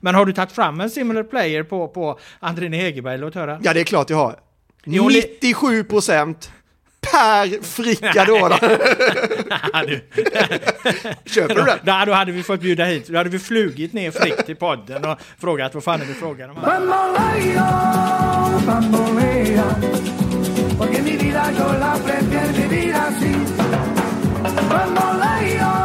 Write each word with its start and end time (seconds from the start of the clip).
Men 0.00 0.14
har 0.14 0.26
du 0.26 0.32
tagit 0.32 0.52
fram 0.52 0.80
en 0.80 0.90
similar 0.90 1.22
player 1.22 1.62
på, 1.62 1.88
på 1.88 2.18
Andrine 2.40 2.76
Hegerberg? 2.76 3.18
Låt 3.18 3.34
höra. 3.34 3.58
Ja, 3.62 3.74
det 3.74 3.80
är 3.80 3.84
klart 3.84 4.10
jag 4.10 4.16
har. 4.16 4.38
Jo, 4.84 5.08
li- 5.08 5.24
97 5.40 5.84
procent 5.84 6.52
per 7.00 7.62
Frickadora. 7.64 8.58
Ja, 9.72 9.84
du. 9.86 10.00
Köper 11.30 11.54
du 11.54 11.62
den? 11.62 11.78
Då, 11.84 12.04
då 12.06 12.12
hade 12.12 12.32
vi 12.32 12.42
fått 12.42 12.60
bjuda 12.60 12.84
hit, 12.84 13.08
då 13.08 13.16
hade 13.18 13.30
vi 13.30 13.38
flugit 13.38 13.92
ner 13.92 14.10
Frick 14.10 14.46
till 14.46 14.56
podden 14.56 15.04
och 15.04 15.18
frågat 15.38 15.74
vad 15.74 15.84
fan 15.84 16.00
är 16.02 16.06
det 16.06 16.14
frågan 16.14 16.50
om? 16.50 16.56
Bamboleo, 24.70 25.79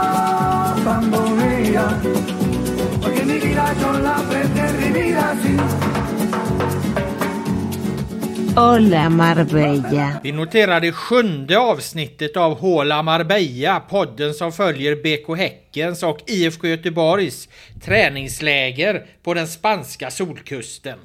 Hola 8.56 9.10
Marbella. 9.10 10.20
Vi 10.24 10.32
noterar 10.32 10.82
det 10.82 10.92
sjunde 10.92 11.60
avsnittet 11.60 12.38
av 12.38 12.60
Håla 12.60 13.04
Marbella, 13.04 13.80
podden 13.80 14.34
som 14.34 14.52
följer 14.52 14.96
BK 14.96 15.38
Häckens 15.38 16.04
och 16.04 16.20
IFK 16.28 16.68
Göteborgs 16.68 17.50
träningsläger 17.82 19.06
på 19.24 19.34
den 19.34 19.48
spanska 19.48 20.12
solkusten. 20.12 21.00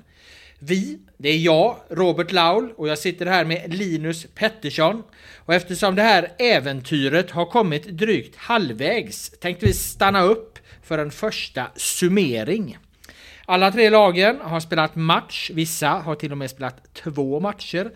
Vi, 0.59 0.99
det 1.19 1.29
är 1.29 1.39
jag, 1.39 1.77
Robert 1.91 2.33
Laul, 2.33 2.73
och 2.77 2.89
jag 2.89 2.99
sitter 2.99 3.27
här 3.27 3.45
med 3.45 3.75
Linus 3.75 4.27
Pettersson. 4.35 5.03
Och 5.37 5.55
eftersom 5.55 5.95
det 5.95 6.03
här 6.03 6.29
äventyret 6.39 7.31
har 7.31 7.47
kommit 7.47 7.85
drygt 7.85 8.37
halvvägs 8.37 9.31
tänkte 9.41 9.67
vi 9.67 9.73
stanna 9.73 10.23
upp 10.23 10.50
för 10.91 10.99
en 10.99 11.11
första 11.11 11.67
summering. 11.77 12.79
Alla 13.47 13.73
tre 13.73 13.91
lagen 13.91 14.41
har 14.43 14.61
spelat 14.61 14.97
match, 14.97 15.51
vissa 15.55 15.89
har 15.89 16.15
till 16.15 16.33
och 16.33 16.39
med 16.39 16.51
spelat 16.51 16.95
två 16.95 17.41
matcher. 17.41 17.91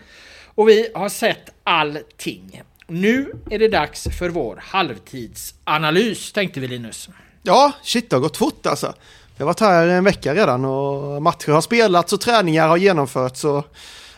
Och 0.54 0.68
vi 0.68 0.88
har 0.94 1.08
sett 1.08 1.50
allting. 1.64 2.62
Nu 2.86 3.32
är 3.50 3.58
det 3.58 3.68
dags 3.68 4.08
för 4.18 4.28
vår 4.28 4.62
halvtidsanalys, 4.62 6.32
tänkte 6.32 6.60
vi 6.60 6.68
Linus. 6.68 7.08
Ja, 7.42 7.72
shit 7.82 8.10
det 8.10 8.16
har 8.16 8.20
gått 8.20 8.36
fort 8.36 8.66
alltså. 8.66 8.94
Jag 9.36 9.44
har 9.44 9.46
varit 9.46 9.60
här 9.60 9.88
en 9.88 10.04
vecka 10.04 10.34
redan 10.34 10.64
och 10.64 11.22
matcher 11.22 11.52
har 11.52 11.60
spelats 11.60 12.12
och 12.12 12.20
träningar 12.20 12.68
har 12.68 12.76
genomförts 12.76 13.44
och 13.44 13.66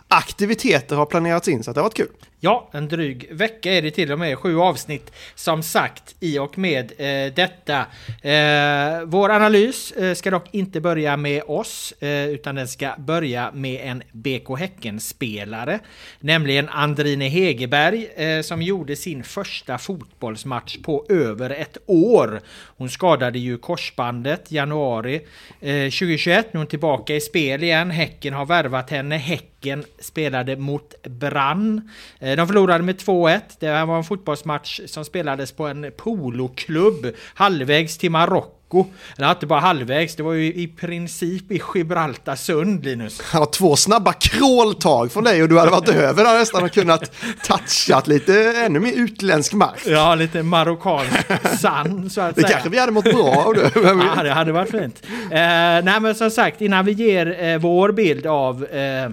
aktiviteter 0.09 0.97
har 0.97 1.07
planerats 1.07 1.49
in 1.49 1.65
så 1.65 1.73
det 1.73 1.81
har 1.81 1.85
varit 1.85 1.97
kul. 1.97 2.13
Ja, 2.47 2.69
en 2.73 2.89
dryg 2.89 3.29
vecka 3.31 3.73
är 3.73 3.83
det 3.83 3.91
till 3.91 4.13
och 4.13 4.19
med. 4.19 4.39
Sju 4.39 4.59
avsnitt 4.59 5.13
som 5.35 5.63
sagt 5.63 6.15
i 6.21 6.39
och 6.39 6.59
med 6.59 6.93
eh, 6.99 7.35
detta. 7.35 7.87
Eh, 8.23 9.05
vår 9.05 9.31
analys 9.31 9.93
eh, 9.93 10.15
ska 10.15 10.31
dock 10.31 10.55
inte 10.55 10.81
börja 10.81 11.17
med 11.17 11.43
oss, 11.47 11.93
eh, 12.01 12.29
utan 12.29 12.55
den 12.55 12.69
ska 12.69 12.95
börja 12.99 13.51
med 13.53 13.81
en 13.91 14.03
BK 14.13 14.59
Häcken-spelare. 14.59 15.79
Nämligen 16.21 16.69
Andrine 16.69 17.29
Hegerberg 17.29 18.07
eh, 18.17 18.43
som 18.43 18.63
gjorde 18.63 18.97
sin 18.97 19.25
första 19.25 19.79
fotbollsmatch 19.79 20.79
på 20.83 21.07
över 21.09 21.51
ett 21.51 21.79
år. 21.87 22.41
Hon 22.77 22.91
skadade 22.91 23.39
ju 23.39 23.59
korsbandet 23.59 24.53
januari 24.53 25.15
eh, 25.61 25.91
2021. 25.91 26.47
Nu 26.53 26.59
är 26.59 26.59
hon 26.59 26.67
tillbaka 26.67 27.15
i 27.15 27.21
spel 27.21 27.63
igen. 27.63 27.91
Häcken 27.91 28.35
har 28.35 28.47
värvat 28.47 28.91
henne. 28.91 29.17
Häcken 29.17 29.85
spelade 30.01 30.57
mot 30.57 31.03
Brann. 31.03 31.91
Eh, 32.19 32.36
de 32.37 32.47
förlorade 32.47 32.85
med 32.85 32.97
2-1. 32.97 33.41
Det 33.61 33.67
här 33.69 33.87
var 33.87 33.97
en 33.97 34.05
fotbollsmatch 34.05 34.81
som 34.87 35.05
spelades 35.05 35.53
på 35.53 35.67
en 35.67 35.93
poloklubb 35.97 37.07
halvvägs 37.35 37.99
till 37.99 38.11
Marocko. 38.11 38.85
Eller 39.19 39.31
inte 39.31 39.47
bara 39.47 39.61
halvvägs, 39.61 40.17
det 40.17 40.23
var 40.23 40.33
ju 40.33 40.55
i 40.55 40.69
princip 40.69 41.53
i 41.53 41.61
Gibraltar 41.75 42.37
sund, 42.37 42.85
Linus. 42.85 43.23
Ja, 43.33 43.47
två 43.47 43.77
snabba 43.77 44.13
kråltag 44.13 45.13
från 45.13 45.25
dig 45.25 45.43
och 45.43 45.49
du 45.49 45.59
hade 45.59 45.71
varit 45.71 45.89
över 45.89 46.25
där 46.25 46.39
nästan 46.39 46.65
och 46.65 46.73
kunnat 46.73 47.13
touchat 47.45 48.07
lite 48.07 48.53
ännu 48.67 48.81
mer 48.81 48.93
utländsk 48.93 49.53
mark. 49.53 49.81
Ja, 49.87 50.15
lite 50.15 50.43
marockansk 50.43 51.59
sand 51.61 52.13
så 52.13 52.21
att 52.21 52.35
Det 52.35 52.41
säga. 52.41 52.53
kanske 52.53 52.69
vi 52.71 52.79
hade 52.79 52.93
mått 52.93 53.05
bra 53.05 53.45
av 53.47 53.55
det. 53.55 53.71
Ja, 54.17 54.23
det 54.23 54.31
hade 54.31 54.53
varit 54.53 54.71
fint. 54.71 55.03
Eh, 55.23 55.39
nej, 55.85 56.01
men 56.01 56.15
som 56.15 56.31
sagt, 56.31 56.61
innan 56.61 56.85
vi 56.85 56.93
ger 56.93 57.45
eh, 57.45 57.59
vår 57.59 57.93
bild 57.93 58.27
av 58.27 58.65
eh, 58.65 59.11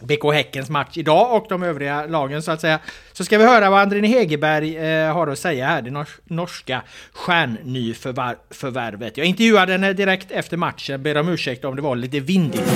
BK 0.00 0.32
Häckens 0.34 0.70
match 0.70 0.96
idag 0.96 1.36
och 1.36 1.46
de 1.48 1.62
övriga 1.62 2.06
lagen 2.06 2.42
så 2.42 2.50
att 2.50 2.60
säga. 2.60 2.78
Så 3.12 3.24
ska 3.24 3.38
vi 3.38 3.44
höra 3.44 3.70
vad 3.70 3.80
Andrine 3.80 4.06
Hegerberg 4.08 4.76
eh, 4.76 5.14
har 5.14 5.26
att 5.26 5.38
säga 5.38 5.66
här, 5.66 5.82
det 5.82 5.90
nors- 5.90 6.20
norska 6.24 6.82
stjärnnyförvärvet. 7.12 9.16
Jag 9.16 9.26
intervjuade 9.26 9.72
henne 9.72 9.92
direkt 9.92 10.30
efter 10.30 10.56
matchen, 10.56 11.02
ber 11.02 11.16
om 11.16 11.28
ursäkt 11.28 11.64
om 11.64 11.76
det 11.76 11.82
var 11.82 11.96
lite 11.96 12.20
vindigt. 12.20 12.72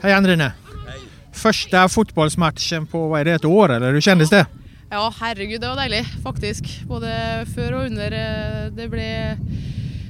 Hej 0.00 0.12
Andrine! 0.12 0.52
Första 1.32 1.88
fotbollsmatchen 1.88 2.86
på, 2.86 3.08
vad 3.08 3.20
är 3.20 3.24
det, 3.24 3.32
ett 3.32 3.44
år 3.44 3.72
eller 3.72 3.92
hur 3.92 4.00
kändes 4.00 4.30
det? 4.30 4.46
Ja, 4.90 5.14
herregud, 5.20 5.60
det 5.60 5.68
var 5.68 5.76
deilig, 5.76 6.04
faktisk. 6.24 6.64
Både 6.86 7.10
før 7.54 7.72
og 7.72 7.84
under. 7.86 8.12
eh, 8.12 8.72
Det 8.72 8.88
ble 8.88 9.36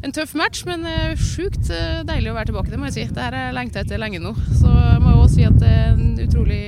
en 0.03 0.15
tøff 0.15 0.35
match, 0.39 0.65
men 0.69 0.87
eh, 0.87 1.19
sjukt 1.19 1.71
eh, 1.75 2.01
deilig 2.07 2.31
å 2.33 2.37
være 2.37 2.51
tilbake. 2.51 2.73
Det 2.73 2.81
må 2.81 2.89
jeg 2.89 2.97
si. 2.97 3.07
Det 3.11 3.25
her 3.25 3.35
har 3.35 3.49
jeg 3.49 3.57
lengta 3.57 3.83
etter 3.83 4.01
lenge 4.01 4.21
nå. 4.23 4.35
Så 4.61 4.71
jeg 4.71 5.03
må 5.03 5.15
jo 5.15 5.25
også 5.25 5.35
si 5.35 5.47
at 5.49 5.59
det 5.59 5.73
er 5.75 5.91
en 5.95 6.13
utrolig 6.23 6.63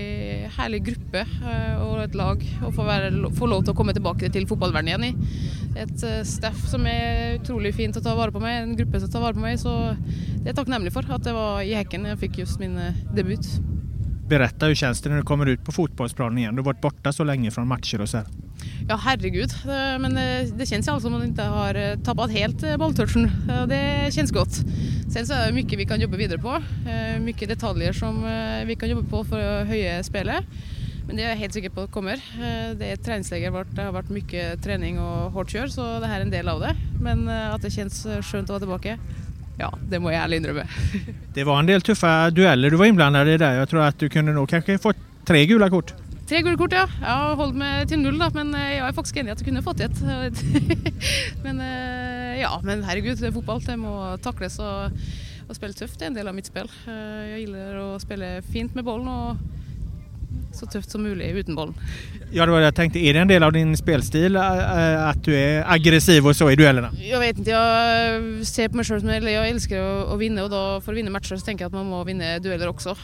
herlig 0.57 0.81
gruppe 0.91 1.23
eh, 1.23 1.83
og 1.85 2.03
et 2.03 2.17
lag 2.19 2.43
å 2.67 2.73
få, 2.75 2.85
være, 2.89 3.13
få 3.39 3.49
lov 3.51 3.65
til 3.65 3.75
å 3.75 3.79
komme 3.79 3.95
tilbake 3.97 4.33
til 4.35 4.49
fotballverdenen 4.51 5.07
igjen 5.07 5.09
i. 5.11 5.41
Et 5.81 6.07
staff 6.27 6.65
som 6.67 6.83
er 6.91 7.37
utrolig 7.39 7.71
fint 7.77 7.97
å 7.97 8.03
ta 8.03 8.17
vare 8.19 8.35
på 8.35 8.43
meg, 8.43 8.59
en 8.59 8.77
gruppe 8.79 9.01
som 9.01 9.13
tar 9.13 9.23
vare 9.23 9.39
på 9.39 9.45
meg. 9.45 9.61
Så 9.63 9.75
det 9.95 10.49
er 10.49 10.53
jeg 10.53 10.59
takknemlig 10.59 10.95
for 10.95 11.15
at 11.15 11.27
det 11.27 11.37
var 11.37 11.63
i 11.63 11.77
Häcken 11.79 12.09
jeg 12.11 12.23
fikk 12.27 12.43
just 12.43 12.59
min 12.63 12.75
debut. 13.15 13.47
Berätta, 14.31 14.67
hur 14.67 14.75
känns 14.75 15.01
det 15.03 15.11
när 15.11 15.17
du 15.17 15.23
kommer 15.23 15.47
ut 15.47 15.65
på 15.65 15.73
fotbollsplanen 15.73 16.39
igen? 16.39 16.55
Du 16.55 16.63
har 16.63 16.65
varit 16.65 16.81
borta 16.81 17.13
så 17.13 17.25
länge 17.25 17.51
från 17.51 17.69
matcher 17.69 18.01
och 18.01 18.09
så 18.09 18.17
här. 18.17 18.27
Ja, 18.91 18.97
herregud. 18.97 19.51
Men 20.01 20.17
eh, 20.17 20.49
det 20.55 20.67
känns 20.67 20.87
i 20.87 20.91
alla 20.91 20.95
alltså 20.95 21.01
som 21.01 21.01
som 21.01 21.13
man 21.13 21.25
inte 21.25 21.43
har 21.43 21.75
eh, 21.75 21.99
tappat 21.99 22.31
helt 22.31 22.63
eh, 22.63 22.77
bolltouchen. 22.77 23.31
Det 23.69 24.15
känns 24.15 24.31
gott. 24.31 24.55
Sen 25.13 25.27
så 25.27 25.33
är 25.33 25.47
det 25.47 25.53
mycket 25.53 25.79
vi 25.79 25.87
kan 25.87 26.01
jobba 26.01 26.17
vidare 26.17 26.39
på. 26.39 26.63
Mycket 27.21 27.49
detaljer 27.49 27.93
som 27.93 28.25
vi 28.67 28.77
kan 28.77 28.89
jobba 28.89 29.09
på 29.09 29.25
för 29.25 29.61
att 29.61 29.67
höja 29.67 30.03
spelet. 30.03 30.45
Men 31.07 31.17
det 31.17 31.23
är 31.23 31.29
jag 31.29 31.37
helt 31.37 31.53
säker 31.53 31.71
på 31.71 31.81
att 31.81 31.91
kommer. 31.91 32.21
Det 32.75 32.87
är 32.87 32.95
ett 32.95 33.05
träningsläger 33.05 33.51
vart 33.51 33.67
det 33.71 33.83
har 33.83 33.93
varit 33.93 34.09
mycket 34.09 34.63
träning 34.63 34.99
och 34.99 35.33
hårt 35.33 35.51
kör, 35.51 35.67
så 35.67 36.01
det 36.01 36.07
här 36.07 36.17
är 36.17 36.23
en 36.23 36.31
del 36.31 36.49
av 36.49 36.61
det. 36.61 36.77
men 37.03 37.29
att 37.29 37.63
det 37.63 37.71
känns 37.71 38.07
skönt 38.23 38.45
att 38.45 38.49
vara 38.49 38.59
tillbaka. 38.59 38.99
Ja, 39.59 39.79
det 39.91 39.99
må 39.99 40.13
jag 40.13 40.23
ärligt 40.23 40.43
med. 40.43 40.69
Det 41.35 41.45
var 41.45 41.59
en 41.59 41.67
del 41.67 41.83
tuffa 41.83 42.31
dueller 42.31 42.71
du 42.71 42.77
var 42.77 42.87
inblandad 42.87 43.29
i 43.29 43.37
där. 43.37 43.53
Jag 43.53 43.69
tror 43.69 43.83
att 43.83 43.99
du 43.99 44.09
kunde 44.09 44.33
nog 44.33 44.49
kanske 44.49 44.79
fått 44.79 44.97
tre 45.25 45.47
gula 45.47 45.71
kort. 45.71 45.95
Tre 46.31 46.43
gula 46.43 46.57
kort, 46.57 46.73
ja. 46.73 46.89
Jag 47.01 47.09
har 47.09 47.37
hållit 47.37 47.57
mig 47.57 47.87
till 47.87 47.99
noll, 47.99 48.19
da, 48.19 48.31
men 48.35 48.53
jeg 48.55 48.77
jag 48.77 48.89
är 48.89 48.93
faktiskt 48.93 49.17
i 49.17 49.21
att 49.21 49.27
jag 49.27 49.45
kunde 49.45 49.63
fått 49.63 49.81
ett. 49.81 50.03
men 51.45 51.61
eh, 51.61 52.41
ja, 52.41 52.61
men 52.65 52.85
herregud, 52.85 53.19
det 53.19 53.27
är 53.27 53.33
fotboll. 53.33 53.61
Det 53.61 53.77
må 53.77 54.17
tacklas 54.23 54.59
och, 54.59 54.85
och 55.49 55.57
spela 55.57 55.73
tufft. 55.73 55.99
Det 55.99 56.05
är 56.05 56.07
en 56.07 56.15
del 56.15 56.29
av 56.29 56.35
mitt 56.35 56.47
spel. 56.47 56.71
Jeg 56.87 57.31
Jag 57.31 57.41
gillar 57.41 57.97
att 57.97 58.03
spela 58.03 58.43
fint 58.43 58.75
med 58.75 58.85
bollen 58.85 59.09
og 59.09 59.37
så 60.61 60.67
tufft 60.67 60.91
som 60.91 61.03
möjligt 61.03 61.37
utan 61.37 61.55
bollen. 61.55 61.75
Ja, 62.33 62.47
det 62.47 62.53
var 62.53 62.59
det 62.59 62.65
jag 62.65 62.75
tänkte. 62.75 62.99
Är 62.99 63.15
det 63.15 63.21
en 63.21 63.29
del 63.29 63.43
av 63.43 63.53
din 63.53 63.77
spelstil 63.77 64.37
äh, 64.37 65.09
att 65.09 65.25
du 65.25 65.37
är 65.37 65.73
aggressiv 65.73 66.27
och 66.27 66.37
så 66.37 66.51
i 66.51 66.57
duellerna? 66.57 66.91
Jag 67.11 67.21
vet 67.21 67.39
inte, 67.39 67.51
jag 67.51 68.47
ser 68.47 68.69
på 68.69 68.77
mig 68.77 68.85
själv 68.85 69.01
som 69.01 69.09
eller 69.09 69.31
jag 69.31 69.49
älskar 69.49 70.15
att, 70.15 70.19
vinna 70.19 70.45
och 70.45 70.51
då 70.51 70.81
för 70.81 70.93
att 70.93 70.99
vinna 70.99 71.11
matcher 71.11 71.37
så 71.37 71.45
tänker 71.45 71.65
jag 71.65 71.69
att 71.69 71.73
man 71.73 71.87
måste 71.87 72.07
vinna 72.07 72.39
dueller 72.39 72.69
också. 72.69 72.97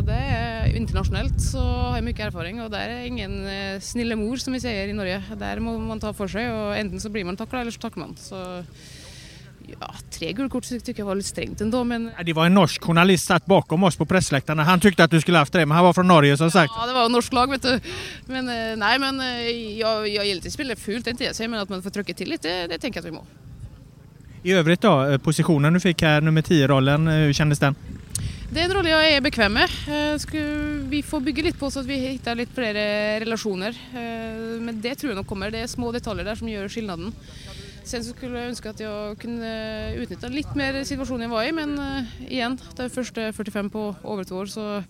Det 0.00 0.12
är 0.12 0.76
internationellt 0.76 1.40
så 1.40 1.58
har 1.58 1.96
jag 1.96 2.04
mycket 2.04 2.26
erfarenhet 2.26 2.64
och 2.64 2.70
där 2.70 2.88
är 2.88 3.06
ingen 3.06 3.48
snille 3.80 4.16
mor 4.16 4.36
som 4.36 4.52
vi 4.52 4.60
säger 4.60 4.88
i 4.88 4.92
Norge. 4.92 5.22
Där 5.38 5.58
måste 5.60 5.80
man 5.80 6.00
ta 6.00 6.12
för 6.12 6.28
sig 6.28 6.52
och 6.52 6.76
enten 6.76 7.00
så 7.00 7.08
blir 7.08 7.24
man 7.24 7.36
tacklad 7.36 7.60
eller 7.60 7.70
så 7.70 7.80
tacklar 7.80 8.06
man. 8.06 8.16
Så 8.16 8.64
ja, 9.80 9.94
tre 10.10 10.32
gula 10.32 10.48
kort 10.48 10.68
tycker 10.68 10.94
jag 10.98 11.06
var 11.06 11.14
lite 11.14 11.28
strängt 11.28 11.60
ändå 11.60 11.84
men 11.84 12.10
Det 12.24 12.32
var 12.32 12.46
en 12.46 12.54
norsk 12.54 12.82
journalist 12.82 13.26
satt 13.26 13.46
bakom 13.46 13.84
oss 13.84 13.96
på 13.96 14.06
pressläktarna. 14.06 14.64
Han 14.64 14.80
tyckte 14.80 15.04
att 15.04 15.10
du 15.10 15.20
skulle 15.20 15.38
haft 15.38 15.52
det, 15.52 15.66
men 15.66 15.76
han 15.76 15.84
var 15.84 15.92
från 15.92 16.08
Norge 16.08 16.36
som 16.36 16.50
sagt. 16.50 16.72
Ja, 16.76 16.86
det 16.86 16.92
var 16.92 17.08
norsk 17.08 17.32
lag 17.32 17.50
vet 17.50 17.62
du. 17.62 17.80
Men 18.26 18.48
eh, 18.48 18.76
nej, 18.76 18.98
men 18.98 19.20
eh, 19.20 19.50
jag, 19.78 20.08
jag 20.08 20.26
gillar 20.26 20.46
att 20.46 20.52
spela 20.52 20.76
fult, 20.76 21.04
det 21.04 21.10
inte 21.10 21.24
jag 21.24 21.36
säger, 21.36 21.48
men 21.48 21.60
att 21.60 21.68
man 21.68 21.82
får 21.82 21.90
trycka 21.90 22.14
till 22.14 22.28
lite, 22.28 22.48
det, 22.48 22.66
det 22.66 22.78
tänker 22.78 23.00
jag 23.00 23.06
att 23.06 23.12
vi 23.12 23.16
må. 23.16 23.24
I 24.42 24.52
övrigt 24.52 24.80
då, 24.80 25.04
eh, 25.04 25.18
positionen 25.18 25.72
du 25.72 25.80
fick 25.80 26.02
här, 26.02 26.20
nummer 26.20 26.42
10-rollen, 26.42 27.08
eh, 27.08 27.14
hur 27.14 27.32
kändes 27.32 27.58
den? 27.58 27.74
Det 28.52 28.60
är 28.60 28.64
en 28.64 28.72
roll 28.72 28.88
jag 28.88 29.10
är 29.10 29.20
bekväm 29.20 29.52
med. 29.52 29.68
Vi 30.90 31.02
får 31.02 31.20
bygga 31.20 31.42
lite 31.42 31.58
på 31.58 31.70
så 31.70 31.80
att 31.80 31.86
vi 31.86 31.96
hittar 31.96 32.34
lite 32.34 32.54
fler 32.54 32.74
relationer. 33.20 33.74
Men 34.60 34.80
det 34.80 34.94
tror 34.94 35.10
jag 35.10 35.16
nog 35.16 35.26
kommer. 35.26 35.50
Det 35.50 35.58
är 35.58 35.66
små 35.66 35.92
detaljer 35.92 36.24
där 36.24 36.34
som 36.34 36.48
gör 36.48 36.68
skillnaden. 36.68 37.12
Sen 37.88 38.04
så 38.04 38.10
skulle 38.12 38.38
jag 38.38 38.48
önska 38.48 38.70
att 38.70 38.80
jag 38.80 39.18
kunde 39.18 39.92
utnyttja 39.96 40.28
lite 40.28 40.50
mer 40.54 40.84
situationen 40.84 41.20
jag 41.22 41.28
var 41.28 41.44
i, 41.44 41.52
men 41.52 41.78
eh, 41.78 42.32
igen, 42.32 42.58
det 42.76 42.82
är 42.82 42.88
första 42.88 43.32
45 43.32 43.70
på 43.70 43.94
över 44.04 44.24
två 44.24 44.34
år 44.36 44.46
så 44.46 44.82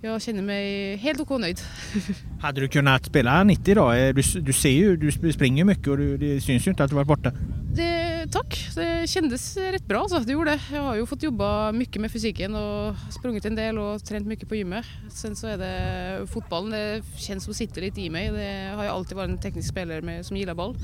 jag 0.00 0.22
känner 0.22 0.42
mig 0.42 0.96
helt 0.96 1.20
okej 1.20 1.38
nöjd. 1.38 1.60
Hade 2.40 2.60
du 2.60 2.68
kunnat 2.68 3.06
spela 3.06 3.44
90 3.44 3.74
då? 3.74 3.92
Eh, 3.92 4.14
Du, 4.14 4.22
du 4.40 4.52
ser 4.52 4.70
ju, 4.70 4.96
du 4.96 5.32
springer 5.32 5.64
mycket 5.64 5.88
och 5.88 5.96
du, 5.96 6.16
det 6.16 6.40
syns 6.40 6.66
ju 6.66 6.70
inte 6.70 6.84
att 6.84 6.90
du 6.90 6.96
varit 6.96 7.08
borta. 7.08 7.32
Det, 7.76 8.26
tack, 8.32 8.68
det 8.74 9.10
kändes 9.10 9.56
rätt 9.56 9.86
bra 9.86 10.06
så 10.08 10.18
det 10.18 10.32
gjorde 10.32 10.50
det. 10.50 10.60
Jag 10.76 10.82
har 10.82 10.94
ju 10.94 11.06
fått 11.06 11.22
jobba 11.22 11.72
mycket 11.72 12.00
med 12.02 12.12
fysiken 12.12 12.54
och 12.54 12.94
sprungit 13.18 13.44
en 13.44 13.54
del 13.54 13.78
och 13.78 14.04
tränat 14.04 14.28
mycket 14.28 14.48
på 14.48 14.54
gymmet. 14.54 14.84
Sen 15.10 15.36
så 15.36 15.46
är 15.46 15.58
det 15.58 16.26
fotbollen, 16.26 16.70
det 16.70 17.02
känns 17.18 17.44
som 17.44 17.54
sitter 17.54 17.80
lite 17.80 18.00
i 18.00 18.10
mig. 18.10 18.30
Det 18.30 18.76
har 18.76 18.84
jag 18.84 18.94
alltid 18.94 19.16
varit 19.16 19.30
en 19.30 19.38
teknisk 19.38 19.68
spelare 19.68 20.02
med, 20.02 20.26
som 20.26 20.36
gillar 20.36 20.54
boll. 20.54 20.76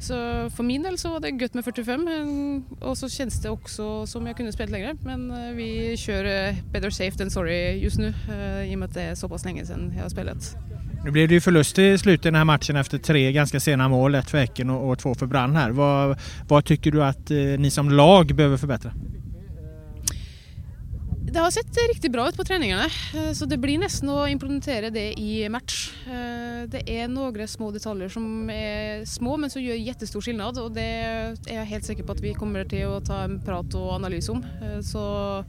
Så 0.00 0.14
för 0.50 0.62
min 0.62 0.82
del 0.82 0.98
så 0.98 1.08
var 1.08 1.20
det 1.20 1.28
gött 1.28 1.54
med 1.54 1.64
45 1.64 2.08
eh, 2.08 2.88
och 2.88 2.98
så 2.98 3.08
känns 3.08 3.42
det 3.42 3.50
också 3.50 4.06
som 4.06 4.26
jag 4.26 4.36
kunde 4.36 4.52
spela 4.52 4.70
längre. 4.70 4.96
Men 5.04 5.30
eh, 5.30 5.54
vi 5.54 5.96
kör 5.96 6.24
eh, 6.24 6.54
better 6.72 6.90
safe 6.90 7.18
than 7.18 7.30
sorry 7.30 7.72
just 7.72 7.98
nu 7.98 8.14
i 8.66 8.74
och 8.74 8.78
med 8.78 8.88
att 8.88 8.94
det 8.94 9.02
är 9.02 9.14
så 9.14 9.28
pass 9.28 9.44
länge 9.44 9.66
sedan 9.66 9.92
jag 9.96 10.02
har 10.02 10.08
spelat. 10.08 10.56
Nu 11.04 11.10
blev 11.10 11.28
det 11.28 11.34
ju 11.34 11.40
förlust 11.40 11.78
i 11.78 11.98
slutet 11.98 12.26
av 12.26 12.32
den 12.32 12.38
här 12.38 12.44
matchen 12.44 12.76
efter 12.76 12.98
tre 12.98 13.32
ganska 13.32 13.60
sena 13.60 13.88
mål. 13.88 14.14
Ett 14.14 14.30
för 14.30 14.38
Häcken 14.38 14.70
och, 14.70 14.90
och 14.90 14.98
två 14.98 15.14
för 15.14 15.26
Brann 15.26 15.56
här. 15.56 15.70
Vad, 15.70 16.18
vad 16.48 16.64
tycker 16.64 16.90
du 16.90 17.04
att 17.04 17.30
ni 17.58 17.70
som 17.70 17.90
lag 17.90 18.34
behöver 18.34 18.56
förbättra? 18.56 18.92
Det 21.32 21.38
har 21.38 21.50
sett 21.50 21.76
riktigt 21.94 22.12
bra 22.12 22.28
ut 22.28 22.36
på 22.36 22.44
träningarna, 22.44 22.84
eh, 23.14 23.32
så 23.32 23.44
det 23.44 23.56
blir 23.56 23.78
nästan 23.78 24.08
att 24.08 24.28
implementera 24.28 24.90
det 24.90 25.12
i 25.20 25.48
match. 25.48 25.92
Eh, 26.06 26.68
det 26.68 27.00
är 27.00 27.08
några 27.08 27.46
små 27.46 27.70
detaljer 27.70 28.08
som 28.08 28.50
är 28.50 29.04
små 29.04 29.36
men 29.36 29.50
som 29.50 29.62
gör 29.62 29.74
jättestor 29.74 30.20
skillnad 30.20 30.58
och 30.58 30.72
det 30.72 30.82
är 30.82 31.54
jag 31.54 31.64
helt 31.64 31.84
säker 31.84 32.02
på 32.02 32.12
att 32.12 32.20
vi 32.20 32.34
kommer 32.34 32.64
till 32.64 32.86
att 32.86 33.04
ta 33.04 33.22
en 33.22 33.40
prat 33.40 33.74
och 33.74 33.92
analys 33.92 34.28
om. 34.28 34.46
Eh, 34.62 34.80
så 34.80 35.44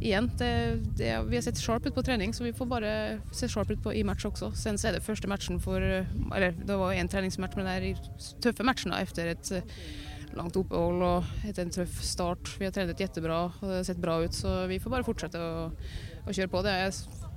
igen, 0.00 0.30
det, 0.38 0.76
det, 0.96 1.20
vi 1.28 1.36
har 1.36 1.42
sett 1.42 1.58
sharp 1.58 1.86
ut 1.86 1.94
på 1.94 2.02
träning 2.02 2.34
så 2.34 2.44
vi 2.44 2.52
får 2.52 2.66
bara 2.66 3.18
se 3.32 3.48
sharp 3.48 3.70
ut 3.70 3.82
på, 3.82 3.94
i 3.94 4.04
match 4.04 4.24
också. 4.24 4.52
Sen 4.52 4.78
så 4.78 4.88
är 4.88 4.92
det 4.92 5.00
första 5.00 5.28
matchen 5.28 5.60
för, 5.60 5.80
eller 6.36 6.54
det 6.64 6.76
var 6.76 6.92
en 6.92 7.08
träningsmatch 7.08 7.52
men 7.56 7.64
det 7.64 7.70
är 7.70 7.96
tuffa 8.42 8.62
matcherna 8.62 9.00
efter 9.00 9.26
ett 9.26 9.52
långt 10.36 10.56
uppehåll 10.56 11.02
och 11.02 11.24
efter 11.48 11.62
en 11.62 11.70
tuff 11.70 12.02
start. 12.02 12.56
Vi 12.58 12.64
har 12.64 12.72
tränat 12.72 13.00
jättebra 13.00 13.44
och 13.44 13.68
det 13.68 13.76
har 13.76 13.84
sett 13.84 13.96
bra 13.96 14.24
ut 14.24 14.34
så 14.34 14.66
vi 14.66 14.80
får 14.80 14.90
bara 14.90 15.04
fortsätta 15.04 15.46
och, 15.46 15.72
och 16.26 16.34
köra 16.34 16.48
på. 16.48 16.62
Det 16.62 16.92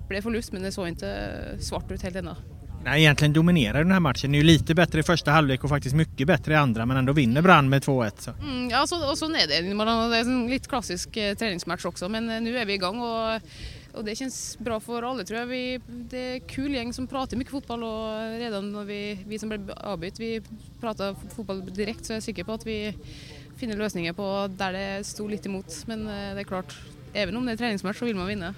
blev 0.08 0.22
förlust 0.22 0.52
men 0.52 0.62
det 0.62 0.72
såg 0.72 0.88
inte 0.88 1.30
svart 1.60 1.92
ut 1.92 2.02
helt 2.02 2.16
ännu. 2.16 2.36
Nej, 2.84 3.02
egentligen 3.02 3.34
dominerar 3.34 3.80
den 3.84 3.92
här 3.92 4.00
matchen. 4.00 4.32
Ni 4.32 4.40
är 4.40 4.44
lite 4.44 4.76
bättre 4.76 5.00
i 5.00 5.04
första 5.04 5.32
halvlek 5.32 5.64
och 5.64 5.70
faktiskt 5.70 5.96
mycket 5.96 6.28
bättre 6.28 6.54
i 6.54 6.56
andra 6.56 6.86
men 6.86 6.98
ändå 6.98 7.14
vinner 7.14 7.42
Brann 7.42 7.70
med 7.70 7.84
2-1. 7.84 8.12
Så. 8.18 8.32
Mm, 8.32 8.70
ja, 8.70 8.88
så, 8.88 9.12
och 9.12 9.18
så 9.18 9.26
är 9.26 9.48
det. 9.48 9.62
Det 9.62 10.18
är 10.18 10.22
en 10.22 10.48
lite 10.48 10.70
klassisk 10.70 11.18
eh, 11.18 11.36
träningsmatch 11.36 11.86
också 11.86 12.10
men 12.10 12.30
eh, 12.30 12.42
nu 12.42 12.58
är 12.58 12.66
vi 12.66 12.74
igång 12.74 13.00
och, 13.00 13.42
och 13.98 14.06
det 14.06 14.16
känns 14.16 14.58
bra 14.60 14.80
för 14.80 15.04
alla 15.04 15.24
tror 15.24 15.40
jag. 15.40 15.48
Vi, 15.48 15.80
det 15.88 16.18
är 16.18 16.40
kul 16.40 16.74
gäng 16.74 16.94
som 16.94 17.08
pratar 17.08 17.38
mycket 17.38 17.52
fotboll 17.52 17.84
och 17.84 18.40
redan 18.40 18.72
när 18.72 18.84
vi, 18.84 19.20
vi 19.28 19.40
som 19.40 19.50
blev 19.50 19.72
avbytt, 19.72 20.20
vi 20.20 20.42
pratar 20.80 21.16
fotboll 21.36 21.74
direkt 21.74 22.06
så 22.06 22.14
jag 22.14 22.18
är 22.18 22.22
säker 22.22 22.44
på 22.44 22.52
att 22.52 22.66
vi 22.66 22.94
finner 23.58 23.78
lösningar 23.78 24.14
på 24.14 24.50
där 24.58 24.74
det 24.74 25.04
stod 25.04 25.32
lite 25.32 25.50
emot. 25.50 25.84
Men 25.86 26.02
eh, 26.02 26.36
det 26.36 26.40
är 26.40 26.44
klart, 26.44 26.76
även 27.14 27.38
om 27.38 27.46
det 27.46 27.52
är 27.52 27.58
träningsmatch 27.58 28.00
så 28.00 28.06
vill 28.06 28.16
man 28.16 28.28
vinna. 28.28 28.54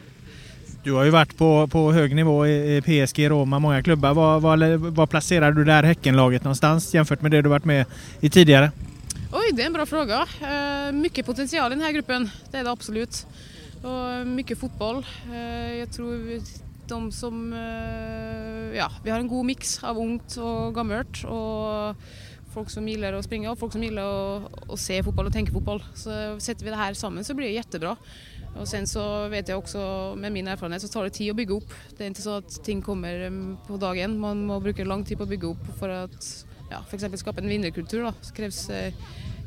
Du 0.84 0.92
har 0.92 1.04
ju 1.04 1.10
varit 1.10 1.38
på, 1.38 1.68
på 1.68 1.92
hög 1.92 2.16
nivå 2.16 2.48
i 2.48 2.76
i 2.76 2.82
PSG, 2.82 3.30
Roma, 3.30 3.60
många 3.60 3.84
klubbar. 3.84 4.14
Var, 4.14 4.40
var, 4.40 4.78
var 4.78 5.08
placerar 5.08 5.52
du 5.52 5.64
det 5.64 5.74
här 5.74 5.84
Häckenlaget 5.84 6.44
någonstans 6.44 6.94
jämfört 6.94 7.22
med 7.22 7.32
det 7.32 7.42
du 7.42 7.50
varit 7.50 7.66
med 7.66 7.86
i 8.20 8.30
tidigare? 8.30 8.72
Oj, 9.32 9.50
det 9.54 9.62
är 9.62 9.66
en 9.66 9.74
bra 9.74 9.86
fråga. 9.86 10.28
Eh, 10.42 10.92
mycket 10.92 11.26
potential 11.26 11.72
i 11.72 11.76
den 11.76 11.84
här 11.84 11.92
gruppen, 11.92 12.30
det 12.52 12.58
är 12.58 12.64
det 12.64 12.72
absolut. 12.72 13.26
Och 13.84 14.28
mycket 14.28 14.58
fotboll. 14.58 15.06
Eh, 15.32 15.74
jag 15.74 15.92
tror 15.92 16.42
de 16.88 17.12
som... 17.12 17.54
Eh, 17.54 18.78
ja, 18.78 18.92
vi 19.04 19.10
har 19.10 19.20
en 19.20 19.28
god 19.28 19.46
mix 19.46 19.84
av 19.84 19.98
ungt 19.98 20.38
och 20.38 20.76
gammalt. 20.76 21.24
Och 21.24 21.96
folk 22.54 22.70
som 22.70 22.88
gillar 22.88 23.14
att 23.14 23.26
springa 23.26 23.52
och 23.52 23.60
folk 23.60 23.72
som 23.72 23.84
gillar 23.84 24.38
att, 24.38 24.70
att 24.70 24.80
se 24.80 25.04
fotboll 25.04 25.26
och 25.26 25.34
tänka 25.34 25.52
fotboll. 25.52 25.84
Så 25.96 26.40
sätter 26.40 26.66
vi 26.66 26.70
det 26.70 26.76
här 26.76 26.94
samman 26.94 27.24
så 27.24 27.34
blir 27.34 27.48
det 27.48 27.54
jättebra. 27.54 27.96
Och 28.60 28.68
sen 28.68 28.88
så 28.88 29.28
vet 29.28 29.48
jag 29.48 29.60
också 29.60 30.14
med 30.18 30.32
min 30.32 30.48
erfarenhet 30.48 30.82
så 30.82 30.88
tar 30.88 31.04
det 31.04 31.10
tid 31.10 31.30
att 31.30 31.36
bygga 31.36 31.54
upp. 31.56 31.74
Det 31.98 32.04
är 32.04 32.08
inte 32.08 32.22
så 32.22 32.38
att 32.38 32.64
ting 32.64 32.82
kommer 32.82 33.26
eh, 33.26 33.68
på 33.68 33.78
dagen. 33.78 34.20
Man 34.20 34.46
måste 34.46 34.64
bruka 34.64 34.84
lång 34.84 35.06
tid 35.06 35.18
på 35.18 35.24
att 35.24 35.30
bygga 35.30 35.48
upp 35.48 35.80
för 35.80 35.90
att 35.90 36.46
ja, 36.72 36.78
för 36.90 36.96
exempel 36.96 37.20
skapa 37.20 37.42
en 37.42 37.48
vinnarkultur. 37.48 38.04
Då. 38.04 38.14
Så 38.22 38.34
krävs 38.34 38.70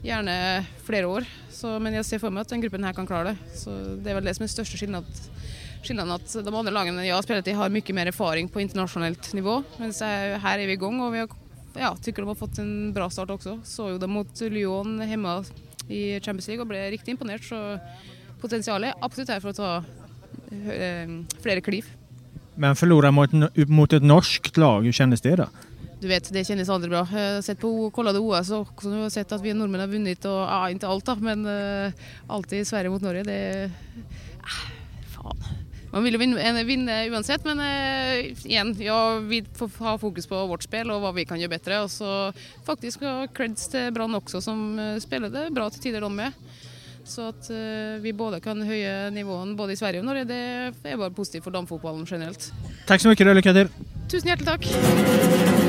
gjerne 0.03 0.33
gärna 0.33 0.65
flera 0.85 1.09
år. 1.09 1.25
Så, 1.51 1.79
men 1.79 1.95
jag 1.95 2.05
ser 2.05 2.19
för 2.19 2.31
mig 2.31 2.41
att 2.41 2.49
den 2.49 2.61
gruppen 2.61 2.85
här 2.85 2.93
kan 2.93 3.07
klara 3.07 3.25
det. 3.25 3.37
Så 3.55 3.71
det 3.71 4.11
är 4.11 4.15
väl 4.15 4.25
det 4.25 4.35
som 4.35 4.45
är 4.45 4.49
största 4.49 4.77
skillnad, 4.77 5.05
skillnaden. 5.83 6.13
Att 6.13 6.37
de 6.45 6.55
andra 6.55 6.73
lagen 6.73 7.07
jag 7.07 7.15
har 7.15 7.23
spelat 7.23 7.47
i 7.47 7.53
har 7.53 7.69
mycket 7.69 7.95
mer 7.95 8.07
erfarenhet 8.07 8.53
på 8.53 8.61
internasjonalt 8.61 9.33
nivå. 9.33 9.63
Men 9.77 9.93
her 9.93 10.05
här, 10.37 10.59
vi 10.59 10.59
är 10.59 10.67
vi 10.67 10.73
igång 10.73 11.01
och 11.01 11.15
vi 11.15 11.19
har, 11.19 11.29
ja, 11.79 11.97
tycker 12.03 12.23
de 12.23 12.29
har 12.29 12.35
fått 12.35 12.59
en 12.59 12.93
bra 12.93 13.11
start 13.11 13.31
också. 13.31 13.61
Så 13.65 13.91
ju 13.91 13.99
dem 13.99 14.11
mot 14.11 14.41
Lyon 14.41 15.01
hemma 15.01 15.45
i 15.89 16.21
Champions 16.21 16.47
League 16.49 16.61
och 16.61 16.67
blev 16.67 16.91
riktigt 16.91 17.09
imponerad. 17.09 17.41
Så 17.41 17.79
potensialet 18.41 18.95
är 18.95 19.05
absolut 19.05 19.29
här 19.29 19.41
för 19.41 19.49
att 19.49 19.57
ta 19.57 19.77
eh, 19.77 19.83
flere 20.51 21.27
flera 21.43 21.61
kliv. 21.61 21.85
Men 22.55 22.77
förlora 22.77 23.11
mot, 23.11 23.31
mot 23.57 23.93
ett 23.93 24.03
norskt 24.03 24.57
lag, 24.57 24.83
hur 24.83 24.93
kändes 24.93 25.21
det 25.21 25.37
då? 25.37 25.47
Du 26.03 26.09
vet, 26.09 26.33
det 26.33 26.45
kändes 26.45 26.69
aldrig 26.69 26.91
bra. 26.91 26.99
Jag 27.13 27.35
har 27.35 27.43
sett 27.43 27.61
på 27.61 27.91
kollade 27.91 28.19
OS 28.19 28.51
också 28.51 28.89
och 28.89 29.13
sett 29.13 29.33
att 29.33 29.43
vi 29.43 29.55
norrmän 29.55 29.81
har 29.81 29.87
vunnit 29.87 30.25
och 30.25 30.31
ja, 30.31 30.71
inte 30.71 30.89
allt 30.89 31.05
då, 31.05 31.15
men 31.15 31.47
uh, 31.47 31.93
alltid 32.27 32.67
Sverige 32.67 32.91
mot 32.91 33.03
Norge. 33.03 33.23
Det 33.23 33.71
ah, 34.43 34.71
fan. 35.15 35.37
Man 35.93 36.05
vill 36.05 36.15
ju 36.15 36.19
vinna, 36.19 36.63
vinna 36.63 37.05
oavsett 37.05 37.45
men 37.45 37.61
uh, 37.61 38.47
igen, 38.47 38.77
jag 38.81 39.21
vill 39.21 39.45
få 39.55 39.71
ha 39.79 39.99
fokus 39.99 40.27
på 40.27 40.47
vårt 40.47 40.63
spel 40.63 40.91
och 40.91 41.01
vad 41.01 41.15
vi 41.15 41.25
kan 41.25 41.41
göra 41.41 41.49
bättre 41.49 41.81
och 41.81 41.91
så 41.91 42.33
faktiskt 42.65 43.03
jag 43.03 43.35
creds 43.35 43.69
till 43.69 43.91
Brann 43.93 44.15
också 44.15 44.41
som 44.41 44.99
spelade 45.03 45.51
bra 45.51 45.71
till 45.71 45.81
tider 45.81 46.01
de 46.01 46.17
med. 46.17 46.33
Så 47.05 47.29
att 47.29 47.51
uh, 47.51 48.01
vi 48.01 48.13
båda 48.13 48.41
kan 48.41 48.63
höja 48.63 49.11
nivån 49.11 49.57
både 49.57 49.73
i 49.73 49.77
Sverige 49.77 49.99
och 49.99 50.07
Norge, 50.07 50.25
det 50.25 50.73
är 50.83 50.97
bara 50.97 51.11
positivt 51.11 51.45
för 51.45 51.51
damfotbollen 51.51 52.07
generellt. 52.11 52.53
Tack 52.87 53.01
så 53.01 53.09
mycket, 53.09 53.37
lycka 53.37 53.53
till! 53.53 53.69
Tusen 54.11 54.29
hjärtligt 54.29 54.49
tack! 54.49 55.62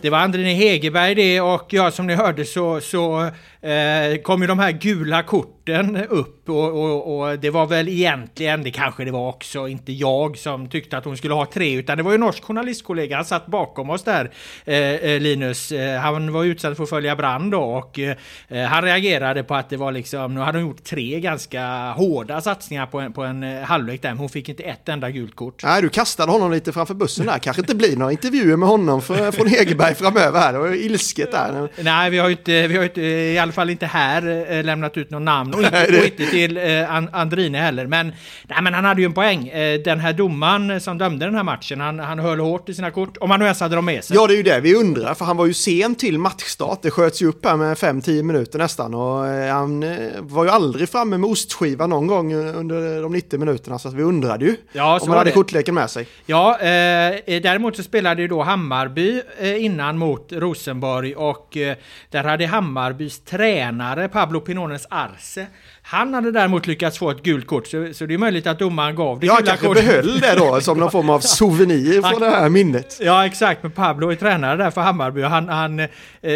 Det 0.00 0.10
var 0.10 0.18
Andrine 0.18 0.52
Hegerberg 0.52 1.14
det 1.14 1.40
och 1.40 1.66
ja, 1.68 1.90
som 1.90 2.06
ni 2.06 2.14
hörde 2.14 2.44
så, 2.44 2.80
så 2.80 3.30
eh, 3.60 4.22
kom 4.22 4.40
ju 4.40 4.46
de 4.46 4.58
här 4.58 4.72
gula 4.72 5.22
korten 5.22 5.96
upp 5.96 6.48
och, 6.48 6.84
och, 6.84 7.18
och, 7.18 7.38
det 7.38 7.50
var 7.50 7.66
väl 7.66 7.88
egentligen, 7.88 8.62
det 8.62 8.70
kanske 8.70 9.04
det 9.04 9.10
var 9.10 9.28
också, 9.28 9.68
inte 9.68 9.92
jag 9.92 10.38
som 10.38 10.68
tyckte 10.68 10.98
att 10.98 11.04
hon 11.04 11.16
skulle 11.16 11.34
ha 11.34 11.46
tre, 11.46 11.74
utan 11.74 11.96
det 11.96 12.02
var 12.02 12.12
ju 12.12 12.18
norsk 12.18 12.44
journalistkollega, 12.44 13.16
han 13.16 13.24
satt 13.24 13.46
bakom 13.46 13.90
oss 13.90 14.02
där, 14.02 14.30
eh, 14.64 14.76
eh 14.78 15.20
Linus. 15.20 15.72
Eh, 15.72 16.00
han 16.00 16.32
var 16.32 16.44
utsatt 16.44 16.76
för 16.76 16.82
att 16.82 16.90
följa 16.90 17.16
brand 17.16 17.52
då 17.52 17.60
och 17.60 17.98
eh, 17.98 18.66
han 18.68 18.84
reagerade 18.84 19.42
på 19.42 19.54
att 19.54 19.70
det 19.70 19.76
var 19.76 19.92
liksom, 19.92 20.34
nu 20.34 20.40
hade 20.40 20.58
hon 20.58 20.68
gjort 20.68 20.84
tre 20.84 21.20
ganska 21.20 21.90
hårda 21.90 22.40
satsningar 22.40 22.86
på 22.86 23.00
en, 23.00 23.12
på 23.12 23.22
en 23.22 23.42
halvlek 23.64 24.02
där, 24.02 24.08
men 24.08 24.18
hon 24.18 24.28
fick 24.28 24.48
inte 24.48 24.62
ett 24.62 24.88
enda 24.88 25.10
gult 25.10 25.36
kort. 25.36 25.62
Nej, 25.64 25.82
du 25.82 25.88
kastade 25.88 26.32
honom 26.32 26.52
lite 26.52 26.72
framför 26.72 26.94
bussen 26.94 27.26
där, 27.26 27.38
kanske 27.38 27.62
inte 27.62 27.74
blir 27.74 27.96
några 27.96 28.12
intervjuer 28.12 28.56
med 28.56 28.68
honom 28.68 29.02
för, 29.02 29.32
från 29.32 29.46
Hegerberg 29.46 29.94
framöver 29.94 30.40
här, 30.40 30.52
det 30.52 30.58
var 30.58 30.68
ju 30.68 30.76
ilsket 30.76 31.32
där. 31.32 31.68
Nej, 31.82 32.10
vi 32.10 32.18
har 32.18 32.28
ju 32.28 32.32
inte, 32.36 32.66
vi 32.66 32.76
har 32.76 32.84
inte, 32.84 33.00
i 33.00 33.38
alla 33.48 33.52
fall 33.52 33.70
inte 33.70 33.86
här 33.86 34.46
eh, 34.52 34.64
lämnat 34.64 34.96
ut 34.96 35.10
något 35.10 35.22
namn 35.22 35.54
och 35.54 35.62
inte, 35.64 35.98
och 35.98 36.04
inte 36.04 36.26
till 36.26 36.56
eh, 36.56 36.94
Andrine 37.12 37.58
heller. 37.58 37.86
Men, 37.86 38.12
nej, 38.48 38.62
men 38.62 38.74
han 38.74 38.84
hade 38.84 39.00
ju 39.00 39.04
en 39.04 39.12
poäng. 39.12 39.48
Eh, 39.48 39.80
den 39.80 40.00
här 40.00 40.12
domaren 40.12 40.80
som 40.80 40.98
dömde 40.98 41.24
den 41.24 41.34
här 41.34 41.42
matchen, 41.42 41.80
han, 41.80 41.98
han 41.98 42.18
höll 42.18 42.40
hårt 42.40 42.68
i 42.68 42.74
sina 42.74 42.90
kort. 42.90 43.16
Om 43.20 43.30
han 43.30 43.40
nu 43.40 43.46
ens 43.46 43.60
hade 43.60 43.76
dem 43.76 43.84
med 43.84 44.04
sig. 44.04 44.16
Ja, 44.16 44.26
det 44.26 44.34
är 44.34 44.36
ju 44.36 44.42
det 44.42 44.60
vi 44.60 44.74
undrar, 44.74 45.14
för 45.14 45.24
han 45.24 45.36
var 45.36 45.46
ju 45.46 45.54
sen 45.54 45.94
till 45.94 46.18
matchstart. 46.18 46.82
Det 46.82 46.90
sköts 46.90 47.22
ju 47.22 47.26
upp 47.26 47.44
här 47.44 47.56
med 47.56 47.76
5-10 47.76 48.22
minuter 48.22 48.58
nästan 48.58 48.94
och 48.94 49.24
han 49.52 49.84
var 50.20 50.44
ju 50.44 50.50
aldrig 50.50 50.88
framme 50.88 51.18
med 51.18 51.30
ostskiva 51.30 51.86
någon 51.86 52.06
gång 52.06 52.34
under 52.34 53.02
de 53.02 53.12
90 53.12 53.38
minuterna, 53.38 53.78
så 53.78 53.88
att 53.88 53.94
vi 53.94 54.02
undrade 54.02 54.44
ju 54.44 54.56
ja, 54.72 54.98
om 55.02 55.08
han 55.08 55.18
hade 55.18 55.30
det. 55.30 55.34
kortleken 55.34 55.74
med 55.74 55.90
sig. 55.90 56.06
Ja, 56.26 56.58
eh, 56.58 57.42
däremot 57.42 57.76
så 57.76 57.82
spelade 57.82 58.22
ju 58.22 58.28
då 58.28 58.42
Hammarby 58.42 59.22
eh, 59.38 59.64
innan 59.64 59.98
mot 59.98 60.32
Rosenborg 60.32 61.14
och 61.14 61.56
eh, 61.56 61.76
där 62.10 62.24
hade 62.24 62.46
Hammarbys 62.46 63.20
tränare 63.38 64.08
Pablo 64.08 64.40
Pinones 64.40 64.86
Arce 64.90 65.46
han 65.82 66.14
hade 66.14 66.32
däremot 66.32 66.66
lyckats 66.66 66.98
få 66.98 67.10
ett 67.10 67.22
gult 67.22 67.46
kort, 67.46 67.66
så, 67.66 67.88
så 67.92 68.06
det 68.06 68.14
är 68.14 68.18
möjligt 68.18 68.46
att 68.46 68.58
domaren 68.58 68.94
gav 68.94 69.20
det 69.20 69.26
Jag 69.26 69.46
kanske 69.46 69.66
kortet. 69.66 69.86
behöll 69.86 70.20
det 70.20 70.34
då 70.34 70.60
som 70.60 70.78
någon 70.78 70.90
form 70.90 71.10
av 71.10 71.20
souvenir 71.20 72.02
från 72.02 72.20
det 72.20 72.30
här 72.30 72.48
minnet. 72.48 72.98
Ja, 73.00 73.26
exakt. 73.26 73.62
Men 73.62 73.72
Pablo 73.72 74.10
är 74.10 74.14
tränare 74.14 74.56
där 74.56 74.70
för 74.70 74.80
Hammarby 74.80 75.22
och 75.22 75.30
han, 75.30 75.48
han, 75.48 75.80
eh, 75.80 75.86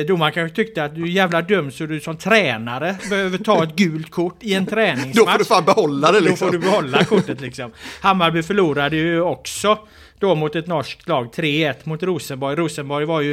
domaren 0.09 0.33
kanske 0.33 0.57
tyckte 0.57 0.85
att 0.85 0.95
du 0.95 1.03
är 1.03 1.07
jävla 1.07 1.43
dum 1.43 1.71
så 1.71 1.87
du 1.87 2.01
som 2.01 2.17
tränare 2.17 2.97
behöver 3.11 3.39
ta 3.39 3.65
ett 3.65 3.77
gult 3.77 4.11
kort 4.11 4.37
i 4.41 4.55
en 4.55 4.67
träningsmatch. 4.67 5.17
Då 5.17 5.27
får 5.27 5.39
du 5.39 5.45
fan 5.45 5.65
behålla 5.65 6.13
det 6.13 6.21
liksom. 6.21 6.47
Då 6.47 6.53
får 6.53 6.59
du 6.59 6.71
behålla 6.71 7.05
kortet 7.05 7.41
liksom. 7.41 7.73
Hammarby 8.01 8.43
förlorade 8.43 8.97
ju 8.97 9.21
också 9.21 9.79
då 10.23 10.35
mot 10.35 10.57
ett 10.57 10.67
norskt 10.67 11.09
lag 11.09 11.29
3-1 11.35 11.75
mot 11.85 12.03
Rosenborg. 12.03 12.57
Rosenborg 12.57 13.05
var 13.05 13.21
ju 13.21 13.33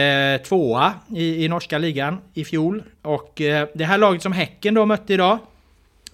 eh, 0.00 0.42
tvåa 0.42 0.92
i, 1.14 1.44
i 1.44 1.48
norska 1.48 1.78
ligan 1.78 2.18
i 2.34 2.44
fjol 2.44 2.82
och 3.02 3.40
eh, 3.40 3.68
det 3.74 3.84
här 3.84 3.98
laget 3.98 4.22
som 4.22 4.32
Häcken 4.32 4.74
då 4.74 4.86
mötte 4.86 5.14
idag 5.14 5.38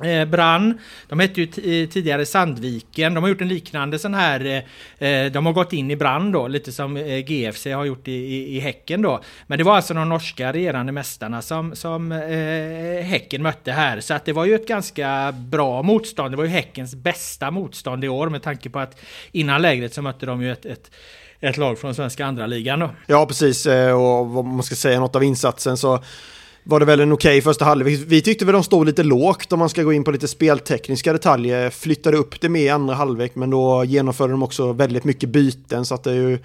Eh, 0.00 0.24
brann. 0.24 0.78
De 1.08 1.20
hette 1.20 1.40
ju 1.40 1.46
tidigare 1.86 2.26
Sandviken. 2.26 3.14
De 3.14 3.22
har 3.22 3.30
gjort 3.30 3.40
en 3.40 3.48
liknande 3.48 3.98
sån 3.98 4.14
här... 4.14 4.64
Eh, 4.98 5.08
eh 5.08 5.32
de 5.32 5.46
har 5.46 5.52
gått 5.52 5.72
in 5.72 5.90
i 5.90 5.96
brand 5.96 6.32
då, 6.32 6.48
lite 6.48 6.72
som 6.72 6.96
eh, 6.96 7.18
GFC 7.18 7.66
har 7.66 7.84
gjort 7.84 8.08
i, 8.08 8.12
i, 8.12 8.56
i, 8.56 8.60
Häcken 8.60 9.02
då. 9.02 9.20
Men 9.46 9.58
det 9.58 9.64
var 9.64 9.76
alltså 9.76 9.94
de 9.94 10.08
norska 10.08 10.52
regerande 10.52 10.92
mästarna 10.92 11.42
som, 11.42 11.76
som 11.76 12.12
eh, 12.12 13.04
Häcken 13.04 13.42
mötte 13.42 13.72
här. 13.72 14.00
Så 14.00 14.14
att 14.14 14.24
det 14.24 14.32
var 14.32 14.44
ju 14.44 14.54
ett 14.54 14.68
ganska 14.68 15.32
bra 15.32 15.82
motstånd. 15.82 16.32
Det 16.32 16.36
var 16.36 16.44
ju 16.44 16.50
Häckens 16.50 16.94
bästa 16.94 17.50
motstånd 17.50 18.04
i 18.04 18.08
år 18.08 18.28
med 18.28 18.42
tanke 18.42 18.70
på 18.70 18.78
att 18.78 19.00
innan 19.32 19.62
lägret 19.62 19.94
så 19.94 20.02
mötte 20.02 20.26
de 20.26 20.42
ju 20.42 20.52
ett, 20.52 20.66
ett 20.66 20.90
ett 21.40 21.56
lag 21.56 21.78
från 21.78 21.94
svenska 21.94 22.26
andra 22.26 22.46
ligan 22.46 22.80
då. 22.80 22.90
Ja, 23.06 23.26
precis. 23.26 23.66
Eh, 23.66 23.94
och 23.94 24.36
om 24.38 24.48
man 24.48 24.62
ska 24.62 24.74
säga 24.74 25.00
något 25.00 25.16
av 25.16 25.24
insatsen 25.24 25.76
så 25.76 26.02
var 26.64 26.80
det 26.80 26.86
väl 26.86 27.00
en 27.00 27.12
okej 27.12 27.30
okay 27.30 27.42
första 27.42 27.64
halvlek. 27.64 28.00
Vi 28.06 28.22
tyckte 28.22 28.44
väl 28.44 28.52
de 28.52 28.64
stod 28.64 28.86
lite 28.86 29.02
lågt 29.02 29.52
om 29.52 29.58
man 29.58 29.68
ska 29.68 29.82
gå 29.82 29.92
in 29.92 30.04
på 30.04 30.10
lite 30.10 30.28
speltekniska 30.28 31.12
detaljer. 31.12 31.70
Flyttade 31.70 32.16
upp 32.16 32.40
det 32.40 32.48
med 32.48 32.62
i 32.62 32.68
andra 32.68 32.94
halvlek 32.94 33.34
men 33.34 33.50
då 33.50 33.84
genomförde 33.84 34.32
de 34.32 34.42
också 34.42 34.72
väldigt 34.72 35.04
mycket 35.04 35.28
byten 35.28 35.84
så 35.84 35.94
att 35.94 36.04
det 36.04 36.10
är 36.10 36.14
ju 36.14 36.38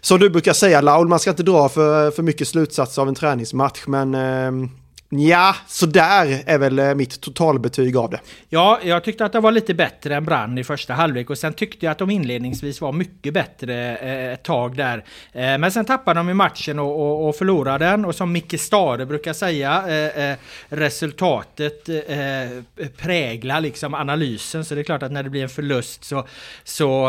som 0.00 0.18
du 0.18 0.30
brukar 0.30 0.52
säga 0.52 0.80
Laul, 0.80 1.08
man 1.08 1.18
ska 1.18 1.30
inte 1.30 1.42
dra 1.42 1.68
för, 1.68 2.10
för 2.10 2.22
mycket 2.22 2.48
slutsatser 2.48 3.02
av 3.02 3.08
en 3.08 3.14
träningsmatch 3.14 3.86
men 3.86 4.14
eh, 4.14 4.70
Ja, 5.10 5.56
så 5.66 5.86
där 5.86 6.42
är 6.46 6.58
väl 6.58 6.78
eh, 6.78 6.94
mitt 6.94 7.20
totalbetyg 7.20 7.96
av 7.96 8.10
det. 8.10 8.20
Ja, 8.48 8.80
jag 8.84 9.04
tyckte 9.04 9.24
att 9.24 9.32
det 9.32 9.40
var 9.40 9.52
lite 9.52 9.74
bättre 9.74 10.16
än 10.16 10.24
Brann 10.24 10.58
i 10.58 10.64
första 10.64 10.94
halvlek 10.94 11.30
och 11.30 11.38
sen 11.38 11.52
tyckte 11.52 11.86
jag 11.86 11.92
att 11.92 11.98
de 11.98 12.10
inledningsvis 12.10 12.80
var 12.80 12.92
mycket 12.92 13.34
bättre 13.34 13.96
eh, 13.96 14.32
ett 14.32 14.42
tag 14.42 14.76
där. 14.76 15.04
Eh, 15.32 15.58
men 15.58 15.72
sen 15.72 15.84
tappade 15.84 16.20
de 16.20 16.30
i 16.30 16.34
matchen 16.34 16.78
och, 16.78 17.00
och, 17.00 17.28
och 17.28 17.36
förlorade 17.36 17.84
den 17.84 18.04
och 18.04 18.14
som 18.14 18.32
Micke 18.32 18.60
Stare 18.60 19.06
brukar 19.06 19.32
säga, 19.32 19.84
eh, 19.88 20.30
eh 20.30 20.36
resultatet 20.68 21.88
eh, 21.88 22.86
präglar 22.96 23.60
liksom 23.60 23.94
analysen 23.94 24.64
så 24.64 24.74
det 24.74 24.80
är 24.80 24.84
klart 24.84 25.02
att 25.02 25.12
när 25.12 25.22
det 25.22 25.30
blir 25.30 25.42
en 25.42 25.48
förlust 25.48 26.04
så, 26.04 26.26
så 26.64 27.08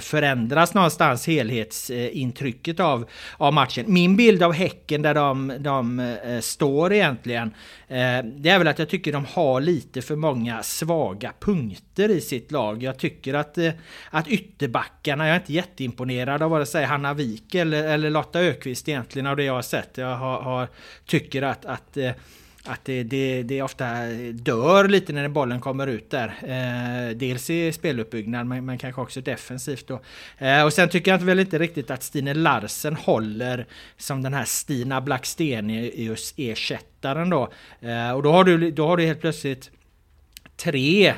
förändras 0.00 0.74
någonstans 0.74 1.26
helhetsintrycket 1.26 2.80
av, 2.80 3.04
av 3.36 3.52
matchen. 3.52 3.84
Min 3.88 4.16
bild 4.16 4.42
av 4.42 4.52
Häcken 4.52 5.02
där 5.02 5.14
de, 5.14 5.52
de 5.58 6.16
står 6.40 6.92
egentligen 6.92 7.39
serien. 7.40 7.54
Eh, 7.88 8.30
det 8.40 8.50
är 8.50 8.58
väl 8.58 8.68
att 8.68 8.78
jag 8.78 8.88
tycker 8.88 9.12
de 9.12 9.24
har 9.24 9.60
lite 9.60 10.02
för 10.02 10.16
många 10.16 10.62
svaga 10.62 11.32
punkter 11.40 12.08
i 12.08 12.20
sitt 12.20 12.52
lag. 12.52 12.82
Jag 12.82 12.98
tycker 12.98 13.34
att, 13.34 13.58
eh, 13.58 13.72
att 14.10 14.28
ytterbackarna, 14.28 15.26
jag 15.26 15.36
är 15.36 15.40
inte 15.40 15.52
jätteimponerad 15.52 16.42
av 16.42 16.50
vare 16.50 16.66
sig 16.66 16.84
Hanna 16.84 17.14
Wik 17.14 17.54
eller, 17.54 17.88
eller 17.88 18.10
Lotta 18.10 18.40
Ökvist 18.40 18.88
egentligen 18.88 19.26
av 19.26 19.36
det 19.36 19.44
jag 19.44 19.54
har 19.54 19.62
sett. 19.62 19.98
Jag 19.98 20.16
har, 20.16 20.42
har 20.42 20.68
tycker 21.06 21.42
att, 21.42 21.64
att 21.64 21.96
eh, 21.96 22.12
att 22.64 22.84
det, 22.84 23.02
det, 23.02 23.42
det 23.42 23.62
ofta 23.62 24.06
dör 24.32 24.88
lite 24.88 25.12
när 25.12 25.28
bollen 25.28 25.60
kommer 25.60 25.86
ut 25.86 26.10
där. 26.10 26.34
Eh, 26.42 27.16
dels 27.16 27.50
i 27.50 27.72
speluppbyggnad 27.72 28.46
men, 28.46 28.64
men 28.64 28.78
kanske 28.78 29.00
också 29.00 29.20
defensivt 29.20 29.86
då. 29.86 30.00
Eh, 30.38 30.64
och 30.64 30.72
sen 30.72 30.88
tycker 30.88 31.10
jag 31.10 31.18
väl 31.18 31.40
inte 31.40 31.58
riktigt 31.58 31.90
att 31.90 32.02
Stine 32.02 32.34
Larsen 32.34 32.96
håller 32.96 33.66
som 33.96 34.22
den 34.22 34.34
här 34.34 34.44
Stina 34.44 35.00
Blackstenius 35.00 36.34
ersättaren 36.36 37.30
då. 37.30 37.52
Eh, 37.80 38.10
och 38.10 38.22
då 38.22 38.32
har, 38.32 38.44
du, 38.44 38.70
då 38.70 38.86
har 38.86 38.96
du 38.96 39.04
helt 39.04 39.20
plötsligt 39.20 39.70
tre 40.56 41.14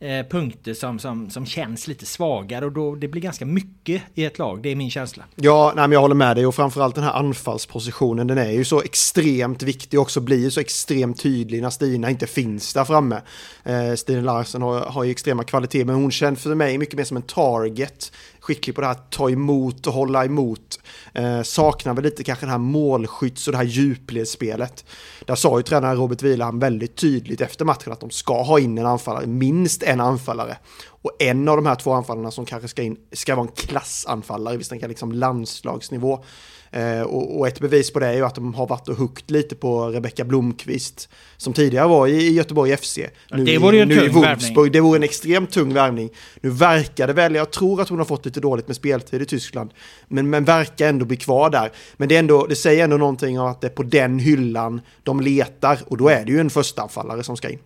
eh, 0.00 0.26
punkter 0.26 0.74
som, 0.74 0.98
som, 0.98 1.30
som 1.30 1.46
känns 1.46 1.88
lite 1.88 2.06
svagare 2.06 2.64
och 2.64 2.72
då 2.72 2.94
det 2.94 3.08
blir 3.08 3.22
ganska 3.22 3.46
mycket 3.46 4.02
i 4.14 4.24
ett 4.24 4.38
lag. 4.38 4.62
Det 4.62 4.68
är 4.68 4.76
min 4.76 4.90
känsla. 4.90 5.24
Ja, 5.34 5.72
nej, 5.76 5.82
men 5.82 5.92
jag 5.92 6.00
håller 6.00 6.14
med 6.14 6.36
dig 6.36 6.46
och 6.46 6.54
framförallt 6.54 6.94
den 6.94 7.04
här 7.04 7.12
anfallspositionen. 7.12 8.26
Den 8.26 8.38
är 8.38 8.50
ju 8.50 8.64
så 8.64 8.82
extremt 8.82 9.62
viktig 9.62 9.98
och 9.98 10.02
också 10.02 10.20
blir 10.20 10.50
så 10.50 10.60
extremt 10.60 11.22
tydlig 11.22 11.62
när 11.62 11.70
Stina 11.70 12.10
inte 12.10 12.26
finns 12.26 12.74
där 12.74 12.84
framme. 12.84 13.20
Eh, 13.64 13.94
Stina 13.94 14.20
Larsen 14.20 14.62
har, 14.62 14.80
har 14.80 15.04
ju 15.04 15.10
extrema 15.10 15.44
kvaliteter 15.44 15.84
men 15.84 15.94
hon 15.94 16.10
känns 16.10 16.42
för 16.42 16.54
mig 16.54 16.78
mycket 16.78 16.96
mer 16.96 17.04
som 17.04 17.16
en 17.16 17.22
target 17.22 18.12
skicklig 18.46 18.74
på 18.74 18.80
det 18.80 18.86
här 18.86 18.94
att 18.94 19.10
ta 19.10 19.30
emot 19.30 19.86
och 19.86 19.92
hålla 19.92 20.24
emot. 20.24 20.80
Eh, 21.14 21.42
saknar 21.42 21.94
väl 21.94 22.04
lite 22.04 22.24
kanske 22.24 22.46
det 22.46 22.50
här 22.50 22.58
målskytts 22.58 23.46
och 23.46 23.52
det 23.52 23.58
här 23.58 23.64
djupledsspelet. 23.64 24.84
Där 25.24 25.34
sa 25.34 25.56
ju 25.56 25.62
tränaren 25.62 25.96
Robert 25.96 26.22
Wieland 26.22 26.60
väldigt 26.60 26.96
tydligt 26.96 27.40
efter 27.40 27.64
matchen 27.64 27.92
att 27.92 28.00
de 28.00 28.10
ska 28.10 28.42
ha 28.42 28.58
in 28.58 28.78
en 28.78 28.86
anfallare, 28.86 29.26
minst 29.26 29.82
en 29.82 30.00
anfallare. 30.00 30.56
Och 30.88 31.10
en 31.18 31.48
av 31.48 31.56
de 31.56 31.66
här 31.66 31.74
två 31.74 31.92
anfallarna 31.92 32.30
som 32.30 32.44
kanske 32.44 32.68
ska 32.68 32.82
in 32.82 32.96
ska 33.12 33.34
vara 33.34 33.46
en 33.46 33.52
klassanfallare, 33.52 34.56
vi 34.56 34.64
kan 34.64 34.88
liksom 34.88 35.12
landslagsnivå. 35.12 36.24
Eh, 36.70 37.02
och, 37.02 37.48
ett 37.48 37.60
bevis 37.60 37.92
på 37.92 37.98
det 37.98 38.06
är 38.06 38.12
ju 38.12 38.24
att 38.24 38.34
de 38.34 38.54
har 38.54 38.66
varit 38.66 38.88
och 38.88 38.96
hukt 38.96 39.30
lite 39.30 39.54
på 39.54 39.86
Rebecka 39.86 40.24
Blomqvist 40.24 41.08
som 41.36 41.52
tidigare 41.52 41.88
var 41.88 42.06
i, 42.06 42.34
Göteborg 42.34 42.76
FC. 42.76 42.98
Nu, 43.30 43.44
det 43.44 43.58
vore 43.58 43.76
ju 43.76 43.82
en 43.82 43.88
nu 43.88 44.08
tung 44.08 44.22
värvning. 44.22 44.72
Det 44.72 44.80
vore 44.80 44.96
en 44.96 45.02
extremt 45.02 45.50
tung 45.50 45.74
värvning. 45.74 46.10
Nu 46.40 46.50
verkar 46.50 47.06
det 47.06 47.12
väl, 47.12 47.34
jag 47.34 47.50
tror 47.50 47.80
att 47.80 47.88
hon 47.88 47.98
har 47.98 48.04
fått 48.04 48.24
lite 48.24 48.40
dåligt 48.40 48.66
med 48.66 48.76
speltid 48.76 49.22
i 49.22 49.24
Tyskland, 49.24 49.70
men, 50.08 50.30
men 50.30 50.44
verkar 50.44 50.88
ändå 50.88 51.04
bli 51.04 51.16
kvar 51.16 51.50
där. 51.50 51.72
Men 51.96 52.08
det, 52.08 52.14
är 52.14 52.18
ändå, 52.18 52.46
det 52.46 52.56
säger 52.56 52.84
ändå 52.84 52.96
någonting 52.96 53.40
om 53.40 53.46
att 53.46 53.60
det 53.60 53.66
är 53.66 53.70
på 53.70 53.82
den 53.82 54.18
hyllan 54.18 54.80
de 55.02 55.20
letar 55.20 55.78
och 55.86 55.96
då 55.96 56.08
är 56.08 56.24
det 56.24 56.32
ju 56.32 56.40
en 56.40 56.50
förstaanfallare 56.50 57.22
som 57.22 57.36
ska 57.36 57.48
in. 57.48 57.58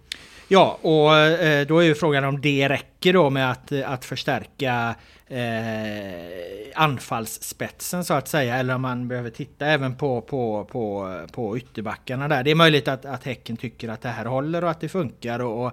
Ja, 0.52 0.78
och 0.82 1.16
eh, 1.16 1.66
då 1.66 1.78
är 1.78 1.82
ju 1.82 1.94
frågan 1.94 2.24
om 2.24 2.40
det 2.40 2.68
räcker 2.68 3.12
då 3.12 3.30
med 3.30 3.50
att, 3.50 3.72
att 3.72 4.04
förstärka 4.04 4.94
eh, 5.30 6.72
anfallsspetsen 6.74 8.04
så 8.04 8.14
att 8.14 8.28
säga. 8.28 8.56
Eller 8.56 8.74
om 8.74 8.82
man 8.82 9.08
behöver 9.08 9.30
titta 9.30 9.66
även 9.66 9.96
på, 9.96 10.20
på, 10.20 10.64
på, 10.64 11.16
på 11.32 11.56
ytterbackarna 11.56 12.28
där. 12.28 12.42
Det 12.42 12.50
är 12.50 12.54
möjligt 12.54 12.88
att, 12.88 13.04
att 13.04 13.24
Häcken 13.24 13.56
tycker 13.56 13.88
att 13.88 14.00
det 14.00 14.08
här 14.08 14.24
håller 14.24 14.64
och 14.64 14.70
att 14.70 14.80
det 14.80 14.88
funkar. 14.88 15.38
Och, 15.38 15.66
och 15.66 15.72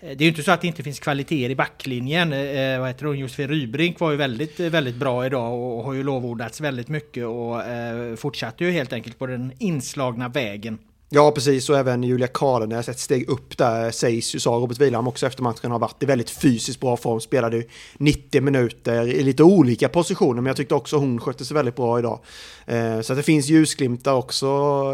eh, 0.00 0.08
det 0.08 0.12
är 0.12 0.22
ju 0.22 0.28
inte 0.28 0.42
så 0.42 0.52
att 0.52 0.60
det 0.60 0.66
inte 0.66 0.82
finns 0.82 1.00
kvaliteter 1.00 1.50
i 1.50 1.56
backlinjen. 1.56 2.32
Eh, 2.32 2.40
eh 2.40 2.80
vad 2.80 2.88
heter 2.88 3.06
hon? 3.06 3.18
Josefin 3.18 3.48
Rybrink 3.48 4.00
var 4.00 4.10
ju 4.10 4.16
väldigt, 4.16 4.60
väldigt 4.60 4.96
bra 4.96 5.26
idag 5.26 5.52
och, 5.52 5.78
och 5.78 5.84
har 5.84 5.92
ju 5.92 6.02
lovordats 6.02 6.60
väldigt 6.60 6.88
mycket 6.88 7.26
och 7.26 7.62
eh, 7.62 8.16
fortsatte 8.16 8.64
ju 8.64 8.70
helt 8.70 8.92
enkelt 8.92 9.18
på 9.18 9.26
den 9.26 9.52
inslagna 9.58 10.28
vägen. 10.28 10.78
Ja, 11.08 11.30
precis. 11.30 11.70
Och 11.70 11.78
även 11.78 12.02
Julia 12.02 12.26
Karlenäs, 12.26 12.88
ett 12.88 12.98
steg 12.98 13.28
upp 13.28 13.58
där 13.58 13.90
sägs 13.90 14.34
ju, 14.34 14.38
sa 14.38 14.50
Robert 14.50 14.80
Wieland 14.80 15.08
också 15.08 15.26
efter 15.26 15.42
matchen, 15.42 15.70
har 15.70 15.78
varit 15.78 16.02
i 16.02 16.06
väldigt 16.06 16.30
fysiskt 16.30 16.80
bra 16.80 16.96
form. 16.96 17.20
Spelade 17.20 17.56
ju 17.56 17.64
90 17.98 18.40
minuter 18.40 19.08
i 19.08 19.22
lite 19.22 19.42
olika 19.42 19.88
positioner, 19.88 20.34
men 20.34 20.46
jag 20.46 20.56
tyckte 20.56 20.74
också 20.74 20.96
hon 20.96 21.20
skötte 21.20 21.44
sig 21.44 21.54
väldigt 21.54 21.76
bra 21.76 21.98
idag. 21.98 22.20
Eh, 22.66 23.00
så 23.00 23.12
att 23.12 23.18
det 23.18 23.22
finns 23.22 23.48
ljusglimtar 23.48 24.12
också 24.14 24.46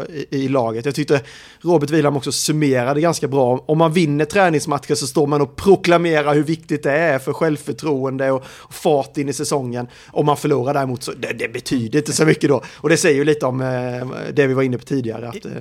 i, 0.09 0.27
i 0.29 0.47
laget. 0.47 0.85
Jag 0.85 0.95
tyckte 0.95 1.21
Robert 1.61 1.89
Wieland 1.89 2.17
också 2.17 2.31
summerade 2.31 3.01
ganska 3.01 3.27
bra. 3.27 3.63
Om 3.65 3.77
man 3.77 3.93
vinner 3.93 4.25
träningsmatcher 4.25 4.95
så 4.95 5.07
står 5.07 5.27
man 5.27 5.41
och 5.41 5.55
proklamerar 5.55 6.35
hur 6.35 6.43
viktigt 6.43 6.83
det 6.83 6.91
är 6.91 7.19
för 7.19 7.33
självförtroende 7.33 8.31
och, 8.31 8.43
och 8.47 8.73
fart 8.73 9.17
in 9.17 9.29
i 9.29 9.33
säsongen. 9.33 9.87
Om 10.07 10.25
man 10.25 10.37
förlorar 10.37 10.73
däremot 10.73 11.03
så 11.03 11.11
det, 11.11 11.33
det 11.33 11.53
betyder 11.53 11.99
inte 11.99 12.13
så 12.13 12.25
mycket 12.25 12.49
då. 12.49 12.61
Och 12.75 12.89
det 12.89 12.97
säger 12.97 13.15
ju 13.15 13.23
lite 13.23 13.45
om 13.45 13.61
eh, 13.61 14.07
det 14.33 14.47
vi 14.47 14.53
var 14.53 14.63
inne 14.63 14.77
på 14.77 14.85
tidigare. 14.85 15.29
Att, 15.29 15.45
eh, 15.45 15.51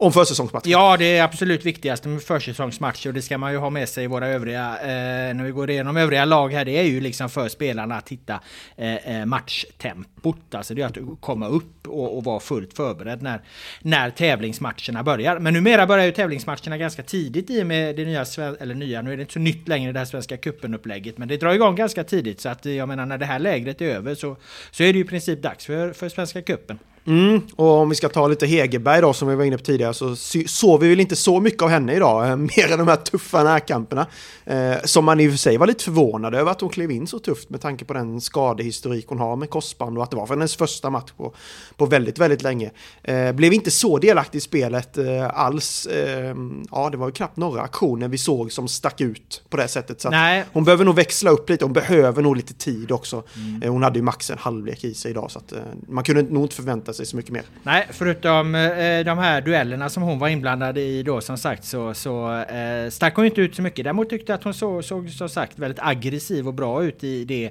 om 0.00 0.12
försäsongsmatcher. 0.12 0.70
Ja, 0.70 0.96
det 0.96 1.16
är 1.16 1.22
absolut 1.22 1.64
viktigast 1.64 2.04
med 2.04 2.22
försäsongsmatcher 2.22 3.08
och 3.08 3.14
det 3.14 3.22
ska 3.22 3.38
man 3.38 3.52
ju 3.52 3.58
ha 3.58 3.70
med 3.70 3.88
sig 3.88 4.04
i 4.04 4.06
våra 4.06 4.26
övriga, 4.26 4.78
eh, 4.82 5.34
när 5.34 5.44
vi 5.44 5.50
går 5.50 5.70
igenom 5.70 5.96
övriga 5.96 6.24
lag 6.24 6.52
här, 6.52 6.64
det 6.64 6.78
är 6.78 6.82
ju 6.82 7.00
liksom 7.00 7.30
för 7.30 7.48
spelarna 7.48 7.96
att 7.96 8.08
hitta 8.08 8.40
eh, 8.76 8.94
eh 8.94 9.26
matchtempot. 9.26 10.54
Alltså 10.54 10.74
det 10.74 10.82
är 10.82 10.86
att 10.86 11.20
komma 11.20 11.48
upp 11.48 11.88
och, 11.88 12.16
och 12.16 12.24
vara 12.24 12.40
fullt 12.40 12.76
förberedd 12.76 13.22
när, 13.22 13.40
när 13.82 14.10
tävlingsmatcherna 14.10 15.02
börjar. 15.02 15.38
Men 15.38 15.54
numera 15.54 15.86
börjar 15.86 16.06
ju 16.06 16.12
tävlingsmatcherna 16.12 16.78
ganska 16.78 17.02
tidigt 17.02 17.50
i 17.50 17.62
och 17.62 17.66
med 17.66 17.96
det 17.96 18.04
nya, 18.04 18.24
eller 18.60 18.74
nya, 18.74 19.02
nu 19.02 19.12
är 19.12 19.16
det 19.16 19.20
inte 19.20 19.32
så 19.32 19.38
nytt 19.38 19.68
längre 19.68 19.92
det 19.92 19.98
här 19.98 20.06
Svenska 20.06 20.36
cupen-upplägget, 20.36 21.18
men 21.18 21.28
det 21.28 21.36
drar 21.36 21.54
igång 21.54 21.76
ganska 21.76 22.04
tidigt 22.04 22.40
så 22.40 22.48
att 22.48 22.64
jag 22.64 22.88
menar 22.88 23.06
när 23.06 23.18
det 23.18 23.26
här 23.26 23.38
lägret 23.38 23.80
är 23.80 23.86
över 23.86 24.14
så, 24.14 24.36
så 24.70 24.82
är 24.82 24.92
det 24.92 24.98
ju 24.98 25.04
i 25.04 25.08
princip 25.08 25.42
dags 25.42 25.66
för, 25.66 25.92
för 25.92 26.08
Svenska 26.08 26.42
cupen. 26.42 26.78
Mm, 27.10 27.40
och 27.56 27.70
om 27.70 27.88
vi 27.88 27.94
ska 27.94 28.08
ta 28.08 28.28
lite 28.28 28.46
Hegerberg 28.46 29.00
då 29.00 29.12
som 29.12 29.28
vi 29.28 29.34
var 29.34 29.44
inne 29.44 29.58
på 29.58 29.64
tidigare 29.64 29.94
så 29.94 30.16
såg 30.46 30.80
vi 30.80 30.88
väl 30.88 31.00
inte 31.00 31.16
så 31.16 31.40
mycket 31.40 31.62
av 31.62 31.68
henne 31.68 31.94
idag, 31.94 32.28
eh, 32.28 32.36
mer 32.36 32.72
än 32.72 32.78
de 32.78 32.88
här 32.88 32.96
tuffa 32.96 33.44
närkamperna. 33.44 34.06
Eh, 34.44 34.74
som 34.84 35.04
man 35.04 35.20
i 35.20 35.28
och 35.28 35.32
för 35.32 35.38
sig 35.38 35.56
var 35.56 35.66
lite 35.66 35.84
förvånad 35.84 36.34
över 36.34 36.50
att 36.50 36.60
hon 36.60 36.70
klev 36.70 36.90
in 36.90 37.06
så 37.06 37.18
tufft 37.18 37.50
med 37.50 37.60
tanke 37.60 37.84
på 37.84 37.92
den 37.92 38.20
skadehistorik 38.20 39.06
hon 39.08 39.18
har 39.18 39.36
med 39.36 39.50
korsband 39.50 39.98
och 39.98 40.04
att 40.04 40.10
det 40.10 40.16
var 40.16 40.26
för 40.26 40.34
hennes 40.34 40.56
första 40.56 40.90
match 40.90 41.10
på, 41.16 41.34
på 41.76 41.86
väldigt, 41.86 42.18
väldigt 42.18 42.42
länge. 42.42 42.70
Eh, 43.02 43.32
blev 43.32 43.52
inte 43.52 43.70
så 43.70 43.98
delaktig 43.98 44.38
i 44.38 44.40
spelet 44.40 44.98
eh, 44.98 45.30
alls. 45.34 45.86
Eh, 45.86 46.34
ja, 46.70 46.90
det 46.90 46.96
var 46.96 47.06
ju 47.06 47.12
knappt 47.12 47.36
några 47.36 47.62
aktioner 47.62 48.08
vi 48.08 48.18
såg 48.18 48.52
som 48.52 48.68
stack 48.68 49.00
ut 49.00 49.42
på 49.48 49.56
det 49.56 49.68
sättet. 49.68 50.00
Så 50.00 50.10
hon 50.52 50.64
behöver 50.64 50.84
nog 50.84 50.94
växla 50.94 51.30
upp 51.30 51.50
lite, 51.50 51.64
hon 51.64 51.72
behöver 51.72 52.22
nog 52.22 52.36
lite 52.36 52.54
tid 52.54 52.92
också. 52.92 53.22
Mm. 53.36 53.62
Eh, 53.62 53.72
hon 53.72 53.82
hade 53.82 53.98
ju 53.98 54.02
max 54.02 54.30
en 54.30 54.38
halvlek 54.38 54.84
i 54.84 54.94
sig 54.94 55.10
idag 55.10 55.30
så 55.30 55.38
att 55.38 55.52
man 55.88 56.04
kunde 56.04 56.22
nog 56.22 56.44
inte 56.44 56.54
förvänta 56.54 56.92
sig 56.92 56.99
så 57.06 57.16
mycket 57.16 57.32
mer. 57.32 57.42
Nej, 57.62 57.86
förutom 57.90 58.54
eh, 58.54 59.04
de 59.04 59.18
här 59.18 59.40
duellerna 59.40 59.88
som 59.88 60.02
hon 60.02 60.18
var 60.18 60.28
inblandad 60.28 60.78
i 60.78 61.02
då 61.02 61.20
som 61.20 61.38
sagt 61.38 61.64
så, 61.64 61.94
så 61.94 62.38
eh, 62.40 62.90
stack 62.90 63.16
hon 63.16 63.24
inte 63.24 63.40
ut 63.40 63.54
så 63.54 63.62
mycket. 63.62 63.84
Däremot 63.84 64.10
tyckte 64.10 64.32
jag 64.32 64.38
att 64.38 64.44
hon 64.44 64.54
så, 64.54 64.82
såg 64.82 65.10
som 65.10 65.28
sagt 65.28 65.58
väldigt 65.58 65.80
aggressiv 65.82 66.48
och 66.48 66.54
bra 66.54 66.84
ut 66.84 67.04
i 67.04 67.24
det 67.24 67.50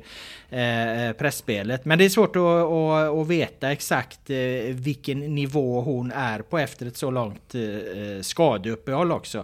Eh, 0.52 1.08
eh, 1.08 1.14
pressspelet. 1.14 1.86
Men 1.86 1.98
det 1.98 2.06
är 2.06 2.10
svårt 2.10 2.36
att, 2.36 2.42
att, 2.42 3.18
att 3.18 3.28
veta 3.28 3.72
exakt 3.72 4.30
eh, 4.30 4.38
vilken 4.70 5.20
nivå 5.20 5.82
hon 5.82 6.12
är 6.12 6.40
på 6.40 6.58
efter 6.58 6.86
ett 6.86 6.98
så 6.98 7.12
långt 7.12 7.56
eh, 7.56 7.62
eh 7.62 8.22
skadeuppehåll 8.22 9.12
också. 9.12 9.44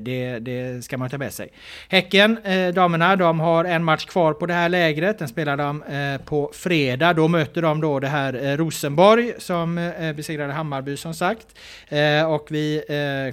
Det, 0.00 0.38
det, 0.38 0.84
ska 0.84 0.98
man 0.98 1.10
ta 1.10 1.18
med 1.18 1.32
sig. 1.32 1.48
Häcken, 1.88 2.38
damerna, 2.74 3.16
de 3.16 3.40
har 3.40 3.64
en 3.64 3.84
match 3.84 4.04
kvar 4.04 4.32
på 4.32 4.46
det 4.46 4.54
här 4.54 4.68
lägret. 4.68 5.18
Den 5.18 5.28
spelar 5.28 5.56
de 5.56 5.82
på 6.24 6.50
fredag. 6.54 7.12
Då 7.12 7.28
möter 7.28 7.62
de 7.62 7.80
då 7.80 8.00
det 8.00 8.08
här 8.08 8.56
Rosenborg 8.56 9.32
som 9.38 9.92
besegrade 10.16 10.52
Hammarby 10.52 10.96
som 10.96 11.14
sagt. 11.14 11.46
och 12.28 12.46
vi 12.50 12.82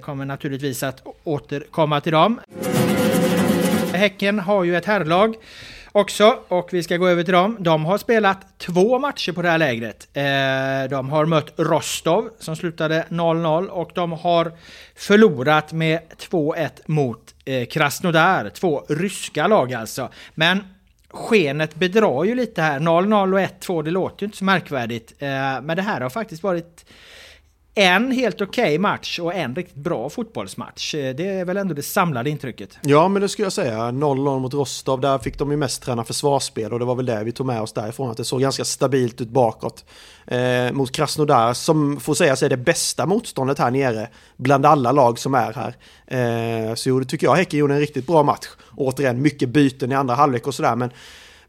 kommer 0.02 0.26
naturligtvis 0.26 0.84
att 0.84 1.04
återkomma 1.24 2.02
till 2.02 2.12
dem. 2.12 2.40
Häcken 3.94 4.40
har 4.40 4.64
ju 4.64 4.78
ett 4.78 4.86
herrlag 4.86 5.36
också 5.92 6.40
och 6.48 6.70
vi 6.72 6.84
ska 6.84 6.98
gå 6.98 7.08
över 7.08 7.24
till 7.24 7.34
dem. 7.34 7.58
De 7.60 7.86
har 7.86 7.98
spelat 7.98 8.60
två 8.60 9.00
matcher 9.00 9.32
på 9.32 9.42
det 9.42 9.50
här 9.50 9.58
lägret. 9.58 10.08
Eh, 10.14 10.90
de 10.90 11.10
har 11.10 11.26
mött 11.26 11.54
Rostov 11.58 12.30
som 12.40 12.56
slutade 12.56 13.06
0-0 13.10 13.68
och 13.68 13.92
de 13.96 14.12
har 14.12 14.52
förlorat 14.96 15.72
med 15.72 16.00
2-1 16.18 16.70
mot 16.86 17.36
eh, 17.46 17.66
Krasnodar. 17.66 18.50
Två 18.50 18.86
ryska 18.90 19.48
lag 19.48 19.74
alltså. 19.74 20.10
Men 20.36 20.64
skenet 21.10 21.76
bedrar 21.76 22.24
ju 22.24 22.36
lite 22.36 22.62
här. 22.62 22.80
0-0 22.80 23.34
och 23.34 23.40
1-2, 23.40 23.84
det 23.84 23.92
låter 23.92 24.24
ju 24.24 24.26
inte 24.26 24.38
så 24.38 24.46
märkvärdigt. 24.46 25.14
Eh, 25.20 25.28
men 25.62 25.76
det 25.76 25.82
här 25.82 26.02
har 26.02 26.10
faktiskt 26.10 26.44
varit 26.44 26.86
en 27.80 28.12
helt 28.12 28.42
okej 28.42 28.64
okay 28.64 28.80
match 28.80 29.20
och 29.20 29.36
en 29.36 29.56
riktigt 29.56 29.76
bra 29.76 30.10
fotbollsmatch. 30.10 30.96
Eh, 30.96 31.16
det 31.16 31.28
är 31.28 31.46
väl 31.46 31.58
ändå 31.58 31.74
det 31.74 31.84
samlade 31.84 32.30
intrycket. 32.30 32.78
Ja, 32.82 33.08
men 33.08 33.22
det 33.22 33.30
skulle 33.30 33.46
jag 33.46 33.54
säga. 33.54 33.78
0-0 33.78 34.40
mot 34.40 34.54
Rostov, 34.54 35.02
där 35.02 35.18
fick 35.18 35.38
de 35.38 35.52
ju 35.52 35.58
mest 35.58 35.84
träna 35.84 36.04
försvarsspel 36.04 36.74
och 36.74 36.80
det 36.80 36.86
var 36.86 36.96
väl 36.96 37.06
det 37.06 37.24
vi 37.24 37.32
tog 37.32 37.46
med 37.46 37.62
oss 37.62 37.74
därifrån. 37.74 38.12
Att 38.12 38.18
det 38.18 38.24
såg 38.24 38.42
ganska 38.42 38.66
stabilt 38.66 39.22
ut 39.22 39.30
bakåt. 39.30 39.86
Eh, 40.28 40.72
mot 40.72 40.92
Krasnodar, 40.92 41.54
som 41.54 42.00
får 42.00 42.14
sägas 42.14 42.44
är 42.44 42.50
det 42.50 42.58
bästa 42.58 43.06
motståndet 43.06 43.60
här 43.60 43.72
nere 43.72 44.08
bland 44.38 44.66
alla 44.66 44.92
lag 44.92 45.20
som 45.20 45.34
är 45.34 45.54
här. 45.54 45.76
Eh, 46.08 46.76
så 46.76 47.00
det 47.00 47.06
tycker 47.06 47.28
jag 47.28 47.36
Häcken 47.36 47.60
gjorde 47.60 47.74
en 47.74 47.80
riktigt 47.80 48.08
bra 48.08 48.24
match. 48.24 48.48
Återigen, 48.78 49.22
mycket 49.22 49.50
byten 49.50 49.92
i 49.92 49.96
andra 49.96 50.16
halvlek 50.16 50.48
och 50.48 50.56
sådär, 50.56 50.76
men 50.76 50.92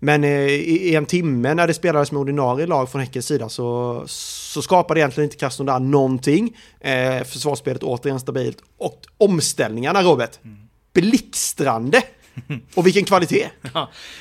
men 0.03 0.25
eh, 0.25 0.31
i 0.51 0.95
en 0.95 1.07
timme 1.07 1.55
när 1.55 1.67
det 1.67 1.75
spelades 1.75 2.13
med 2.13 2.21
ordinarie 2.21 2.67
lag 2.67 2.91
från 2.91 3.01
Häckens 3.01 3.27
sida 3.27 3.49
så, 3.49 4.03
så 4.07 4.63
skapade 4.63 5.01
egentligen 5.01 5.27
inte 5.27 5.37
Krasnodar 5.37 5.81
någonting. 5.81 6.57
Eh, 6.81 7.25
försvarsspelet 7.25 7.83
återigen 7.83 8.21
stabilt. 8.21 8.59
Och 8.79 9.01
omställningarna, 9.19 10.03
Robert, 10.03 10.45
mm. 10.45 10.57
blixtrande! 10.93 12.03
Och 12.75 12.87
vilken 12.87 13.05
kvalitet! 13.05 13.51
Ja. 13.75 13.81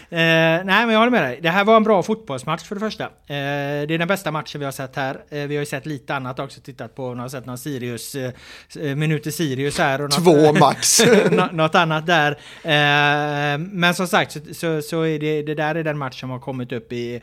Eh, 0.10 0.18
nej, 0.20 0.64
men 0.66 0.90
jag 0.90 1.00
håller 1.00 1.12
med 1.12 1.24
dig. 1.24 1.40
Det 1.42 1.50
här 1.50 1.64
var 1.64 1.78
en 1.78 1.84
bra 1.84 2.04
fotbollsmatch 2.04 2.64
för 2.64 2.76
det 2.76 2.80
första. 2.82 3.04
Eh, 3.04 3.10
det 3.28 3.94
är 3.94 3.98
den 3.98 4.08
bästa 4.08 4.32
matchen 4.32 4.60
vi 4.60 4.66
har 4.66 4.72
sett 4.72 4.96
här. 4.96 5.24
Eh, 5.30 5.48
vi 5.48 5.56
har 5.56 5.60
ju 5.60 5.66
sett 5.66 5.86
lite 5.86 6.16
annat 6.16 6.40
också, 6.40 6.62
tittat 6.62 6.96
på, 6.96 7.16
har 7.16 7.30
sett 7.30 7.46
någon 7.46 7.58
Sirius, 7.58 8.16
eh, 8.16 8.32
eh, 8.80 8.96
minuter 8.96 9.32
Sirius 9.32 9.78
här. 9.78 10.02
Och 10.02 10.10
något, 10.10 10.24
Två 10.24 10.54
max! 10.54 11.02
något 11.52 11.76
annat 11.76 12.08
där. 12.08 12.32
Eh, 12.64 13.58
men 13.58 13.94
som 13.94 14.08
sagt, 14.08 14.32
så, 14.32 14.40
så, 14.54 14.82
så, 14.82 15.02
är 15.02 15.20
det, 15.20 15.42
det 15.42 15.56
där 15.56 15.76
är 15.76 15.84
den 15.84 15.98
match 15.98 16.20
som 16.20 16.30
har 16.30 16.40
kommit 16.40 16.72
upp 16.72 16.94
i 16.94 17.22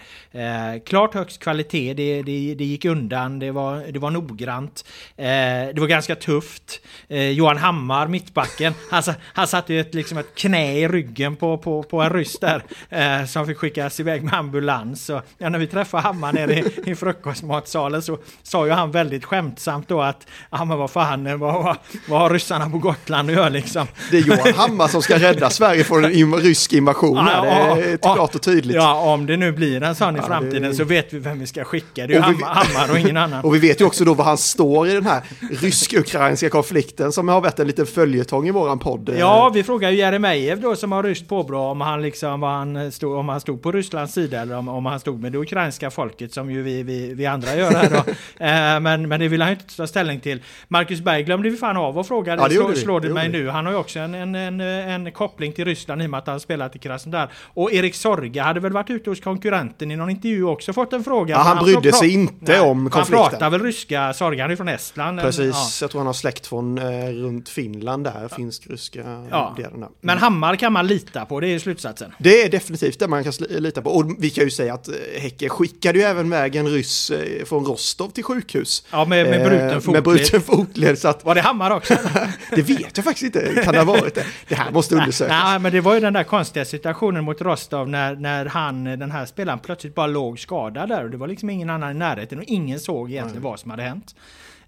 klart 0.86 1.14
högst 1.14 1.42
kvalitet. 1.42 1.94
Det, 1.94 2.22
det, 2.22 2.54
det 2.54 2.64
gick 2.64 2.84
undan, 2.84 3.38
det 3.38 3.50
var, 3.50 3.84
det 3.92 3.98
var 3.98 4.10
noggrant. 4.10 4.84
det 5.16 5.78
var 5.78 5.86
ganska 5.86 6.14
tufft. 6.14 6.80
Johan 7.08 7.56
Hammar, 7.56 8.06
mittbacken, 8.06 8.74
han, 8.90 9.02
han 9.20 9.46
satte 9.46 9.74
ju 9.74 9.80
ett, 9.80 9.94
liksom 9.94 10.18
ett 10.18 10.34
knä 10.34 10.85
i 10.86 10.88
ryggen 10.88 11.36
på, 11.36 11.58
på, 11.58 11.82
på 11.82 12.02
en 12.02 12.10
ryss 12.10 12.38
där 12.38 12.62
eh, 12.90 13.26
som 13.26 13.46
fick 13.46 13.58
skickas 13.58 14.00
iväg 14.00 14.24
med 14.24 14.34
ambulans. 14.34 15.04
Så, 15.04 15.22
ja, 15.38 15.48
när 15.48 15.58
vi 15.58 15.66
träffade 15.66 16.02
Hammar 16.02 16.32
nere 16.32 16.54
i, 16.54 16.90
i 16.90 16.94
frukostmatsalen 16.94 18.02
så 18.02 18.18
sa 18.42 18.66
ju 18.66 18.72
han 18.72 18.90
väldigt 18.90 19.24
skämtsamt 19.24 19.88
då 19.88 20.02
att 20.02 20.26
ja 20.50 20.64
men 20.64 20.78
vad 20.78 20.90
fan, 20.90 21.38
vad, 21.38 21.64
vad, 21.64 21.76
vad 22.08 22.20
har 22.20 22.30
ryssarna 22.30 22.70
på 22.70 22.78
Gotland 22.78 23.30
att 23.30 23.36
göra 23.36 23.48
liksom? 23.48 23.86
Det 24.10 24.16
är 24.16 24.22
Johan 24.22 24.54
Hammar 24.54 24.88
som 24.88 25.02
ska 25.02 25.18
rädda 25.18 25.50
Sverige 25.50 25.84
från 25.84 26.04
en 26.04 26.12
in, 26.12 26.34
rysk 26.34 26.72
invasion. 26.72 27.16
Ja, 27.16 27.44
det 27.76 27.82
är 27.82 27.98
ja, 28.02 28.14
klart 28.14 28.34
och 28.34 28.42
tydligt. 28.42 28.76
Ja, 28.76 29.12
om 29.12 29.26
det 29.26 29.36
nu 29.36 29.52
blir 29.52 29.82
en 29.82 29.94
sån 29.94 30.16
i 30.16 30.22
framtiden 30.22 30.62
det... 30.62 30.74
så 30.74 30.84
vet 30.84 31.12
vi 31.12 31.18
vem 31.18 31.38
vi 31.38 31.46
ska 31.46 31.64
skicka. 31.64 32.06
Det 32.06 32.14
är 32.14 32.16
ju 32.16 32.20
Hammar, 32.20 32.54
Hammar 32.54 32.90
och 32.90 32.98
ingen 32.98 33.16
annan. 33.16 33.44
Och 33.44 33.54
vi 33.54 33.58
vet 33.58 33.80
ju 33.80 33.84
också 33.84 34.04
då 34.04 34.14
var 34.14 34.24
han 34.24 34.38
står 34.38 34.88
i 34.88 34.94
den 34.94 35.06
här 35.06 35.22
rysk-ukrainska 35.50 36.48
konflikten 36.48 37.12
som 37.12 37.28
har 37.28 37.40
varit 37.40 37.58
en 37.58 37.66
liten 37.66 37.86
följetong 37.86 38.48
i 38.48 38.50
våran 38.50 38.78
podd. 38.78 39.14
Ja, 39.18 39.50
vi 39.54 39.62
frågar 39.62 39.90
ju 39.90 39.96
Jeremejeff 39.96 40.58
då 40.58 40.75
som 40.76 40.92
har 40.92 41.02
ryskt 41.02 41.28
påbrå 41.28 41.60
om 41.60 41.80
han 41.80 42.02
liksom 42.02 42.42
han 42.42 42.92
stod, 42.92 43.16
om 43.16 43.28
han 43.28 43.40
stod 43.40 43.62
på 43.62 43.72
Rysslands 43.72 44.14
sida 44.14 44.40
eller 44.40 44.56
om, 44.56 44.68
om 44.68 44.86
han 44.86 45.00
stod 45.00 45.20
med 45.20 45.32
det 45.32 45.38
ukrainska 45.38 45.90
folket 45.90 46.32
som 46.32 46.50
ju 46.50 46.62
vi, 46.62 46.82
vi, 46.82 47.14
vi 47.14 47.26
andra 47.26 47.56
gör 47.56 47.70
här 47.70 47.90
då. 47.90 47.96
eh, 48.44 48.80
men, 48.80 49.08
men 49.08 49.20
det 49.20 49.28
vill 49.28 49.42
han 49.42 49.50
inte 49.50 49.76
ta 49.76 49.86
ställning 49.86 50.20
till. 50.20 50.42
Marcus 50.68 51.00
Berg 51.00 51.22
glömde 51.22 51.50
vi 51.50 51.56
fan 51.56 51.76
av 51.76 51.98
och 51.98 52.06
frågade, 52.06 52.42
ja, 52.42 52.48
det 52.48 52.54
slår, 52.54 52.74
slår 52.74 53.00
det, 53.00 53.08
det 53.08 53.14
mig 53.14 53.28
nu? 53.28 53.48
Han 53.48 53.66
har 53.66 53.72
ju 53.72 53.78
också 53.78 53.98
en, 53.98 54.14
en, 54.14 54.34
en, 54.34 54.60
en, 54.60 55.12
koppling 55.12 55.52
till 55.52 55.64
Ryssland 55.64 56.02
i 56.02 56.06
och 56.06 56.10
med 56.10 56.18
att 56.18 56.26
han 56.26 56.40
spelat 56.40 56.76
i 56.76 56.78
Krasnodar. 56.78 57.32
Och 57.44 57.72
Erik 57.72 57.94
Sorga 57.94 58.42
hade 58.42 58.60
väl 58.60 58.72
varit 58.72 58.90
ute 58.90 59.10
hos 59.10 59.20
konkurrenten 59.20 59.90
i 59.90 59.96
någon 59.96 60.10
intervju 60.10 60.44
också 60.44 60.72
fått 60.72 60.92
en 60.92 61.04
fråga. 61.04 61.34
Ja, 61.34 61.38
han, 61.38 61.56
han 61.56 61.64
brydde 61.64 61.92
sig 61.92 62.12
inte 62.12 62.52
nej, 62.52 62.60
om 62.60 62.90
konflikten. 62.90 63.18
Han 63.22 63.30
pratar 63.30 63.50
väl 63.50 63.62
ryska, 63.62 64.12
Sorga 64.12 64.44
han 64.44 64.50
är 64.50 64.56
från 64.56 64.68
Estland. 64.68 65.20
Precis, 65.20 65.54
ja. 65.54 65.84
jag 65.84 65.90
tror 65.90 65.98
han 65.98 66.06
har 66.06 66.14
släkt 66.14 66.46
från 66.46 66.78
eh, 66.78 67.08
runt 67.08 67.48
Finland 67.48 68.04
där, 68.04 68.28
finsk-ryska 68.28 69.26
ja. 69.30 69.56
Men 70.00 70.18
Hammar 70.18 70.55
kan 70.56 70.72
man 70.72 70.86
lita 70.86 71.24
på, 71.24 71.40
det 71.40 71.48
är 71.48 71.58
slutsatsen. 71.58 72.12
Det 72.18 72.42
är 72.42 72.50
definitivt 72.50 72.98
det 72.98 73.08
man 73.08 73.24
kan 73.24 73.32
lita 73.48 73.82
på. 73.82 73.90
Och 73.90 74.16
vi 74.18 74.30
kan 74.30 74.44
ju 74.44 74.50
säga 74.50 74.74
att 74.74 74.88
eh, 74.88 74.94
Häcken 75.20 75.48
skickade 75.48 75.98
ju 75.98 76.04
även 76.04 76.30
väg 76.30 76.56
en 76.56 76.68
ryss 76.68 77.10
eh, 77.10 77.44
från 77.44 77.64
Rostov 77.64 78.08
till 78.08 78.24
sjukhus. 78.24 78.84
Ja, 78.90 79.04
med, 79.04 79.30
med 79.30 79.48
bruten 79.48 79.82
fotled. 79.82 79.94
Med 79.94 80.02
bruten 80.02 80.40
fotled 80.40 80.98
så 80.98 81.08
att, 81.08 81.24
Var 81.24 81.34
det 81.34 81.40
Hammar 81.40 81.70
också? 81.70 81.94
det 82.50 82.62
vet 82.62 82.96
jag 82.96 83.04
faktiskt 83.04 83.22
inte. 83.22 83.62
Kan 83.64 83.74
det 83.74 83.80
ha 83.80 83.84
varit 83.84 84.14
det? 84.14 84.26
Det 84.48 84.54
här 84.54 84.70
måste 84.70 84.94
undersökas. 84.94 85.42
Nej, 85.44 85.58
men 85.58 85.72
det 85.72 85.80
var 85.80 85.94
ju 85.94 86.00
den 86.00 86.12
där 86.12 86.24
konstiga 86.24 86.64
situationen 86.64 87.24
mot 87.24 87.40
Rostov 87.40 87.88
när, 87.88 88.16
när 88.16 88.46
han, 88.46 88.84
den 88.84 89.10
här 89.10 89.26
spelaren, 89.26 89.58
plötsligt 89.58 89.94
bara 89.94 90.06
låg 90.06 90.38
skadad 90.38 90.88
där. 90.88 91.04
Och 91.04 91.10
det 91.10 91.16
var 91.16 91.26
liksom 91.26 91.50
ingen 91.50 91.70
annan 91.70 91.90
i 91.90 91.94
närheten 91.94 92.38
och 92.38 92.44
ingen 92.44 92.80
såg 92.80 93.10
egentligen 93.10 93.36
mm. 93.36 93.50
vad 93.50 93.60
som 93.60 93.70
hade 93.70 93.82
hänt. 93.82 94.14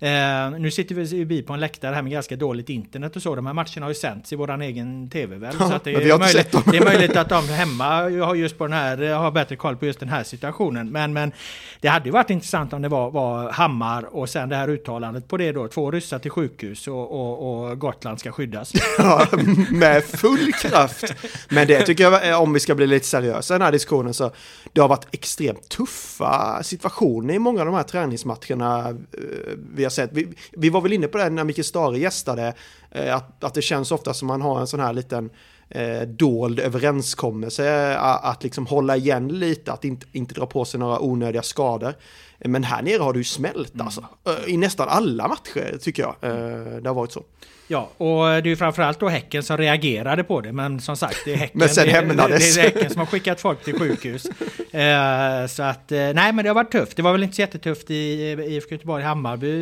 Eh, 0.01 0.51
nu 0.59 0.71
sitter 0.71 0.95
vi 1.25 1.43
på 1.43 1.53
en 1.53 1.61
läktare 1.61 1.95
här 1.95 2.03
med 2.03 2.13
ganska 2.13 2.37
dåligt 2.37 2.69
internet 2.69 3.17
och 3.17 3.23
så. 3.23 3.35
De 3.35 3.47
här 3.47 3.53
matcherna 3.53 3.87
har 3.87 3.89
ju 3.89 3.95
sänts 3.95 4.33
i 4.33 4.37
våran 4.37 4.63
egen 4.63 5.11
tv 5.11 5.37
väl? 5.37 5.57
Ja, 5.61 5.71
så 5.71 5.79
det, 5.85 5.91
vi 5.91 6.11
är 6.11 6.19
möjligt, 6.19 6.53
det 6.71 6.77
är 6.77 6.85
möjligt 6.85 7.17
att 7.17 7.29
de 7.29 7.49
hemma 7.49 7.85
har 8.25 8.35
just 8.35 8.59
på 8.59 8.65
den 8.65 8.73
här, 8.73 9.15
har 9.15 9.31
bättre 9.31 9.57
koll 9.57 9.77
på 9.77 9.87
just 9.87 10.01
den 10.01 10.09
här 10.09 10.25
situationen. 10.25 10.93
Men, 10.93 11.13
men 11.13 11.33
det 11.81 11.89
hade 11.89 12.05
ju 12.05 12.11
varit 12.11 12.31
intressant 12.31 12.73
om 12.73 12.83
det 12.83 12.89
var, 12.89 13.11
var 13.11 13.51
Hammar 13.51 14.17
och 14.17 14.29
sen 14.29 14.49
det 14.49 14.57
här 14.57 14.69
uttalandet 14.69 15.29
på 15.29 15.37
det 15.37 15.53
då. 15.53 15.69
Två 15.69 15.91
ryssar 15.91 16.19
till 16.19 16.31
sjukhus 16.31 16.89
och, 16.89 17.13
och, 17.13 17.69
och 17.71 17.79
Gotland 17.79 18.21
ska 18.21 18.33
skyddas. 18.33 18.73
Ja, 18.99 19.27
med 19.71 20.05
full 20.05 20.53
kraft. 20.53 21.15
Men 21.49 21.67
det 21.67 21.83
tycker 21.83 22.05
jag, 22.05 22.29
eh, 22.29 22.43
om 22.43 22.53
vi 22.53 22.61
ska 22.61 22.75
bli 22.75 22.87
lite 22.87 23.07
seriösa 23.07 23.55
i 23.55 23.59
den 23.59 23.65
här 23.65 23.73
diskussionen, 23.73 24.15
så 24.15 24.31
det 24.73 24.81
har 24.81 24.89
varit 24.89 25.07
extremt 25.11 25.69
tuffa 25.69 26.63
situationer 26.63 27.35
i 27.35 27.39
många 27.39 27.61
av 27.61 27.67
de 27.67 27.75
här 27.75 27.83
träningsmatcherna 27.83 28.89
eh, 28.89 29.88
vi 29.89 29.95
sett. 29.95 30.11
Vi, 30.13 30.29
vi 30.53 30.71
var 30.71 30.81
väl 30.81 30.93
inne 30.93 31.07
på 31.07 31.19
det 31.19 31.31
när 31.31 31.45
Micke 31.45 31.65
Stare 31.65 31.99
gästade, 31.99 32.55
eh, 32.91 33.17
att, 33.17 33.45
att 33.45 33.55
det 33.55 33.63
känns 33.63 33.93
ofta 33.93 34.15
som 34.15 34.29
man 34.29 34.43
har 34.43 34.61
en 34.61 34.67
sån 34.67 34.81
här 34.81 34.93
liten 34.93 35.31
eh, 35.69 36.01
dold 36.01 36.61
överenskommelse 36.61 37.93
eh, 37.93 38.05
att 38.05 38.43
liksom 38.43 38.67
hålla 38.67 38.97
igen 38.97 39.29
lite, 39.29 39.73
att 39.73 39.85
inte, 39.85 40.07
inte 40.13 40.35
dra 40.35 40.47
på 40.47 40.65
sig 40.65 40.81
några 40.81 41.01
onödiga 41.01 41.43
skador. 41.43 41.95
Men 42.39 42.65
här 42.65 42.83
nere 42.83 43.03
har 43.03 43.13
det 43.13 43.19
ju 43.19 43.25
smält 43.25 43.81
alltså. 43.81 44.05
Eh, 44.25 44.55
I 44.55 44.57
nästan 44.57 44.89
alla 44.89 45.29
matcher 45.29 45.79
tycker 45.81 46.03
jag 46.03 46.15
eh, 46.21 46.77
det 46.77 46.89
har 46.89 46.95
varit 46.95 47.13
så. 47.13 47.23
Ja, 47.71 47.91
och 47.97 48.25
det 48.25 48.33
är 48.33 48.47
ju 48.47 48.57
framförallt 48.57 49.01
då 49.01 49.09
Häcken 49.09 49.43
som 49.43 49.57
reagerade 49.57 50.25
på 50.25 50.41
det. 50.41 50.53
Men 50.53 50.81
som 50.81 50.97
sagt, 50.97 51.17
det 51.25 51.33
är 51.33 51.37
Häcken, 51.45 51.59
Men 51.59 51.69
sen 51.69 51.87
det, 51.87 51.93
hämnades. 51.93 52.55
det 52.55 52.61
är 52.61 52.65
Häcken 52.65 52.91
som 52.91 52.99
har 52.99 53.07
skickat 53.07 53.41
folk 53.41 53.65
till 53.65 53.79
sjukhus. 53.79 54.27
Eh, 54.73 55.47
så 55.47 55.63
att, 55.63 55.93
eh, 55.93 55.99
nej 55.99 56.33
men 56.33 56.37
det 56.37 56.49
har 56.49 56.55
varit 56.55 56.73
tufft. 56.73 56.97
Det 56.97 57.03
var 57.03 57.13
väl 57.13 57.23
inte 57.23 57.37
så 57.37 57.41
jättetufft 57.41 57.91
i 57.91 58.23
IFK 58.49 58.71
Göteborg-Hammarby 58.75 59.53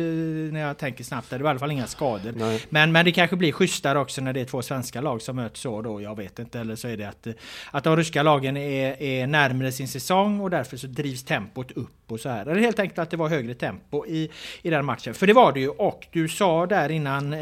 när 0.51 0.59
jag 0.59 0.77
tänker 0.77 1.03
snabbt. 1.03 1.29
Det 1.29 1.37
var 1.37 1.45
i 1.45 1.49
alla 1.49 1.59
fall 1.59 1.71
inga 1.71 1.87
skador. 1.87 2.33
Nej. 2.35 2.61
Men, 2.69 2.91
men 2.91 3.05
det 3.05 3.11
kanske 3.11 3.35
blir 3.35 3.51
schysstare 3.51 3.99
också 3.99 4.21
när 4.21 4.33
det 4.33 4.41
är 4.41 4.45
två 4.45 4.61
svenska 4.61 5.01
lag 5.01 5.21
som 5.21 5.35
möts 5.35 5.59
så 5.61 5.81
då. 5.81 6.01
Jag 6.01 6.17
vet 6.17 6.39
inte. 6.39 6.59
Eller 6.59 6.75
så 6.75 6.87
är 6.87 6.97
det 6.97 7.03
att, 7.03 7.27
eh, 7.27 7.33
att 7.71 7.83
de 7.83 7.97
ryska 7.97 8.23
lagen 8.23 8.57
är, 8.57 9.01
är 9.01 9.27
närmare 9.27 9.71
sin 9.71 9.87
säsong 9.87 10.39
och 10.39 10.49
därför 10.49 10.77
så 10.77 10.87
drivs 10.87 11.23
tempot 11.23 11.71
upp 11.71 12.11
och 12.11 12.19
så 12.19 12.29
här. 12.29 12.45
Eller 12.45 12.61
helt 12.61 12.79
enkelt 12.79 12.99
att 12.99 13.11
det 13.11 13.17
var 13.17 13.29
högre 13.29 13.53
tempo 13.53 14.05
i, 14.05 14.31
i 14.61 14.69
den 14.69 14.85
matchen. 14.85 15.13
För 15.13 15.27
det 15.27 15.33
var 15.33 15.53
det 15.53 15.59
ju. 15.59 15.69
Och 15.69 16.07
du 16.11 16.27
sa 16.27 16.65
där 16.65 16.89
innan, 16.91 17.33
eh, 17.33 17.39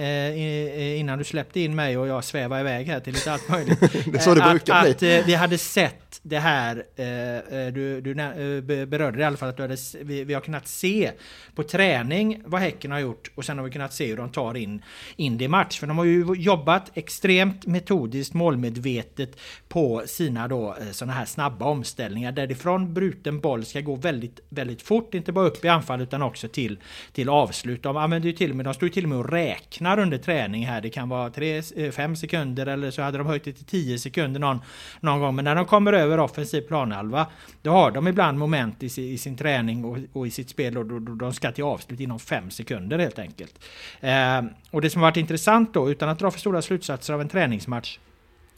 innan 1.00 1.18
du 1.18 1.24
släppte 1.24 1.60
in 1.60 1.76
mig 1.76 1.98
och 1.98 2.08
jag 2.08 2.24
svävade 2.24 2.62
iväg 2.62 2.88
här 2.88 3.00
till 3.00 3.14
lite 3.14 3.32
allt 3.32 3.50
möjligt. 3.50 3.80
Det 4.06 4.18
är 4.18 4.20
så 4.20 4.34
det 4.34 4.42
eh, 4.42 4.50
brukar 4.50 4.74
att, 4.74 5.00
bli. 5.00 5.18
att 5.18 5.22
eh, 5.22 5.26
vi 5.26 5.34
hade 5.34 5.58
sett 5.58 6.06
det 6.28 6.40
här, 6.40 6.84
eh, 6.96 7.38
eh, 7.38 7.74
du, 7.74 8.02
du 8.02 8.12
eh, 8.12 8.86
berörde 8.86 9.18
det 9.18 9.22
i 9.22 9.26
alla 9.26 9.38
fall, 9.38 9.50
att 9.50 9.58
du 9.58 9.64
hade, 9.64 9.78
vi, 10.02 10.24
vi 10.24 10.34
har 10.34 10.42
kunnat 10.42 10.68
se 10.68 11.12
på 11.56 11.64
träning 11.64 12.42
vad 12.46 12.62
Häcken 12.62 12.92
har 12.92 13.00
gjort 13.00 13.32
och 13.36 13.46
sen 13.46 13.58
har 13.58 13.66
vi 13.66 13.72
kunnat 13.72 13.94
se 13.94 14.06
hur 14.06 14.18
de 14.18 14.30
tar 14.30 14.58
in, 14.58 14.82
in 15.16 15.38
det 15.38 15.46
i 15.46 15.48
match. 15.48 15.80
För 15.80 15.88
de 15.88 15.98
har 15.98 16.06
ju 16.06 16.26
jobbat 16.38 16.92
extremt 16.94 17.66
metodiskt, 17.66 18.34
målmedvetet 18.34 19.40
på 19.68 20.04
sina 20.06 20.48
då 20.48 20.76
sådana 20.92 21.14
här 21.14 21.26
snabba 21.26 21.66
omställningar 21.66 22.32
där 22.32 22.48
det 22.48 22.56
från 22.56 22.94
bruten 22.94 23.40
boll 23.40 23.66
ska 23.66 23.82
gå 23.82 23.96
väldigt, 23.96 24.40
väldigt 24.50 24.82
fort, 24.82 25.14
inte 25.14 25.32
bara 25.32 25.48
upp 25.48 25.66
i 25.66 25.68
anfall 25.68 26.02
utan 26.02 26.22
också 26.22 26.48
till, 26.48 26.80
till 27.14 27.30
avslut. 27.30 27.84
De 27.84 27.98
använder 27.98 28.30
ju 28.30 28.36
till 28.36 28.50
och 28.50 28.56
med, 28.56 28.66
de 28.66 28.74
står 28.74 28.88
ju 28.88 28.94
till 28.94 29.04
och 29.04 29.10
med 29.10 29.18
och 29.18 29.30
räknar 29.30 30.00
under 30.00 30.18
träning 30.18 30.45
här. 30.54 30.82
Det 30.82 30.90
kan 30.90 31.10
vara 31.10 31.30
3-5 31.30 32.10
eh, 32.10 32.14
sekunder 32.14 32.66
eller 32.66 32.92
så 32.92 33.02
hade 33.02 33.18
de 33.18 33.28
höjt 33.28 33.44
det 33.44 33.54
till 33.54 33.66
10 33.66 34.00
sekunder 34.00 34.40
någon, 34.40 34.62
någon 35.00 35.20
gång. 35.20 35.36
Men 35.36 35.46
när 35.46 35.56
de 35.56 35.66
kommer 35.66 35.94
över 35.94 36.20
offensiv 36.20 36.62
planhalva, 36.62 37.28
då 37.62 37.72
har 37.72 37.92
de 37.92 38.08
ibland 38.08 38.38
moment 38.38 38.84
i, 38.84 39.02
i 39.14 39.18
sin 39.18 39.38
träning 39.38 39.86
och, 39.86 39.98
och 40.14 40.28
i 40.28 40.32
sitt 40.32 40.50
spel 40.50 40.78
och 40.78 40.86
då, 40.86 41.00
då 41.00 41.16
de 41.16 41.34
ska 41.34 41.52
till 41.52 41.64
avslut 41.64 42.00
inom 42.00 42.20
5 42.20 42.52
sekunder 42.52 43.00
helt 43.00 43.20
enkelt. 43.20 43.64
Eh, 44.00 44.42
och 44.72 44.82
det 44.82 44.90
som 44.90 45.02
har 45.02 45.10
varit 45.10 45.18
intressant 45.18 45.74
då, 45.74 45.92
utan 45.92 46.10
att 46.10 46.20
dra 46.20 46.32
för 46.32 46.40
stora 46.40 46.62
slutsatser 46.62 47.14
av 47.14 47.22
en 47.22 47.30
träningsmatch, 47.30 48.00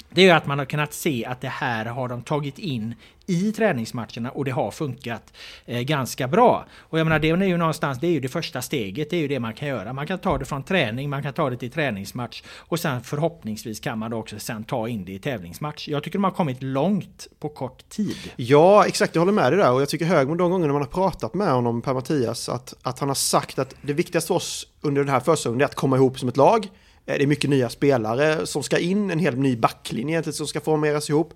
det 0.10 0.30
är 0.30 0.36
att 0.36 0.48
man 0.48 0.60
har 0.60 0.66
kunnat 0.66 0.94
se 0.94 1.26
att 1.26 1.42
det 1.42 1.48
här 1.48 1.86
har 1.86 2.08
de 2.08 2.22
tagit 2.22 2.60
in 2.60 2.96
i 3.28 3.52
träningsmatcherna 3.52 4.32
och 4.32 4.46
det 4.46 4.52
har 4.52 4.72
funkat 4.72 5.34
eh, 5.66 5.82
ganska 5.82 6.28
bra. 6.28 6.66
Och 6.78 7.00
jag 7.00 7.06
menar 7.06 7.20
det 7.20 7.30
är 7.30 7.44
ju 7.44 7.58
någonstans, 7.58 8.00
det 8.00 8.08
är 8.08 8.12
ju 8.12 8.20
det 8.20 8.28
första 8.28 8.62
steget, 8.62 9.10
det 9.10 9.18
är 9.18 9.22
ju 9.22 9.28
det 9.28 9.40
man 9.40 9.54
kan 9.54 9.68
göra. 9.68 9.94
Man 9.94 10.08
kan 10.08 10.20
ta 10.20 10.38
det 10.38 10.46
från 10.46 10.64
träning, 10.64 11.10
man 11.10 11.24
kan 11.24 11.34
ta 11.34 11.50
det 11.50 11.58
till 11.58 11.72
träningsmatch 11.72 12.44
och 12.48 12.80
sen 12.80 13.04
förhoppningsvis 13.04 13.80
kan 13.80 14.00
man 14.00 14.12
då 14.12 14.18
också 14.18 14.40
sen 14.40 14.64
ta 14.64 14.88
in 14.88 15.06
det 15.06 15.12
i 15.12 15.20
tävlingsmatch. 15.20 15.88
Jag 15.88 16.04
tycker 16.04 16.20
de 16.20 16.24
har 16.24 16.32
kommit 16.32 16.64
långt 16.64 17.28
på 17.40 17.50
kort 17.50 17.90
tid. 17.90 18.18
Ja, 18.36 18.86
exakt, 18.86 19.16
jag 19.16 19.22
håller 19.22 19.34
med 19.34 19.52
dig 19.52 19.60
där 19.60 19.72
och 19.72 19.82
jag 19.82 19.90
tycker 19.90 20.06
Högmo 20.06 20.36
de 20.36 20.52
gånger 20.52 20.68
man 20.68 20.82
har 20.82 20.88
pratat 20.90 21.34
med 21.34 21.52
honom, 21.52 21.82
Per 21.82 21.94
Mattias, 21.94 22.50
att, 22.50 22.74
att 22.82 23.00
han 23.00 23.10
har 23.10 23.16
sagt 23.16 23.60
att 23.60 23.76
det 23.82 23.94
viktigaste 23.94 24.28
för 24.28 24.36
oss 24.36 24.68
under 24.82 25.04
den 25.04 25.14
här 25.14 25.20
försäsongen 25.20 25.62
är 25.62 25.66
att 25.66 25.76
komma 25.76 25.96
ihop 25.96 26.20
som 26.20 26.30
ett 26.30 26.38
lag. 26.38 26.70
Eh, 27.08 27.18
det 27.18 27.24
är 27.24 27.28
mycket 27.28 27.50
nya 27.50 27.70
spelare 27.70 28.46
som 28.46 28.64
ska 28.64 28.78
in, 28.78 29.12
en 29.12 29.20
helt 29.20 29.38
ny 29.38 29.56
backlinje 29.56 30.14
egentligen 30.14 30.34
som 30.34 30.48
ska 30.48 30.62
formeras 30.62 31.10
ihop. 31.10 31.34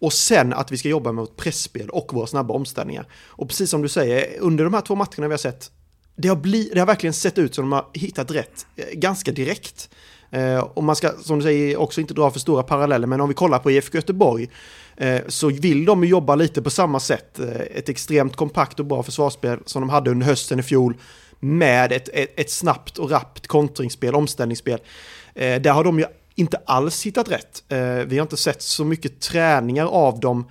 Och 0.00 0.12
sen 0.12 0.52
att 0.52 0.72
vi 0.72 0.76
ska 0.76 0.88
jobba 0.88 1.12
mot 1.12 1.36
pressspel 1.36 1.90
och 1.90 2.12
våra 2.12 2.26
snabba 2.26 2.54
omställningar. 2.54 3.06
Och 3.26 3.48
precis 3.48 3.70
som 3.70 3.82
du 3.82 3.88
säger, 3.88 4.40
under 4.40 4.64
de 4.64 4.74
här 4.74 4.80
två 4.80 4.94
matcherna 4.94 5.28
vi 5.28 5.30
har 5.32 5.38
sett, 5.38 5.70
det 6.16 6.28
har, 6.28 6.36
bli, 6.36 6.70
det 6.72 6.78
har 6.78 6.86
verkligen 6.86 7.14
sett 7.14 7.38
ut 7.38 7.54
som 7.54 7.64
de 7.64 7.72
har 7.72 7.86
hittat 7.94 8.30
rätt 8.30 8.66
eh, 8.76 8.84
ganska 8.92 9.32
direkt. 9.32 9.90
Eh, 10.30 10.58
och 10.58 10.84
man 10.84 10.96
ska, 10.96 11.10
som 11.10 11.38
du 11.38 11.42
säger, 11.42 11.76
också 11.76 12.00
inte 12.00 12.14
dra 12.14 12.30
för 12.30 12.40
stora 12.40 12.62
paralleller, 12.62 13.06
men 13.06 13.20
om 13.20 13.28
vi 13.28 13.34
kollar 13.34 13.58
på 13.58 13.70
IFK 13.70 13.98
Göteborg 13.98 14.50
eh, 14.96 15.20
så 15.28 15.48
vill 15.48 15.84
de 15.84 16.04
jobba 16.04 16.34
lite 16.34 16.62
på 16.62 16.70
samma 16.70 17.00
sätt. 17.00 17.38
Eh, 17.38 17.60
ett 17.74 17.88
extremt 17.88 18.36
kompakt 18.36 18.80
och 18.80 18.86
bra 18.86 19.02
försvarsspel 19.02 19.58
som 19.64 19.82
de 19.82 19.90
hade 19.90 20.10
under 20.10 20.26
hösten 20.26 20.58
i 20.58 20.62
fjol 20.62 20.94
med 21.40 21.92
ett, 21.92 22.08
ett, 22.08 22.40
ett 22.40 22.50
snabbt 22.50 22.98
och 22.98 23.10
rappt 23.10 23.46
kontringsspel, 23.46 24.14
omställningsspel. 24.14 24.80
Eh, 25.34 25.60
där 25.60 25.70
har 25.70 25.84
de 25.84 25.98
ju 25.98 26.04
inte 26.34 26.60
alls 26.66 27.06
hittat 27.06 27.30
rätt. 27.30 27.62
Eh, 27.68 27.78
vi 27.78 28.18
har 28.18 28.22
inte 28.22 28.36
sett 28.36 28.62
så 28.62 28.84
mycket 28.84 29.20
träningar 29.20 29.86
av 29.86 30.20
dem 30.20 30.40
eh, 30.40 30.44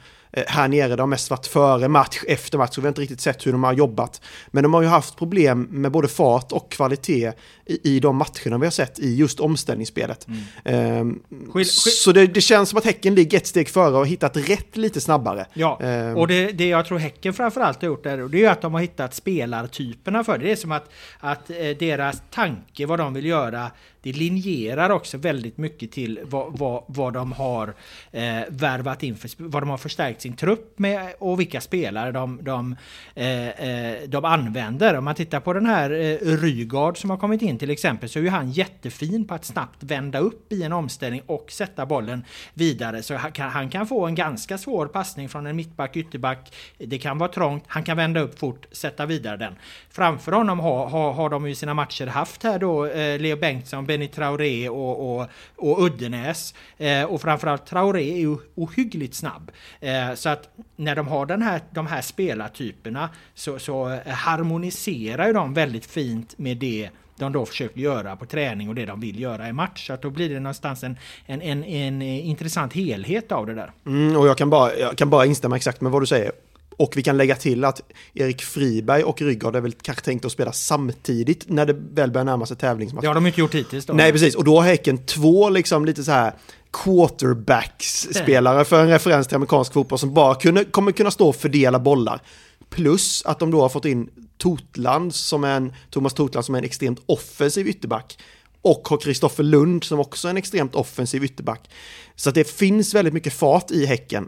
här 0.47 0.67
nere. 0.67 0.95
Det 0.95 1.01
har 1.01 1.07
mest 1.07 1.29
varit 1.29 1.47
före 1.47 1.87
match, 1.87 2.19
efter 2.27 2.57
match, 2.57 2.75
så 2.75 2.81
vi 2.81 2.85
har 2.85 2.89
inte 2.89 3.01
riktigt 3.01 3.21
sett 3.21 3.47
hur 3.47 3.51
de 3.51 3.63
har 3.63 3.73
jobbat. 3.73 4.21
Men 4.47 4.63
de 4.63 4.73
har 4.73 4.81
ju 4.81 4.87
haft 4.87 5.15
problem 5.17 5.61
med 5.71 5.91
både 5.91 6.07
fart 6.07 6.51
och 6.51 6.71
kvalitet 6.71 7.31
i, 7.65 7.95
i 7.95 7.99
de 7.99 8.15
matcherna 8.15 8.57
vi 8.57 8.65
har 8.65 8.71
sett 8.71 8.99
i 8.99 9.15
just 9.15 9.39
omställningsspelet. 9.39 10.27
Ehm, 10.65 11.19
Skil- 11.29 11.53
skil- 11.53 11.63
så 12.03 12.11
det, 12.11 12.27
det 12.27 12.41
känns 12.41 12.69
som 12.69 12.77
att 12.77 12.85
Häcken 12.85 13.15
ligger 13.15 13.37
ett 13.37 13.47
steg 13.47 13.69
före 13.69 13.87
och 13.91 13.97
har 13.97 14.05
hittat 14.05 14.37
rätt 14.37 14.77
lite 14.77 15.01
snabbare. 15.01 15.45
Ja, 15.53 15.79
Ehm. 15.81 16.17
och 16.17 16.27
det, 16.27 16.51
det 16.51 16.67
jag 16.67 16.85
tror 16.85 16.97
Häcken 16.97 17.33
framförallt 17.33 17.81
har 17.81 17.87
gjort 17.87 18.03
där, 18.03 18.17
det 18.17 18.37
är 18.37 18.39
ju 18.41 18.47
att 18.47 18.61
de 18.61 18.73
har 18.73 18.81
hittat 18.81 19.13
spelartyperna 19.13 20.23
för 20.23 20.37
det. 20.37 20.45
Det 20.45 20.51
är 20.51 20.55
som 20.55 20.71
att, 20.71 20.89
att 21.19 21.49
eh, 21.49 21.55
deras 21.79 22.21
tanke, 22.31 22.85
vad 22.85 22.99
de 22.99 23.13
vill 23.13 23.25
göra, 23.25 23.71
det 24.01 24.13
linjerar 24.13 24.89
också 24.89 25.17
väldigt 25.17 25.57
mycket 25.57 25.91
till 25.91 26.19
vad, 26.23 26.57
vad, 26.57 26.83
vad 26.87 27.13
de 27.13 27.31
har 27.31 27.73
eh, 28.11 28.41
värvat 28.49 29.03
in, 29.03 29.15
för, 29.15 29.29
vad 29.37 29.61
de 29.61 29.69
har 29.69 29.77
förstärkt 29.77 30.21
sin 30.21 30.35
trupp 30.35 30.79
med 30.79 31.13
och 31.19 31.39
vilka 31.39 31.61
spelare 31.61 32.11
de, 32.11 32.39
de, 32.41 32.75
eh, 33.15 33.49
eh, 33.49 33.97
de 34.07 34.25
använder. 34.25 34.97
Om 34.97 35.05
man 35.05 35.15
tittar 35.15 35.39
på 35.39 35.53
den 35.53 35.65
här 35.65 35.91
eh, 35.91 36.37
Rygaard 36.37 36.97
som 36.97 37.09
har 37.09 37.17
kommit 37.17 37.41
in 37.41 37.57
till 37.57 37.69
exempel 37.69 38.09
så 38.09 38.19
är 38.19 38.23
ju 38.23 38.29
han 38.29 38.51
jättefin 38.51 39.27
på 39.27 39.33
att 39.33 39.45
snabbt 39.45 39.83
vända 39.83 40.19
upp 40.19 40.53
i 40.53 40.63
en 40.63 40.73
omställning 40.73 41.21
och 41.25 41.51
sätta 41.51 41.85
bollen 41.85 42.23
vidare. 42.53 43.03
Så 43.03 43.15
han 43.15 43.31
kan, 43.31 43.49
han 43.49 43.69
kan 43.69 43.87
få 43.87 44.05
en 44.05 44.15
ganska 44.15 44.57
svår 44.57 44.87
passning 44.87 45.29
från 45.29 45.47
en 45.47 45.55
mittback, 45.55 45.97
ytterback. 45.97 46.53
Det 46.77 46.97
kan 46.97 47.17
vara 47.17 47.29
trångt. 47.31 47.63
Han 47.67 47.83
kan 47.83 47.97
vända 47.97 48.19
upp 48.19 48.39
fort, 48.39 48.65
sätta 48.71 49.05
vidare 49.05 49.37
den. 49.37 49.55
Framför 49.89 50.31
honom 50.31 50.59
har, 50.59 50.87
har, 50.89 51.13
har 51.13 51.29
de 51.29 51.45
ju 51.45 51.51
i 51.51 51.55
sina 51.55 51.73
matcher 51.73 52.07
haft 52.07 52.43
här 52.43 52.59
då 52.59 52.85
eh, 52.85 53.19
Leo 53.19 53.37
Bengtsson, 53.37 53.85
Benny 53.97 54.07
Traoré 54.07 54.69
och, 54.69 55.19
och, 55.19 55.27
och 55.55 55.85
Uddenäs. 55.85 56.53
Eh, 56.77 57.03
och 57.03 57.21
framförallt 57.21 57.65
Traoré 57.65 58.11
är 58.13 58.19
ju 58.19 58.37
ohyggligt 58.55 59.15
snabb. 59.15 59.51
Eh, 59.79 60.13
så 60.15 60.29
att 60.29 60.49
när 60.75 60.95
de 60.95 61.07
har 61.07 61.25
den 61.25 61.41
här, 61.41 61.61
de 61.71 61.87
här 61.87 62.01
spelartyperna 62.01 63.09
så, 63.33 63.59
så 63.59 63.99
harmoniserar 64.07 65.27
ju 65.27 65.33
de 65.33 65.53
väldigt 65.53 65.85
fint 65.85 66.37
med 66.37 66.57
det 66.57 66.89
de 67.19 67.31
då 67.31 67.45
försöker 67.45 67.79
göra 67.79 68.15
på 68.15 68.25
träning 68.25 68.69
och 68.69 68.75
det 68.75 68.85
de 68.85 68.99
vill 68.99 69.19
göra 69.19 69.49
i 69.49 69.53
match. 69.53 69.87
Så 69.87 69.93
att 69.93 70.01
då 70.01 70.09
blir 70.09 70.29
det 70.29 70.39
någonstans 70.39 70.83
en, 70.83 70.97
en, 71.25 71.41
en, 71.41 71.63
en 71.63 72.01
eh, 72.01 72.27
intressant 72.27 72.73
helhet 72.73 73.31
av 73.31 73.45
det 73.45 73.53
där. 73.53 73.71
Mm, 73.85 74.15
och 74.15 74.27
jag 74.27 74.37
kan, 74.37 74.49
bara, 74.49 74.75
jag 74.75 74.97
kan 74.97 75.09
bara 75.09 75.25
instämma 75.25 75.55
exakt 75.55 75.81
med 75.81 75.91
vad 75.91 76.01
du 76.01 76.05
säger. 76.05 76.31
Och 76.77 76.97
vi 76.97 77.03
kan 77.03 77.17
lägga 77.17 77.35
till 77.35 77.65
att 77.65 77.81
Erik 78.13 78.41
Friberg 78.41 79.03
och 79.03 79.21
Rygaard 79.21 79.55
är 79.55 79.61
väl 79.61 79.71
kanske 79.71 80.03
tänkt 80.03 80.25
att 80.25 80.31
spela 80.31 80.51
samtidigt 80.51 81.49
när 81.49 81.65
det 81.65 81.73
väl 81.73 82.11
börjar 82.11 82.25
närma 82.25 82.45
sig 82.45 82.57
tävlingsmatch. 82.57 83.01
Det 83.01 83.07
har 83.07 83.15
de 83.15 83.27
inte 83.27 83.39
gjort 83.39 83.55
hittills 83.55 83.85
då. 83.85 83.93
Nej, 83.93 84.11
precis. 84.11 84.35
Och 84.35 84.43
då 84.43 84.59
har 84.59 84.67
Häcken 84.67 84.97
två 84.97 85.49
liksom 85.49 85.85
lite 85.85 86.03
så 86.03 86.11
här 86.11 86.33
quarterbacks-spelare 86.71 88.65
för 88.65 88.81
en 88.81 88.87
referens 88.87 89.27
till 89.27 89.35
amerikansk 89.35 89.73
fotboll 89.73 89.99
som 89.99 90.13
bara 90.13 90.35
kunde, 90.35 90.65
kommer 90.65 90.91
kunna 90.91 91.11
stå 91.11 91.29
och 91.29 91.35
fördela 91.35 91.79
bollar. 91.79 92.21
Plus 92.69 93.25
att 93.25 93.39
de 93.39 93.51
då 93.51 93.61
har 93.61 93.69
fått 93.69 93.85
in 93.85 94.09
Totland 94.37 95.15
som 95.15 95.43
en, 95.43 95.73
Thomas 95.89 96.13
Totland 96.13 96.45
som 96.45 96.55
är 96.55 96.59
en 96.59 96.65
extremt 96.65 96.99
offensiv 97.05 97.67
ytterback. 97.67 98.17
Och 98.61 98.87
har 98.87 98.97
Kristoffer 98.97 99.43
Lund 99.43 99.83
som 99.83 99.99
också 99.99 100.27
är 100.27 100.29
en 100.29 100.37
extremt 100.37 100.75
offensiv 100.75 101.23
ytterback. 101.23 101.69
Så 102.15 102.29
att 102.29 102.35
det 102.35 102.49
finns 102.49 102.93
väldigt 102.93 103.13
mycket 103.13 103.33
fart 103.33 103.71
i 103.71 103.85
Häcken. 103.85 104.27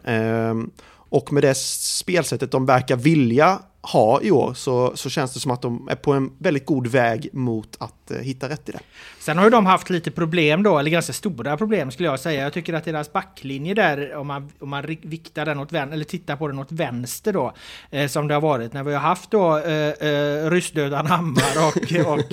Och 1.10 1.32
med 1.32 1.42
det 1.42 1.54
spelsättet 1.56 2.50
de 2.50 2.66
verkar 2.66 2.96
vilja 2.96 3.62
har 3.82 4.24
i 4.24 4.30
år 4.30 4.54
så, 4.54 4.96
så 4.96 5.10
känns 5.10 5.34
det 5.34 5.40
som 5.40 5.50
att 5.50 5.62
de 5.62 5.88
är 5.90 5.94
på 5.94 6.12
en 6.12 6.32
väldigt 6.38 6.66
god 6.66 6.86
väg 6.86 7.28
mot 7.32 7.76
att 7.80 8.10
eh, 8.10 8.18
hitta 8.18 8.48
rätt 8.48 8.68
i 8.68 8.72
det. 8.72 8.80
Sen 9.18 9.38
har 9.38 9.44
ju 9.44 9.50
de 9.50 9.66
haft 9.66 9.90
lite 9.90 10.10
problem 10.10 10.62
då, 10.62 10.78
eller 10.78 10.90
ganska 10.90 11.12
stora 11.12 11.56
problem 11.56 11.90
skulle 11.90 12.08
jag 12.08 12.20
säga. 12.20 12.42
Jag 12.42 12.52
tycker 12.52 12.74
att 12.74 12.84
deras 12.84 13.12
backlinje 13.12 13.74
där, 13.74 14.14
om 14.14 14.26
man, 14.26 14.50
om 14.58 14.68
man 14.68 14.86
viktar 15.02 15.44
den 15.44 15.58
åt 15.58 15.72
vänster, 15.72 15.94
eller 15.94 16.04
tittar 16.04 16.36
på 16.36 16.48
den 16.48 16.58
åt 16.58 16.72
vänster 16.72 17.32
då, 17.32 17.52
eh, 17.90 18.08
som 18.08 18.28
det 18.28 18.34
har 18.34 18.40
varit 18.40 18.72
när 18.72 18.82
vi 18.82 18.92
har 18.92 19.00
haft 19.00 19.30
då 19.30 19.58
eh, 19.58 20.08
eh, 20.08 20.50
ryssdödan 20.50 21.06
Hammar 21.06 21.68
och, 21.68 21.76
och 22.12 22.30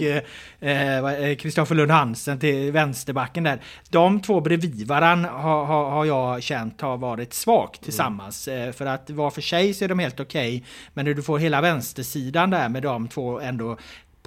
Kristoffer 1.39 1.75
eh, 1.75 1.77
Lund 1.77 1.91
Hansen 1.91 2.39
till 2.39 2.71
vänsterbacken 2.71 3.43
där. 3.43 3.61
De 3.89 4.21
två 4.21 4.41
bredvid 4.41 4.87
varann 4.87 5.25
har, 5.25 5.65
har, 5.65 5.89
har 5.89 6.05
jag 6.05 6.43
känt 6.43 6.81
har 6.81 6.97
varit 6.97 7.33
svagt 7.33 7.83
tillsammans. 7.83 8.47
Mm. 8.47 8.73
för 8.73 8.85
att 8.85 9.09
var 9.09 9.29
för 9.29 9.41
sig 9.41 9.73
så 9.73 9.85
är 9.85 9.89
de 9.89 9.99
helt 9.99 10.19
okej, 10.19 10.57
okay, 10.57 10.67
men 10.93 11.05
när 11.05 11.13
du 11.13 11.23
får 11.23 11.36
hela 11.37 11.61
vänstersidan 11.61 12.49
där 12.49 12.69
med 12.69 12.83
de 12.83 13.07
två 13.07 13.39
ändå 13.39 13.77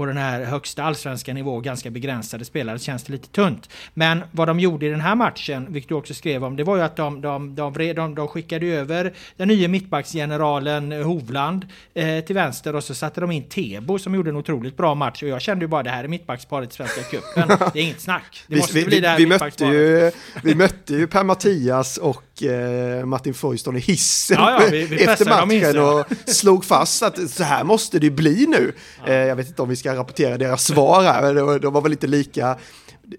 på 0.00 0.06
den 0.06 0.16
här 0.16 0.44
högsta 0.44 0.82
allsvenska 0.82 1.34
nivå 1.34 1.60
ganska 1.60 1.90
begränsade 1.90 2.44
spelare 2.44 2.78
känns 2.78 3.04
det 3.04 3.12
lite 3.12 3.28
tunt. 3.28 3.68
Men 3.94 4.22
vad 4.30 4.48
de 4.48 4.60
gjorde 4.60 4.86
i 4.86 4.88
den 4.88 5.00
här 5.00 5.14
matchen, 5.14 5.66
vilket 5.68 5.88
du 5.88 5.94
också 5.94 6.14
skrev 6.14 6.44
om, 6.44 6.56
det 6.56 6.64
var 6.64 6.76
ju 6.76 6.82
att 6.82 6.96
de, 6.96 7.20
de, 7.20 7.54
de, 7.54 7.72
de, 7.94 8.14
de 8.14 8.28
skickade 8.28 8.66
över 8.66 9.12
den 9.36 9.48
nya 9.48 9.68
mittbacksgeneralen 9.68 10.92
Hovland 10.92 11.66
eh, 11.94 12.20
till 12.20 12.34
vänster 12.34 12.76
och 12.76 12.84
så 12.84 12.94
satte 12.94 13.20
de 13.20 13.30
in 13.30 13.42
Tebo 13.42 13.98
som 13.98 14.14
gjorde 14.14 14.30
en 14.30 14.36
otroligt 14.36 14.76
bra 14.76 14.94
match 14.94 15.22
och 15.22 15.28
jag 15.28 15.40
kände 15.40 15.64
ju 15.64 15.68
bara 15.68 15.82
det 15.82 15.90
här 15.90 16.04
är 16.04 16.08
mittbacksparet 16.08 16.70
i 16.70 16.74
Svenska 16.74 17.02
cupen. 17.02 17.48
Det 17.72 17.78
är 17.78 17.82
inget 17.82 18.00
snack. 18.00 18.44
Det 18.46 18.56
måste 18.56 18.74
vi, 18.74 18.84
bli 18.84 19.00
det 19.00 19.08
här 19.08 19.18
vi, 19.18 19.26
mötte 19.26 19.64
ju, 19.64 20.10
vi 20.42 20.54
mötte 20.54 20.94
ju 20.94 21.06
Per-Mattias 21.06 21.98
och 21.98 22.24
eh, 22.42 23.04
Martin 23.04 23.34
Foyston 23.34 23.76
i 23.76 23.80
hissen 23.80 24.36
ja, 24.40 24.62
ja, 24.62 24.68
vi, 24.70 24.84
vi 24.84 25.02
efter 25.02 25.24
matchen 25.24 25.78
och 25.78 26.06
slog 26.26 26.64
fast 26.64 27.02
att 27.02 27.30
så 27.30 27.42
här 27.42 27.64
måste 27.64 27.98
det 27.98 28.10
bli 28.10 28.46
nu. 28.46 28.72
Eh, 29.06 29.14
jag 29.14 29.36
vet 29.36 29.48
inte 29.48 29.62
om 29.62 29.68
vi 29.68 29.76
ska 29.76 29.94
rapportera 29.96 30.38
deras 30.38 30.64
svar 30.64 31.02
här, 31.02 31.34
de, 31.34 31.60
de 31.60 31.72
var 31.72 31.80
väl 31.80 31.90
lite 31.90 32.06
lika 32.06 32.56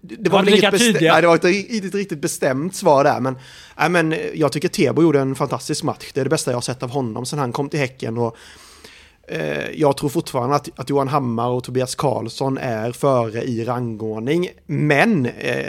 det, 0.01 0.29
var, 0.29 0.43
var 0.43 0.51
lika 0.51 0.71
tydliga. 0.71 1.13
Nej, 1.13 1.21
det 1.21 1.27
var 1.27 1.36
ett, 1.36 1.86
ett 1.86 1.95
riktigt 1.95 2.21
bestämt 2.21 2.75
svar 2.75 3.03
där, 3.03 3.19
men, 3.19 3.38
nej, 3.79 3.89
men 3.89 4.15
jag 4.34 4.51
tycker 4.51 4.67
Tebo 4.67 5.01
gjorde 5.01 5.19
en 5.19 5.36
fantastisk 5.36 5.84
match. 5.84 6.12
Det 6.13 6.19
är 6.19 6.23
det 6.23 6.29
bästa 6.29 6.51
jag 6.51 6.55
har 6.55 6.62
sett 6.62 6.84
av 6.84 6.89
honom 6.89 7.25
sedan 7.25 7.39
han 7.39 7.51
kom 7.51 7.69
till 7.69 7.79
Häcken. 7.79 8.17
Och, 8.17 8.36
eh, 9.27 9.69
jag 9.73 9.97
tror 9.97 10.10
fortfarande 10.10 10.55
att, 10.55 10.69
att, 10.79 10.89
Johan 10.89 11.07
Hammar 11.07 11.49
och 11.49 11.63
Tobias 11.63 11.95
Karlsson 11.95 12.57
är 12.57 12.91
före 12.91 13.43
i 13.43 13.65
rangordning, 13.65 14.49
men 14.65 15.25
eh, 15.25 15.63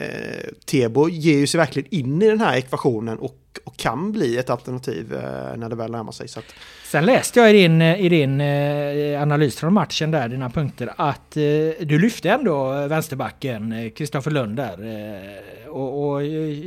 Tebo 0.67 1.09
ger 1.09 1.39
ju 1.39 1.47
sig 1.47 1.59
verkligen 1.59 1.95
in 1.95 2.23
i 2.23 2.29
den 2.29 2.41
här 2.41 2.57
ekvationen 2.57 3.19
och 3.19 3.42
och 3.65 3.77
kan 3.77 4.13
bli 4.13 4.39
ett 4.39 4.51
alternativ 4.51 5.15
eh, 5.15 5.57
när 5.57 5.69
det 5.69 5.77
väl 5.77 5.91
närmar 5.91 6.13
sig. 6.13 6.29
Så 6.29 6.39
att... 6.39 6.45
Sen 6.85 7.07
läste 7.07 7.41
jag 7.41 7.51
i 7.51 7.53
din, 7.53 7.83
i 7.83 8.09
din 8.09 8.41
eh, 8.41 9.23
analys 9.23 9.57
från 9.57 9.75
matchen 9.75 10.11
där, 10.11 10.29
dina 10.29 10.51
punkter, 10.51 10.93
att 10.97 11.37
eh, 11.37 11.43
du 11.87 11.99
lyfte 11.99 12.31
ändå 12.31 12.87
vänsterbacken 12.87 13.91
Kristoffer 13.97 14.31
Lund 14.31 14.57
där 14.57 14.79
och, 15.69 16.15
och, 16.15 16.21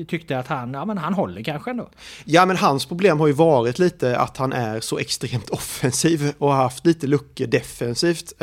tyckte 0.08 0.40
att 0.40 0.48
han, 0.48 0.74
ja, 0.74 0.86
men 0.86 0.98
han 0.98 1.14
håller 1.14 1.44
kanske 1.44 1.72
ändå. 1.72 1.90
Ja, 2.26 2.46
men 2.46 2.58
hans 2.58 2.86
problem 2.86 3.20
har 3.20 3.28
ju 3.28 3.34
varit 3.34 3.80
lite 3.80 4.18
att 4.18 4.38
han 4.38 4.54
är 4.54 4.80
så 4.80 4.98
extremt 4.98 5.50
offensiv 5.50 6.34
och 6.38 6.50
har 6.50 6.64
haft 6.64 6.86
lite 6.86 7.08
luckor 7.08 7.48
defensivt 7.48 8.34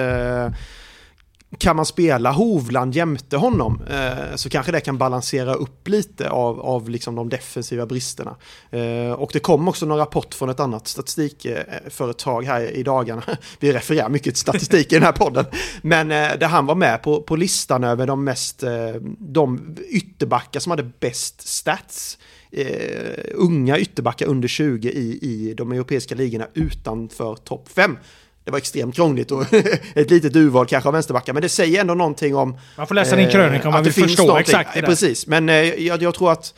kan 1.59 1.77
man 1.77 1.87
spela 1.87 2.33
Hovland 2.33 2.95
jämte 2.95 3.37
honom 3.37 3.83
eh, 3.91 4.35
så 4.35 4.49
kanske 4.49 4.73
det 4.73 4.81
kan 4.81 4.99
balansera 4.99 5.55
upp 5.55 5.88
lite 5.88 6.31
av, 6.31 6.61
av 6.61 6.88
liksom 6.88 7.15
de 7.15 7.29
defensiva 7.29 7.87
bristerna. 7.87 8.37
Eh, 8.71 9.12
och 9.12 9.31
det 9.33 9.38
kom 9.38 9.69
också 9.69 9.87
någon 9.87 9.99
rapport 9.99 10.35
från 10.35 10.49
ett 10.51 10.61
annat 10.61 10.88
statistikföretag 10.88 12.43
här 12.43 12.77
i 12.77 12.83
dagarna. 12.83 13.23
Vi 13.61 13.73
refererar 13.73 14.09
mycket 14.09 14.35
till 14.35 14.41
statistik 14.41 14.93
i 14.93 14.95
den 14.95 15.05
här 15.05 15.12
podden. 15.12 15.45
Men 15.83 16.11
eh, 16.11 16.38
där 16.38 16.47
han 16.47 16.67
var 16.67 16.75
med 16.75 17.03
på, 17.03 17.23
på 17.23 17.37
listan 17.37 17.85
över 17.85 18.07
de 18.07 18.25
mest, 18.25 18.62
eh, 18.62 18.95
de 19.19 19.77
ytterbackar 19.88 20.61
som 20.61 20.71
hade 20.71 20.91
bäst 21.01 21.49
stats. 21.49 22.19
Eh, 22.53 23.25
unga 23.35 23.79
ytterbackar 23.79 24.27
under 24.27 24.49
20 24.49 24.88
i, 24.88 25.19
i 25.23 25.55
de 25.55 25.73
europeiska 25.73 26.15
ligorna 26.15 26.47
utanför 26.55 27.35
topp 27.35 27.69
5 27.69 27.97
det 28.44 28.50
var 28.50 28.59
extremt 28.59 28.94
krångligt 28.94 29.31
och 29.31 29.55
ett 29.94 30.11
litet 30.11 30.37
urval 30.37 30.66
kanske 30.66 30.88
av 30.88 30.92
vänsterbackar, 30.92 31.33
men 31.33 31.42
det 31.42 31.48
säger 31.48 31.81
ändå 31.81 31.94
någonting 31.94 32.37
om... 32.37 32.57
Man 32.76 32.87
får 32.87 32.94
läsa 32.94 33.16
din 33.16 33.31
krönika 33.31 33.68
om 33.68 33.74
man 33.74 33.85
vill 33.85 33.92
förstå 33.92 34.22
någonting. 34.22 34.40
exakt 34.40 34.74
det 34.74 34.83
Precis, 34.83 35.26
men 35.26 35.48
eh, 35.48 35.57
jag, 35.57 36.02
jag, 36.02 36.14
tror 36.14 36.33
att 36.33 36.55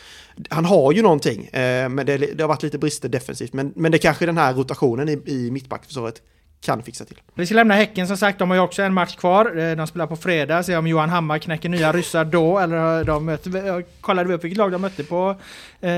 han 0.51 0.65
har 0.65 0.93
ju 0.93 1.03
någonting, 1.03 1.45
eh, 1.47 1.89
men 1.89 2.07
det, 2.07 2.17
det, 2.17 2.43
har 2.43 2.49
varit 2.49 2.63
lite 2.63 2.79
brister 2.79 3.09
defensivt. 3.09 3.53
Men, 3.53 3.73
men 3.77 3.93
det 3.93 3.97
är 3.97 4.01
kanske 4.01 4.27
den 4.27 4.39
här 4.39 4.55
rotationen 4.55 5.09
i, 5.09 5.23
i 5.27 5.51
mittbackförsvaret 5.51 6.23
kan 6.65 6.83
fixa 6.83 7.05
till. 7.05 7.21
Vi 7.35 7.47
ska 7.47 7.55
lämna 7.55 7.75
Häcken 7.75 8.07
som 8.07 8.17
sagt, 8.17 8.39
de 8.39 8.51
har 8.51 8.57
ju 8.57 8.63
också 8.63 8.83
en 8.83 8.95
match 8.95 9.17
kvar. 9.17 9.59
Eh, 9.59 9.77
de 9.77 9.87
spelar 9.87 10.07
på 10.07 10.17
fredag, 10.17 10.63
se 10.63 10.77
om 10.77 10.87
Johan 10.87 11.11
Hammar 11.11 11.39
knäcker 11.39 11.69
nya 11.69 11.93
ryssar 11.93 12.25
då, 12.25 12.59
eller 12.59 13.05
de 13.05 13.25
möter, 13.25 13.67
jag 13.67 13.85
kollade 14.01 14.35
upp 14.35 14.45
vilket 14.45 14.59
lag 14.59 14.73
de 14.73 14.81
mötte 14.81 15.05
på 15.05 15.31
eh, 15.81 15.89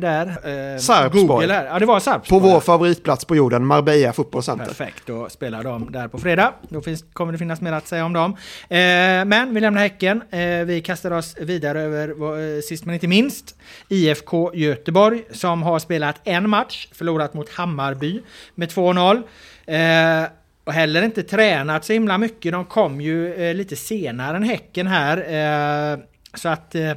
där. 0.00 0.26
Eh, 0.74 0.78
Sarpsborg. 0.78 1.46
Ja, 1.46 1.78
det 1.78 1.86
var 1.86 2.00
Sarpsborg. 2.00 2.40
På 2.40 2.48
vår 2.48 2.60
favoritplats 2.60 3.24
på 3.24 3.36
jorden, 3.36 3.66
Marbella 3.66 4.12
fotbollscenter. 4.12 4.66
Perfekt, 4.66 5.02
då 5.06 5.28
spelar 5.28 5.64
de 5.64 5.92
där 5.92 6.08
på 6.08 6.18
fredag. 6.18 6.52
Då 6.68 6.80
finns, 6.80 7.04
kommer 7.12 7.32
det 7.32 7.38
finnas 7.38 7.60
mer 7.60 7.72
att 7.72 7.88
säga 7.88 8.04
om 8.04 8.12
dem. 8.12 8.30
Eh, 8.68 8.76
men 9.24 9.54
vi 9.54 9.60
lämnar 9.60 9.80
Häcken. 9.80 10.22
Eh, 10.30 10.40
vi 10.40 10.82
kastar 10.84 11.10
oss 11.10 11.36
vidare 11.40 11.80
över, 11.80 12.08
eh, 12.56 12.60
sist 12.60 12.84
men 12.84 12.94
inte 12.94 13.08
minst, 13.08 13.56
IFK 13.88 14.54
Göteborg 14.54 15.24
som 15.30 15.62
har 15.62 15.78
spelat 15.78 16.20
en 16.24 16.50
match, 16.50 16.88
förlorat 16.92 17.34
mot 17.34 17.48
Hammarby 17.50 18.20
med 18.54 18.68
2-0. 18.68 19.22
Eh, 19.66 20.28
och 20.64 20.72
heller 20.72 21.02
inte 21.02 21.22
tränat 21.22 21.84
så 21.84 21.92
himla 21.92 22.18
mycket. 22.18 22.52
De 22.52 22.64
kom 22.64 23.00
ju 23.00 23.34
eh, 23.34 23.54
lite 23.54 23.76
senare 23.76 24.36
än 24.36 24.42
Häcken 24.42 24.86
här. 24.86 25.16
Eh, 25.16 25.98
så 26.34 26.48
att 26.48 26.74
eh, 26.74 26.92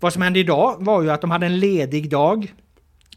vad 0.00 0.12
som 0.12 0.22
hände 0.22 0.38
idag 0.38 0.76
var 0.78 1.02
ju 1.02 1.10
att 1.10 1.20
de 1.20 1.30
hade 1.30 1.46
en 1.46 1.58
ledig 1.58 2.10
dag. 2.10 2.52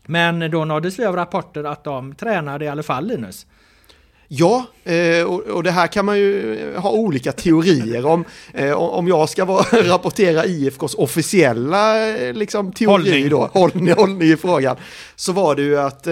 Men 0.05 0.51
då 0.51 0.65
nåddes 0.65 0.99
vi 0.99 1.05
av 1.05 1.15
rapporter 1.15 1.63
att 1.63 1.83
de 1.83 2.15
tränade 2.15 2.65
i 2.65 2.67
alla 2.67 2.83
fall 2.83 3.07
Linus. 3.07 3.45
Ja, 4.29 4.65
eh, 4.83 5.23
och 5.25 5.63
det 5.63 5.71
här 5.71 5.87
kan 5.87 6.05
man 6.05 6.17
ju 6.17 6.57
ha 6.77 6.91
olika 6.91 7.31
teorier 7.31 8.05
om. 8.05 8.25
Eh, 8.53 8.71
om 8.71 9.07
jag 9.07 9.29
ska 9.29 9.45
rapportera 9.71 10.45
IFKs 10.45 10.95
officiella 10.95 11.93
liksom, 12.33 12.71
teori 12.71 12.91
hållning. 12.91 13.29
då, 13.29 13.49
hållning, 13.53 13.93
hållning 13.93 14.29
i 14.29 14.37
frågan, 14.37 14.75
så 15.15 15.31
var 15.31 15.55
det 15.55 15.61
ju 15.61 15.79
att 15.79 16.07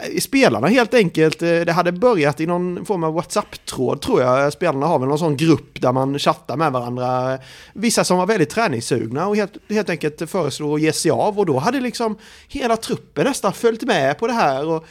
Eh, 0.00 0.20
spelarna 0.20 0.66
helt 0.66 0.94
enkelt, 0.94 1.42
eh, 1.42 1.60
det 1.60 1.72
hade 1.72 1.92
börjat 1.92 2.40
i 2.40 2.46
någon 2.46 2.84
form 2.84 3.04
av 3.04 3.14
WhatsApp-tråd 3.14 4.00
tror 4.00 4.22
jag. 4.22 4.52
Spelarna 4.52 4.86
har 4.86 4.98
väl 4.98 5.08
någon 5.08 5.18
sån 5.18 5.36
grupp 5.36 5.80
där 5.80 5.92
man 5.92 6.18
chattar 6.18 6.56
med 6.56 6.72
varandra. 6.72 7.38
Vissa 7.72 8.04
som 8.04 8.18
var 8.18 8.26
väldigt 8.26 8.50
träningssugna 8.50 9.26
och 9.26 9.36
helt, 9.36 9.52
helt 9.68 9.90
enkelt 9.90 10.30
föreslog 10.30 10.74
att 10.74 10.80
ge 10.80 10.92
sig 10.92 11.10
av 11.10 11.38
och 11.38 11.46
då 11.46 11.58
hade 11.58 11.80
liksom 11.80 12.18
hela 12.48 12.76
truppen 12.76 13.24
nästan 13.24 13.52
följt 13.52 13.82
med 13.82 14.18
på 14.18 14.26
det 14.26 14.32
här 14.32 14.68
och 14.68 14.84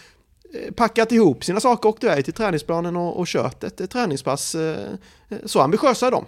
eh, 0.53 0.73
packat 0.73 1.11
ihop 1.11 1.43
sina 1.43 1.59
saker 1.59 1.89
och 1.89 1.95
åkt 1.95 2.03
iväg 2.03 2.25
till 2.25 2.33
träningsplanen 2.33 2.95
och, 2.95 3.19
och 3.19 3.27
kört 3.27 3.63
ett, 3.63 3.81
ett 3.81 3.91
träningspass. 3.91 4.55
Så 5.45 5.61
ambitiösa 5.61 6.07
är 6.07 6.11
de. 6.11 6.25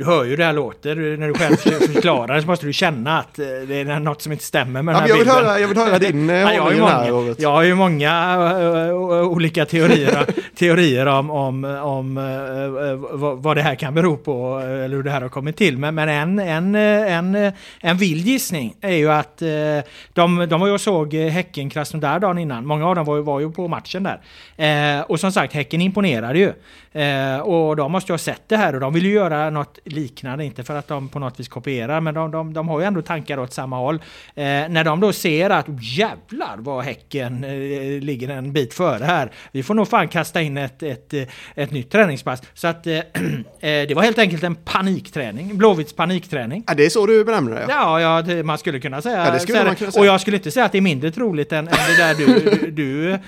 Du 0.00 0.06
hör 0.06 0.24
ju 0.24 0.36
det 0.36 0.44
här 0.44 0.52
låter. 0.52 1.16
När 1.16 1.28
du 1.28 1.34
själv 1.34 1.56
förklarar 1.56 2.40
så 2.40 2.46
måste 2.46 2.66
du 2.66 2.72
känna 2.72 3.18
att 3.18 3.38
eh, 3.38 3.44
det 3.44 3.80
är 3.80 4.00
något 4.00 4.22
som 4.22 4.32
inte 4.32 4.44
stämmer 4.44 4.82
med 4.82 4.94
den 4.94 5.02
här 5.02 5.08
jag 5.08 5.16
vill 5.16 5.24
bilden. 5.24 5.44
Höra, 5.44 5.60
jag 5.60 5.68
vill 5.68 5.78
höra 5.78 5.98
din 5.98 6.28
ja, 6.28 6.52
jag, 6.52 6.62
har 6.62 6.72
ju 6.72 6.80
många, 6.80 7.34
jag 7.38 7.50
har 7.50 7.62
ju 7.62 7.74
många 7.74 8.36
uh, 8.62 9.22
olika 9.22 9.64
teorier, 9.64 10.26
teorier 10.54 11.06
om, 11.06 11.30
om, 11.30 11.64
om 11.64 12.14
vad 13.42 13.56
det 13.56 13.62
här 13.62 13.74
kan 13.74 13.94
bero 13.94 14.16
på 14.16 14.58
eller 14.58 14.96
hur 14.96 15.02
det 15.02 15.10
här 15.10 15.20
har 15.20 15.28
kommit 15.28 15.56
till. 15.56 15.78
Men, 15.78 15.94
men 15.94 16.08
en, 16.08 16.38
en, 16.38 16.74
en, 16.74 17.52
en 17.80 17.96
vild 17.96 18.26
gissning 18.26 18.74
är 18.80 18.96
ju 18.96 19.10
att 19.10 19.38
de, 20.12 20.46
de 20.48 20.60
var 20.60 20.66
ju 20.66 20.72
och 20.72 20.80
såg 20.80 21.14
Häcken 21.14 21.70
Krasnodar 21.70 22.18
dagen 22.18 22.38
innan. 22.38 22.66
Många 22.66 22.86
av 22.86 22.94
dem 22.94 23.04
var, 23.04 23.18
var 23.18 23.40
ju 23.40 23.52
på 23.52 23.68
matchen 23.68 24.08
där. 24.56 25.04
och 25.08 25.20
som 25.20 25.32
sagt, 25.32 25.52
Häcken 25.52 25.80
imponerade 25.80 26.38
ju. 26.38 26.52
och 27.42 27.76
de 27.76 27.92
måste 27.92 28.12
ju 28.12 28.14
ha 28.14 28.18
sett 28.18 28.42
det 28.48 28.56
här 28.56 28.74
och 28.74 28.80
de 28.80 28.94
vill 28.94 29.06
ju 29.06 29.12
göra 29.12 29.50
något 29.50 29.78
liknande, 29.92 30.44
inte 30.44 30.64
för 30.64 30.76
att 30.76 30.88
de 30.88 31.08
på 31.08 31.18
något 31.18 31.40
vis 31.40 31.48
kopierar, 31.48 32.00
men 32.00 32.14
de, 32.14 32.30
de, 32.30 32.52
de 32.52 32.68
har 32.68 32.80
ju 32.80 32.86
ändå 32.86 33.02
tankar 33.02 33.38
åt 33.38 33.52
samma 33.52 33.76
håll. 33.76 33.94
Eh, 34.34 34.44
när 34.44 34.84
de 34.84 35.00
då 35.00 35.12
ser 35.12 35.50
att 35.50 35.66
jävlar 35.80 36.56
vad 36.58 36.84
Häcken 36.84 37.44
eh, 37.44 38.02
ligger 38.02 38.28
en 38.28 38.52
bit 38.52 38.74
före 38.74 39.04
här. 39.04 39.30
Vi 39.52 39.62
får 39.62 39.74
nog 39.74 39.88
fan 39.88 40.08
kasta 40.08 40.42
in 40.42 40.56
ett, 40.56 40.82
ett, 40.82 41.14
ett 41.54 41.70
nytt 41.70 41.90
träningspass. 41.90 42.42
Så 42.54 42.68
att 42.68 42.86
eh, 42.86 42.98
eh 42.98 43.02
det 43.60 43.94
var 43.94 44.02
helt 44.02 44.18
enkelt 44.18 44.42
en 44.42 44.54
panikträning, 44.54 45.58
Blåvitts 45.58 45.92
panikträning. 45.92 46.64
Ja, 46.66 46.74
det 46.74 46.86
är 46.86 46.90
så 46.90 47.06
du 47.06 47.24
benämner 47.24 47.54
det? 47.54 47.66
Ja, 47.68 48.00
ja 48.00 48.22
det, 48.22 48.42
man 48.42 48.58
skulle 48.58 48.80
kunna 48.80 49.02
säga. 49.02 49.32
Ja, 49.32 49.38
skulle 49.38 49.64
man 49.64 49.76
kunna 49.76 49.90
säga. 49.90 50.00
Och 50.00 50.06
jag 50.06 50.20
skulle 50.20 50.36
inte 50.36 50.50
säga 50.50 50.66
att 50.66 50.72
det 50.72 50.78
är 50.78 50.82
mindre 50.82 51.10
troligt 51.10 51.52
än, 51.52 51.68
än 51.68 51.74
det 51.88 51.96
där 51.96 52.14
du, 52.14 52.26
du, 52.50 52.70
du 52.70 53.18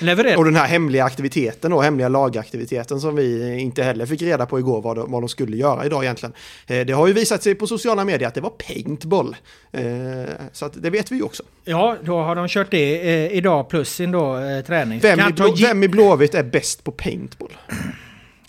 Levererar. 0.00 0.36
Och 0.36 0.44
den 0.44 0.56
här 0.56 0.66
hemliga 0.66 1.04
aktiviteten 1.04 1.70
då, 1.70 1.80
hemliga 1.80 2.08
lagaktiviteten 2.08 3.00
som 3.00 3.16
vi 3.16 3.58
inte 3.58 3.82
heller 3.82 4.06
fick 4.06 4.22
reda 4.22 4.46
på 4.46 4.58
igår 4.58 4.82
vad 4.82 4.96
de, 4.96 5.12
vad 5.12 5.22
de 5.22 5.28
skulle 5.28 5.56
göra 5.56 5.86
idag 5.86 6.04
egentligen. 6.04 6.32
Eh, 6.66 6.86
det 6.86 6.92
har 6.92 7.06
ju 7.06 7.12
visat 7.12 7.42
sig 7.42 7.54
på 7.54 7.66
sociala 7.66 8.04
medier 8.04 8.28
att 8.28 8.34
det 8.34 8.40
var 8.40 8.50
paintball. 8.50 9.36
Eh, 9.72 9.82
så 10.52 10.66
att 10.66 10.82
det 10.82 10.90
vet 10.90 11.12
vi 11.12 11.16
ju 11.16 11.22
också. 11.22 11.42
Ja, 11.64 11.96
då 12.04 12.22
har 12.22 12.36
de 12.36 12.48
kört 12.48 12.70
det 12.70 13.08
eh, 13.08 13.36
idag 13.36 13.68
plus 13.68 13.94
sin 13.94 14.10
då, 14.10 14.36
träning. 14.66 15.00
Vem 15.00 15.20
i, 15.20 15.32
blå, 15.32 15.54
vem 15.60 15.82
i 15.82 15.88
Blåvitt 15.88 16.34
är 16.34 16.42
bäst 16.42 16.84
på 16.84 16.90
paintball? 16.90 17.52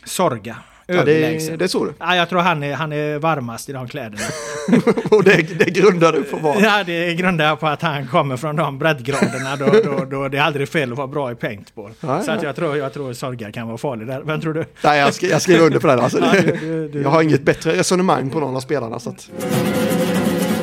Sorga. 0.06 0.56
Ja, 0.96 1.04
det, 1.06 1.58
det 1.60 1.68
tror 1.68 1.86
du. 1.86 1.94
Ja, 2.00 2.16
jag 2.16 2.30
tror 2.30 2.40
han 2.40 2.64
är, 2.64 2.74
han 2.74 2.94
är 2.94 3.20
varmast 3.20 3.70
i 3.70 3.72
de 3.74 3.88
kläderna. 3.88 4.24
Och 5.12 5.24
det, 5.24 5.60
det 5.60 5.70
grundar 5.70 6.14
du 6.14 6.24
på 6.24 6.38
vad? 6.38 6.62
Ja, 6.62 6.84
det 6.84 7.14
grundar 7.14 7.46
jag 7.46 7.60
på 7.60 7.68
att 7.68 7.82
han 7.82 8.08
kommer 8.08 8.38
från 8.38 8.56
de 8.56 8.80
breddgraderna 8.80 9.56
då, 9.56 9.66
då, 9.66 10.06
då 10.06 10.28
det 10.28 10.38
är 10.38 10.42
aldrig 10.42 10.70
fel 10.70 10.92
att 10.92 10.98
vara 10.98 11.08
bra 11.08 11.32
i 11.32 11.36
paintball. 11.36 11.92
Ja, 12.00 12.22
så 12.24 12.32
att 12.32 12.42
ja. 12.42 12.48
jag 12.48 12.56
tror, 12.56 12.78
jag 12.78 12.94
tror 12.94 13.14
Sorga 13.14 13.52
kan 13.52 13.68
vara 13.68 13.78
farlig 13.78 14.08
där. 14.08 14.22
Vem 14.22 14.42
tror 14.42 14.54
du? 14.54 14.66
Nej, 14.84 15.00
jag, 15.00 15.14
sk 15.14 15.24
jag 15.24 15.42
skriver 15.42 15.66
under 15.66 15.80
på 15.80 15.88
den. 15.88 16.00
Alltså. 16.00 16.20
Ja, 16.20 16.42
du- 16.42 16.88
du- 16.88 17.02
Jag 17.02 17.10
har 17.10 17.22
inget 17.22 17.42
bättre 17.42 17.72
resonemang 17.76 18.30
på 18.30 18.40
någon 18.40 18.56
av 18.56 18.60
spelarna. 18.60 19.00
Så 19.00 19.10
att... 19.10 19.30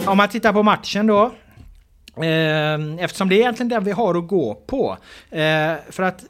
Om 0.07 0.17
man 0.17 0.29
tittar 0.29 0.53
på 0.53 0.63
matchen 0.63 1.07
då. 1.07 1.31
Eh, 2.23 3.05
eftersom 3.05 3.29
det 3.29 3.35
är 3.35 3.39
egentligen 3.39 3.69
den 3.69 3.85
vi 3.85 3.91
har 3.93 4.15
att 4.19 4.29
gå 4.29 4.55
på. 4.67 4.97
Eh, 5.31 5.41
för 5.91 6.03
att 6.03 6.25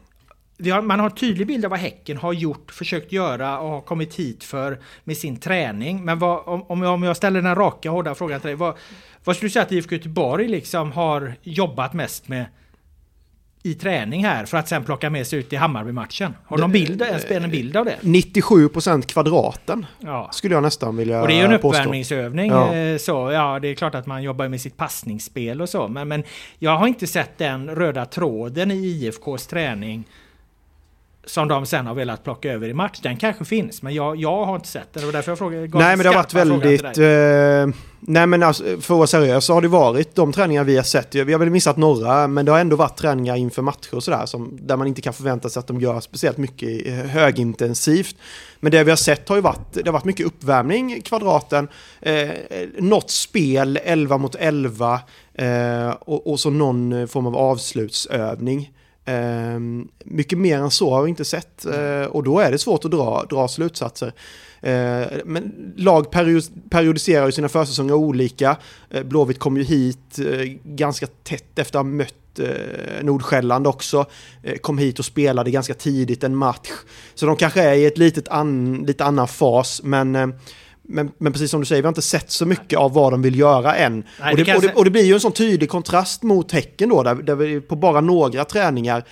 man 0.82 1.00
har 1.00 1.10
en 1.10 1.14
tydlig 1.16 1.46
bild 1.46 1.64
av 1.64 1.70
vad 1.70 1.80
Häcken 1.80 2.16
har 2.16 2.32
gjort, 2.32 2.70
försökt 2.72 3.12
göra 3.12 3.58
och 3.58 3.68
har 3.70 3.80
kommit 3.80 4.14
hit 4.14 4.44
för 4.44 4.78
med 5.04 5.16
sin 5.16 5.36
träning. 5.36 6.04
Men 6.04 6.18
vad, 6.18 6.42
om, 6.48 6.82
om, 6.84 7.02
jag, 7.02 7.16
ställer 7.16 7.42
den 7.42 7.54
raka 7.54 7.90
hårda 7.90 8.14
frågan 8.14 8.40
till 8.40 8.48
dig. 8.48 8.56
Vad, 8.56 8.74
vad 9.24 9.36
skulle 9.36 9.46
du 9.48 9.52
säga 9.52 9.62
att 9.62 9.72
IFK 9.72 9.94
Göteborg 9.94 10.48
liksom 10.48 10.92
har 10.92 11.34
jobbat 11.42 11.92
mest 11.92 12.28
med 12.28 12.46
i 13.62 13.74
träning 13.74 14.24
här 14.24 14.44
för 14.44 14.56
att 14.58 14.68
sen 14.68 14.84
plocka 14.84 15.10
med 15.10 15.26
sig 15.26 15.38
ut 15.38 15.52
i 15.52 15.56
Hammarby-matchen? 15.56 16.34
Har 16.44 16.58
någon 16.58 16.72
bild, 16.72 17.02
en 17.30 17.50
bild 17.50 17.76
av 17.76 17.84
det? 17.84 17.96
97% 18.00 19.02
kvadraten 19.02 19.86
Ja. 19.98 20.28
skulle 20.32 20.54
jag 20.54 20.62
nästan 20.62 20.96
vilja 20.96 21.20
Och 21.22 21.28
det 21.28 21.34
är 21.34 21.48
ju 21.48 21.54
en 21.54 21.60
påstå. 21.60 21.68
uppvärmningsövning. 21.68 22.50
Ja. 22.50 22.74
eh, 22.74 22.98
Så, 22.98 23.30
ja, 23.32 23.58
det 23.62 23.68
är 23.68 23.74
klart 23.74 23.94
att 23.94 24.06
man 24.06 24.22
jobbar 24.22 24.48
med 24.48 24.60
sitt 24.60 24.76
passningsspel 24.76 25.62
och 25.62 25.68
så. 25.68 25.88
Men, 25.88 26.08
men 26.08 26.24
jag 26.58 26.76
har 26.76 26.86
inte 26.86 27.06
sett 27.06 27.38
den 27.38 27.70
röda 27.70 28.04
tråden 28.04 28.70
i 28.70 28.74
IFKs 28.86 29.46
träning 29.46 30.04
som 31.26 31.48
de 31.48 31.66
sen 31.66 31.86
har 31.86 31.94
velat 31.94 32.24
plocka 32.24 32.52
över 32.52 32.68
i 32.68 32.74
match. 32.74 32.98
Den 33.02 33.16
kanske 33.16 33.44
finns, 33.44 33.82
men 33.82 33.94
jag, 33.94 34.16
jag 34.16 34.44
har 34.44 34.56
inte 34.56 34.68
sett 34.68 34.92
den. 34.92 35.00
Det 35.00 35.06
var 35.06 35.12
därför 35.12 35.30
jag 35.30 35.38
frågade. 35.38 35.60
Nej 35.62 35.92
en 35.92 35.98
men 35.98 35.98
det 35.98 36.08
har 36.08 36.14
varit 36.14 36.34
väldigt... 36.34 36.94
dig. 36.94 37.04
Eh, 37.62 37.68
nej 38.00 38.26
men 38.26 38.42
alltså, 38.42 38.64
för 38.64 38.74
att 38.76 38.90
vara 38.90 39.06
seriös 39.06 39.44
så 39.44 39.54
har 39.54 39.60
det 39.62 39.68
varit 39.68 40.14
de 40.14 40.32
träningar 40.32 40.64
vi 40.64 40.76
har 40.76 40.82
sett. 40.82 41.14
Vi 41.14 41.32
har 41.32 41.38
väl 41.40 41.50
missat 41.50 41.76
några 41.76 42.28
men 42.28 42.44
det 42.44 42.52
har 42.52 42.58
ändå 42.58 42.76
varit 42.76 42.96
träningar 42.96 43.36
inför 43.36 43.62
matcher 43.62 43.94
och 43.94 44.02
sådär. 44.04 44.26
som- 44.26 44.58
Där 44.62 44.76
man 44.76 44.86
inte 44.86 45.00
kan 45.00 45.12
förvänta 45.12 45.48
sig 45.48 45.60
att 45.60 45.66
de 45.66 45.80
gör 45.80 46.00
speciellt 46.00 46.36
mycket 46.38 46.86
eh, 46.86 46.94
högintensivt. 46.94 48.16
Men 48.60 48.72
det 48.72 48.84
vi 48.84 48.90
har 48.90 48.96
sett 48.96 49.28
har 49.28 49.36
ju 49.36 49.42
varit, 49.42 49.72
det 49.72 49.86
har 49.86 49.92
varit 49.92 50.04
mycket 50.04 50.26
uppvärmning, 50.26 51.00
kvadraten, 51.02 51.68
eh, 52.00 52.28
något 52.78 53.10
spel, 53.10 53.78
11 53.84 54.18
mot 54.18 54.34
11 54.34 55.00
eh, 55.34 55.90
och, 55.90 56.30
och 56.30 56.40
så 56.40 56.50
någon 56.50 57.08
form 57.08 57.26
av 57.26 57.36
avslutsövning. 57.36 58.70
Eh, 59.06 59.60
mycket 60.04 60.38
mer 60.38 60.58
än 60.58 60.70
så 60.70 60.94
har 60.94 61.02
vi 61.02 61.10
inte 61.10 61.24
sett 61.24 61.66
eh, 61.66 62.02
och 62.02 62.22
då 62.22 62.38
är 62.38 62.50
det 62.50 62.58
svårt 62.58 62.84
att 62.84 62.90
dra, 62.90 63.26
dra 63.30 63.48
slutsatser. 63.48 64.12
Eh, 64.60 65.06
men 65.24 65.72
lag 65.76 66.10
period, 66.10 66.44
periodiserar 66.70 67.26
ju 67.26 67.32
sina 67.32 67.48
försäsonger 67.48 67.94
olika. 67.94 68.56
Eh, 68.90 69.02
Blåvitt 69.02 69.38
kom 69.38 69.56
ju 69.56 69.62
hit 69.62 70.18
ganska 70.64 71.06
tätt 71.06 71.58
efter 71.58 71.78
att 71.78 71.84
ha 71.84 71.92
mött 71.92 72.14
Nordsjälland 73.02 73.66
också. 73.66 74.06
Kom 74.60 74.78
hit 74.78 74.98
och 74.98 75.04
spelade 75.04 75.50
ganska 75.50 75.74
tidigt 75.74 76.24
en 76.24 76.36
match. 76.36 76.70
Så 77.14 77.26
de 77.26 77.36
kanske 77.36 77.62
är 77.62 77.74
i 77.74 77.86
ett 77.86 77.98
litet 77.98 78.28
an, 78.28 78.84
lite 78.86 79.04
annan 79.04 79.28
fas, 79.28 79.80
men 79.84 80.34
men, 80.88 81.10
men 81.18 81.32
precis 81.32 81.50
som 81.50 81.60
du 81.60 81.66
säger, 81.66 81.82
vi 81.82 81.86
har 81.86 81.90
inte 81.90 82.02
sett 82.02 82.30
så 82.30 82.46
mycket 82.46 82.78
av 82.78 82.92
vad 82.92 83.12
de 83.12 83.22
vill 83.22 83.38
göra 83.38 83.76
än. 83.76 84.04
Nej, 84.20 84.32
och, 84.32 84.36
det 84.36 84.54
och, 84.54 84.62
det, 84.62 84.72
och 84.72 84.84
det 84.84 84.90
blir 84.90 85.04
ju 85.04 85.14
en 85.14 85.20
sån 85.20 85.32
tydlig 85.32 85.68
kontrast 85.68 86.22
mot 86.22 86.52
Häcken 86.52 86.88
då, 86.88 87.02
där, 87.02 87.14
där 87.14 87.34
vi 87.34 87.60
på 87.60 87.76
bara 87.76 88.00
några 88.00 88.44
träningar 88.44 89.04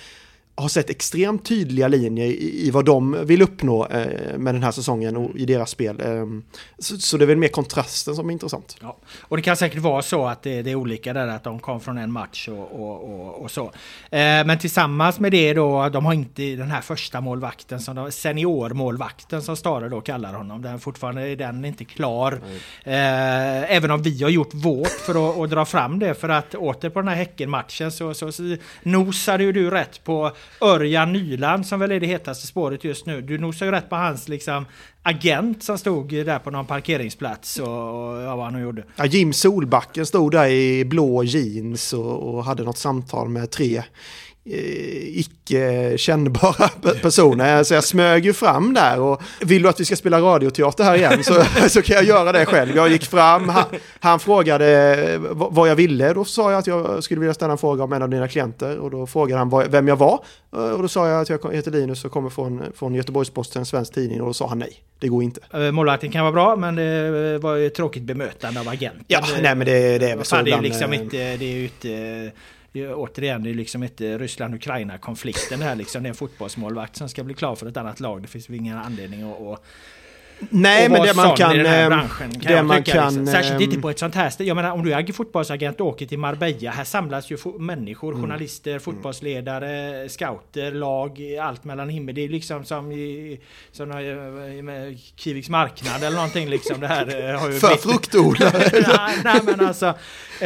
har 0.57 0.67
sett 0.67 0.89
extremt 0.89 1.45
tydliga 1.45 1.87
linjer 1.87 2.25
i, 2.25 2.67
i 2.67 2.71
vad 2.71 2.85
de 2.85 3.25
vill 3.25 3.41
uppnå 3.41 3.87
eh, 3.87 4.37
med 4.37 4.55
den 4.55 4.63
här 4.63 4.71
säsongen 4.71 5.17
och 5.17 5.35
i 5.35 5.45
deras 5.45 5.69
spel. 5.69 6.01
Eh, 6.01 6.25
så, 6.79 6.97
så 6.97 7.17
det 7.17 7.23
är 7.23 7.27
väl 7.27 7.37
mer 7.37 7.47
kontrasten 7.47 8.15
som 8.15 8.29
är 8.29 8.33
intressant. 8.33 8.77
Ja. 8.81 8.97
Och 9.21 9.37
det 9.37 9.43
kan 9.43 9.57
säkert 9.57 9.79
vara 9.79 10.01
så 10.01 10.27
att 10.27 10.43
det, 10.43 10.61
det 10.61 10.71
är 10.71 10.75
olika 10.75 11.13
där, 11.13 11.27
att 11.27 11.43
de 11.43 11.59
kom 11.59 11.81
från 11.81 11.97
en 11.97 12.11
match 12.11 12.47
och, 12.47 12.71
och, 12.71 13.03
och, 13.03 13.41
och 13.41 13.51
så. 13.51 13.63
Eh, 13.65 14.45
men 14.45 14.59
tillsammans 14.59 15.19
med 15.19 15.31
det 15.31 15.53
då, 15.53 15.89
de 15.89 16.05
har 16.05 16.13
inte 16.13 16.55
den 16.55 16.71
här 16.71 16.81
första 16.81 17.21
målvakten, 17.21 17.79
som 17.79 17.95
de, 17.95 18.11
seniormålvakten 18.11 19.41
som 19.41 19.55
Stare 19.55 19.89
då 19.89 20.01
kallar 20.01 20.33
honom. 20.33 20.61
Den 20.61 20.79
fortfarande 20.79 21.21
är 21.21 21.35
den 21.35 21.65
inte 21.65 21.85
klar. 21.85 22.41
Eh, 22.83 23.75
även 23.75 23.91
om 23.91 24.01
vi 24.01 24.23
har 24.23 24.29
gjort 24.29 24.53
vårt 24.53 24.87
för 24.87 25.29
att, 25.29 25.37
att 25.37 25.49
dra 25.49 25.65
fram 25.65 25.99
det, 25.99 26.13
för 26.13 26.29
att 26.29 26.55
åter 26.55 26.89
på 26.89 26.99
den 26.99 27.07
här 27.07 27.15
Häcken-matchen 27.15 27.91
så, 27.91 28.13
så, 28.13 28.31
så 28.31 28.57
nosade 28.83 29.43
ju 29.43 29.51
du 29.51 29.69
rätt 29.69 30.03
på 30.03 30.31
Örjan 30.61 31.13
Nyland 31.13 31.67
som 31.67 31.79
väl 31.79 31.91
är 31.91 31.99
det 31.99 32.07
hetaste 32.07 32.47
spåret 32.47 32.83
just 32.83 33.05
nu. 33.05 33.21
Du 33.21 33.37
nosade 33.37 33.65
ju 33.65 33.71
rätt 33.71 33.89
på 33.89 33.95
hans 33.95 34.27
liksom 34.27 34.65
agent 35.03 35.63
som 35.63 35.77
stod 35.77 36.09
där 36.09 36.39
på 36.39 36.51
någon 36.51 36.65
parkeringsplats 36.65 37.59
och, 37.59 37.67
och 37.67 38.21
ja, 38.21 38.35
vad 38.35 38.51
han 38.51 38.61
gjorde. 38.61 38.83
Ja, 38.95 39.05
Jim 39.05 39.33
Solbacken 39.33 40.05
stod 40.05 40.31
där 40.31 40.47
i 40.47 40.85
blå 40.85 41.23
jeans 41.23 41.93
och, 41.93 42.35
och 42.35 42.45
hade 42.45 42.63
något 42.63 42.77
samtal 42.77 43.29
med 43.29 43.51
tre 43.51 43.83
icke 44.49 45.93
kännbara 45.97 46.69
pe- 46.81 46.99
personer. 47.01 47.63
Så 47.63 47.73
jag 47.73 47.83
smög 47.83 48.25
ju 48.25 48.33
fram 48.33 48.73
där 48.73 48.99
och 48.99 49.21
vill 49.41 49.61
du 49.63 49.69
att 49.69 49.79
vi 49.79 49.85
ska 49.85 49.95
spela 49.95 50.19
radioteater 50.21 50.83
här 50.83 50.95
igen 50.95 51.23
så, 51.23 51.43
så 51.69 51.81
kan 51.81 51.95
jag 51.95 52.05
göra 52.05 52.31
det 52.31 52.45
själv. 52.45 52.75
Jag 52.75 52.89
gick 52.89 53.05
fram, 53.05 53.49
han, 53.49 53.63
han 53.99 54.19
frågade 54.19 54.95
eh, 55.13 55.19
vad 55.31 55.69
jag 55.69 55.75
ville. 55.75 56.13
Då 56.13 56.25
sa 56.25 56.51
jag 56.51 56.59
att 56.59 56.67
jag 56.67 57.03
skulle 57.03 57.19
vilja 57.19 57.33
ställa 57.33 57.51
en 57.51 57.57
fråga 57.57 57.83
om 57.83 57.93
en 57.93 58.01
av 58.01 58.09
dina 58.09 58.27
klienter 58.27 58.77
och 58.77 58.91
då 58.91 59.07
frågade 59.07 59.37
han 59.39 59.49
vad- 59.49 59.71
vem 59.71 59.87
jag 59.87 59.95
var. 59.95 60.19
Eh, 60.55 60.59
Och 60.71 60.81
då 60.81 60.87
sa 60.87 61.07
jag 61.09 61.21
att 61.21 61.29
jag 61.29 61.53
heter 61.53 61.71
Linus 61.71 62.05
och 62.05 62.11
kommer 62.11 62.29
från, 62.29 62.61
från 62.75 62.95
Göteborgs-Posten, 62.95 63.59
en 63.59 63.65
svensk 63.65 63.93
tidning 63.93 64.21
och 64.21 64.27
då 64.27 64.33
sa 64.33 64.47
han 64.47 64.59
nej, 64.59 64.73
det 64.99 65.07
går 65.07 65.23
inte. 65.23 65.41
Eh, 65.53 65.71
Målvakten 65.71 66.11
kan 66.11 66.21
vara 66.21 66.31
bra 66.33 66.55
men 66.55 66.75
det 66.75 67.37
var 67.37 67.55
ju 67.55 67.67
ett 67.67 67.75
tråkigt 67.75 68.03
bemötande 68.03 68.59
av 68.59 68.69
agenten. 68.69 69.03
Ja, 69.07 69.21
nej, 69.41 69.55
men 69.55 69.67
det- 69.67 69.97
det 69.97 70.09
är 70.11 70.15
väl 70.15 70.25
så 70.25 70.35
det 70.41 70.51
är 70.51 70.55
ju 70.55 70.61
liksom 70.61 70.93
eh, 70.93 71.01
inte, 71.01 71.17
det 71.17 71.45
är 71.45 71.55
ju 71.55 71.63
inte, 71.63 72.31
det 72.75 72.93
återigen, 72.93 73.43
det 73.43 73.49
är 73.49 73.53
liksom 73.53 73.83
inte 73.83 74.17
Ryssland-Ukraina-konflikten 74.17 75.59
det 75.59 75.65
här 75.65 75.75
liksom. 75.75 76.03
Det 76.03 76.07
är 76.07 76.09
en 76.09 76.15
fotbollsmålvakt 76.15 76.95
som 76.95 77.09
ska 77.09 77.23
bli 77.23 77.33
klar 77.33 77.55
för 77.55 77.67
ett 77.67 77.77
annat 77.77 77.99
lag. 77.99 78.21
Det 78.21 78.27
finns 78.27 78.49
väl 78.49 78.55
ingen 78.55 78.77
anledning 78.77 79.31
att... 79.31 79.41
att 79.41 79.63
Nej, 80.49 80.89
men 80.89 81.01
det 81.01 81.13
man 81.15 81.27
sån 81.27 81.37
kan... 81.37 81.51
i 81.53 81.57
den 81.57 81.65
här 81.65 81.83
eh, 81.83 81.89
branschen, 81.89 82.31
kan 82.31 82.53
det 82.53 82.63
man 82.63 82.83
tycka, 82.83 83.03
liksom. 83.05 83.25
kan, 83.25 83.27
Särskilt 83.27 83.61
inte 83.61 83.75
eh, 83.75 83.81
på 83.81 83.89
ett 83.89 83.99
sånt 83.99 84.15
här 84.15 84.29
ställe. 84.29 84.47
Jag 84.47 84.55
menar 84.55 84.71
om 84.71 84.83
du 84.85 84.93
är 84.93 85.13
fotbollsagent 85.13 85.81
och 85.81 85.87
åker 85.87 86.05
till 86.05 86.19
Marbella. 86.19 86.71
Här 86.71 86.83
samlas 86.83 87.31
ju 87.31 87.37
människor, 87.59 88.11
Mm. 88.13 88.21
journalister, 88.23 88.79
fotbollsledare, 88.79 90.09
scouter, 90.09 90.71
lag, 90.71 91.19
allt 91.41 91.63
mellan 91.63 91.89
himmel. 91.89 92.15
Det 92.15 92.21
är 92.23 92.29
liksom 92.29 92.65
som 92.65 92.91
i 92.91 93.39
som 93.71 93.91
i- 93.99 94.61
med 94.61 94.97
Kiviks 95.15 95.49
marknad 95.49 96.03
eller 96.03 96.15
någonting 96.15 96.49
liksom. 96.49 96.79
Det 96.79 96.87
här 96.87 97.29
eh, 97.33 97.39
har 97.39 97.49
ju 97.51 97.59
För 97.59 97.75
fruktodlare. 97.75 98.69
nej, 98.97 99.15
nej 99.23 99.39
men 99.45 99.67
alltså. 99.67 99.85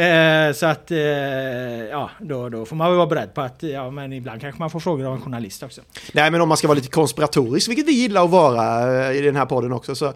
Eh, 0.00 0.52
så 0.54 0.66
att 0.66 0.90
eh, 0.90 0.98
ja, 1.90 2.10
då, 2.20 2.48
då 2.48 2.64
får 2.64 2.76
man 2.76 2.88
väl 2.90 2.96
vara 2.96 3.06
beredd 3.06 3.34
på 3.34 3.40
att 3.40 3.62
ja, 3.62 3.90
men 3.90 4.12
ibland 4.12 4.40
kanske 4.40 4.58
man 4.58 4.70
får 4.70 4.80
frågor 4.80 5.06
av 5.06 5.14
en 5.14 5.20
journalist 5.20 5.62
också. 5.62 5.80
Nej, 6.12 6.30
men 6.30 6.40
om 6.40 6.48
man 6.48 6.56
ska 6.56 6.68
vara 6.68 6.76
lite 6.76 6.88
konspiratorisk, 6.90 7.68
vilket 7.68 7.86
vi 7.86 7.92
gillar 7.92 8.24
att 8.24 8.30
vara 8.30 9.06
eh, 9.10 9.16
i 9.16 9.20
den 9.20 9.36
här 9.36 9.46
podden 9.46 9.72
också, 9.72 9.79
så 9.86 10.06
eh, 10.06 10.12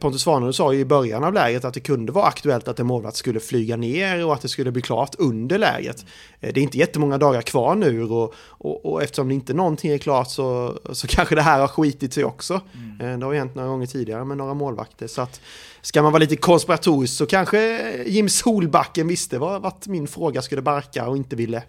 Pontus 0.00 0.22
Svanerud 0.22 0.54
sa 0.54 0.72
ju 0.72 0.80
i 0.80 0.84
början 0.84 1.24
av 1.24 1.32
läget 1.34 1.64
att 1.64 1.74
det 1.74 1.80
kunde 1.80 2.12
vara 2.12 2.24
aktuellt 2.26 2.68
att 2.68 2.80
en 2.80 2.86
målvakt 2.86 3.16
skulle 3.16 3.40
flyga 3.40 3.76
ner 3.76 4.26
och 4.26 4.34
att 4.34 4.42
det 4.42 4.48
skulle 4.48 4.70
bli 4.70 4.82
klart 4.82 5.14
under 5.18 5.58
läget. 5.58 6.04
Eh, 6.40 6.52
Det 6.54 6.60
är 6.60 6.62
inte 6.62 6.78
jättemånga 6.78 7.18
dagar 7.18 7.42
kvar 7.42 7.74
nu 7.74 8.02
och, 8.02 8.34
och, 8.48 8.86
och 8.86 9.02
eftersom 9.02 9.28
det 9.28 9.34
inte 9.34 9.54
någonting 9.54 9.90
är 9.90 9.98
klart 9.98 10.30
så, 10.30 10.78
så 10.92 11.06
kanske 11.08 11.34
det 11.34 11.42
här 11.42 11.60
har 11.60 11.68
skitit 11.68 12.14
sig 12.14 12.24
också. 12.24 12.54
Eh, 13.00 13.18
Det 13.18 13.24
har 13.26 13.32
ju 13.32 13.38
hänt 13.38 13.54
några 13.54 13.68
gånger 13.68 13.86
tidigare 13.86 14.24
med 14.24 14.36
några 14.36 14.54
målvakter. 14.54 15.06
Så 15.06 15.22
att 15.22 15.40
ska 15.82 16.02
man 16.02 16.12
vara 16.12 16.20
lite 16.20 16.36
konspiratorisk 16.36 17.16
så 17.16 17.26
kanske 17.26 17.92
Jim 18.06 18.28
Solbacken 18.28 19.08
visste 19.08 19.38
vad, 19.38 19.62
vart 19.62 19.86
min 19.86 20.06
fråga 20.08 20.42
skulle 20.42 20.62
barka 20.62 21.08
och 21.08 21.16
inte 21.16 21.36
ville 21.36 21.62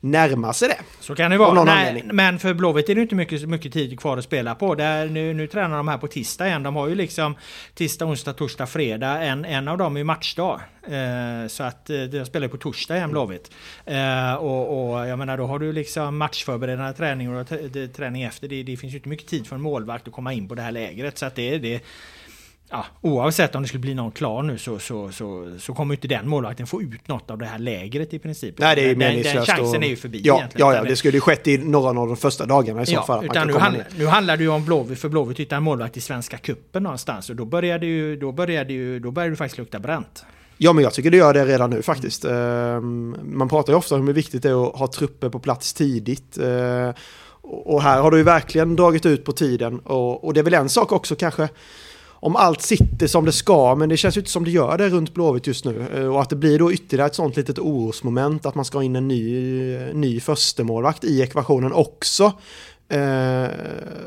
närma 0.00 0.52
sig 0.52 0.68
det. 0.68 0.78
Så 1.00 1.14
kan 1.14 1.30
det 1.30 1.38
vara. 1.38 1.64
Nej, 1.64 1.88
anledning. 1.88 2.16
men 2.16 2.38
för 2.38 2.54
Blåvitt 2.54 2.88
är 2.88 2.94
det 2.94 3.02
inte 3.02 3.14
mycket, 3.14 3.48
mycket 3.48 3.72
tid 3.72 4.00
kvar 4.00 4.16
att 4.16 4.24
spela 4.24 4.54
på. 4.54 4.74
Där, 4.74 5.06
nu, 5.06 5.34
nu 5.34 5.46
tränar 5.46 5.76
de 5.76 5.88
här 5.88 5.98
på 5.98 6.06
tisdag 6.06 6.46
igen. 6.46 6.62
De 6.62 6.76
har 6.76 6.88
ju 6.88 6.94
liksom 6.94 7.36
tisdag, 7.74 8.06
onsdag, 8.06 8.32
torsdag, 8.32 8.66
fredag. 8.66 9.22
En, 9.22 9.44
en 9.44 9.68
av 9.68 9.78
dem 9.78 9.96
är 9.96 10.04
matchdag. 10.04 10.60
Eh, 10.82 11.48
så 11.48 11.62
att 11.62 11.90
eh, 11.90 12.02
de 12.02 12.24
spelar 12.24 12.48
på 12.48 12.56
torsdag 12.56 12.96
igen 12.96 13.10
Blåvitt. 13.10 13.50
Eh, 13.84 14.34
och, 14.34 14.90
och 14.90 15.08
jag 15.08 15.18
menar 15.18 15.36
då 15.36 15.46
har 15.46 15.58
du 15.58 15.72
liksom 15.72 16.16
matchförberedande 16.16 16.92
träning 16.92 17.36
och 17.36 17.48
träning 17.96 18.22
efter. 18.22 18.48
Det, 18.48 18.62
det 18.62 18.76
finns 18.76 18.92
ju 18.92 18.96
inte 18.96 19.08
mycket 19.08 19.28
tid 19.28 19.46
för 19.46 19.56
en 19.56 19.62
målvakt 19.62 20.08
att 20.08 20.14
komma 20.14 20.32
in 20.32 20.48
på 20.48 20.54
det 20.54 20.62
här 20.62 20.72
lägret. 20.72 21.18
Så 21.18 21.26
att 21.26 21.34
det, 21.34 21.58
det 21.58 21.84
ja, 22.70 22.84
oavsett 23.00 23.54
om 23.54 23.62
det 23.62 23.68
skulle 23.68 23.80
bli 23.80 23.94
någon 23.94 24.10
klar 24.10 24.42
nu 24.42 24.58
så, 24.58 24.78
så, 24.78 25.12
så, 25.12 25.56
så 25.58 25.74
kommer 25.74 25.94
inte 25.94 26.08
den 26.08 26.28
målvakten 26.28 26.66
få 26.66 26.82
ut 26.82 27.08
något 27.08 27.30
av 27.30 27.38
det 27.38 27.46
här 27.46 27.58
lägret 27.58 28.14
i 28.14 28.18
princip. 28.18 28.58
Nej, 28.58 28.76
det 28.76 28.82
är 28.82 28.88
den, 28.88 28.98
meningslöst. 28.98 29.46
Den 29.46 29.56
chansen 29.56 29.78
och... 29.78 29.84
är 29.84 29.88
ju 29.88 29.96
förbi 29.96 30.20
ja, 30.24 30.36
egentligen. 30.36 30.68
Ja, 30.68 30.76
ja, 30.76 30.84
det 30.84 30.96
skulle 30.96 31.16
ju 31.16 31.20
skett 31.20 31.46
i 31.46 31.58
några 31.58 31.88
av 31.88 31.94
de 31.94 32.16
första 32.16 32.46
dagarna 32.46 32.82
i 32.82 32.86
så 32.86 32.92
ja, 32.92 33.02
fall. 33.02 33.24
Utan 33.24 33.46
nu, 33.46 33.52
hand, 33.52 33.76
nu 33.96 34.06
handlar 34.06 34.36
det 34.36 34.42
ju 34.42 34.48
om 34.48 34.64
Blåvitt, 34.64 34.98
för 34.98 35.08
Blåvitt 35.08 35.38
hittade 35.38 35.56
en 35.56 35.62
målvakt 35.62 35.96
i 35.96 36.00
Svenska 36.00 36.36
Kuppen 36.38 36.82
någonstans 36.82 37.30
och 37.30 37.36
då 37.36 37.44
började 37.44 37.86
ju, 37.86 38.16
då 38.16 38.32
började 38.32 38.72
ju, 38.72 38.98
då 38.98 39.10
började 39.10 39.32
det 39.32 39.36
faktiskt 39.36 39.58
lukta 39.58 39.78
bränt. 39.78 40.24
Ja, 40.60 40.72
men 40.72 40.84
jag 40.84 40.94
tycker 40.94 41.10
det 41.10 41.16
gör 41.16 41.34
det 41.34 41.44
redan 41.44 41.70
nu 41.70 41.82
faktiskt. 41.82 42.24
Mm. 42.24 43.16
Man 43.22 43.48
pratar 43.48 43.72
ju 43.72 43.76
ofta 43.76 43.94
om 43.94 44.06
hur 44.06 44.14
viktigt 44.14 44.42
det 44.42 44.48
är 44.48 44.68
att 44.68 44.78
ha 44.78 44.86
trupper 44.86 45.28
på 45.28 45.38
plats 45.38 45.72
tidigt. 45.72 46.38
Eh, 46.38 46.90
och 47.40 47.82
här 47.82 48.00
har 48.00 48.10
du 48.10 48.16
ju 48.16 48.22
verkligen 48.22 48.76
dragit 48.76 49.06
ut 49.06 49.24
på 49.24 49.32
tiden. 49.32 49.78
Och, 49.78 50.24
och 50.24 50.34
det 50.34 50.40
är 50.40 50.44
väl 50.44 50.54
en 50.54 50.68
sak 50.68 50.92
också 50.92 51.16
kanske 51.16 51.48
om 52.20 52.36
allt 52.36 52.62
sitter 52.62 53.06
som 53.06 53.24
det 53.24 53.32
ska, 53.32 53.74
men 53.74 53.88
det 53.88 53.96
känns 53.96 54.16
ju 54.16 54.20
inte 54.20 54.30
som 54.30 54.44
det 54.44 54.50
gör 54.50 54.78
det 54.78 54.88
runt 54.88 55.14
Blåvitt 55.14 55.46
just 55.46 55.64
nu. 55.64 55.86
Eh, 55.94 56.14
och 56.14 56.22
att 56.22 56.30
det 56.30 56.36
blir 56.36 56.58
då 56.58 56.72
ytterligare 56.72 57.06
ett 57.06 57.14
sånt 57.14 57.36
litet 57.36 57.58
orosmoment 57.58 58.46
att 58.46 58.54
man 58.54 58.64
ska 58.64 58.78
ha 58.78 58.82
in 58.82 58.96
en 58.96 59.08
ny, 59.08 59.78
ny 59.92 60.20
förstemålvakt 60.20 61.04
i 61.04 61.22
ekvationen 61.22 61.72
också. 61.72 62.32
Eh, 62.88 63.48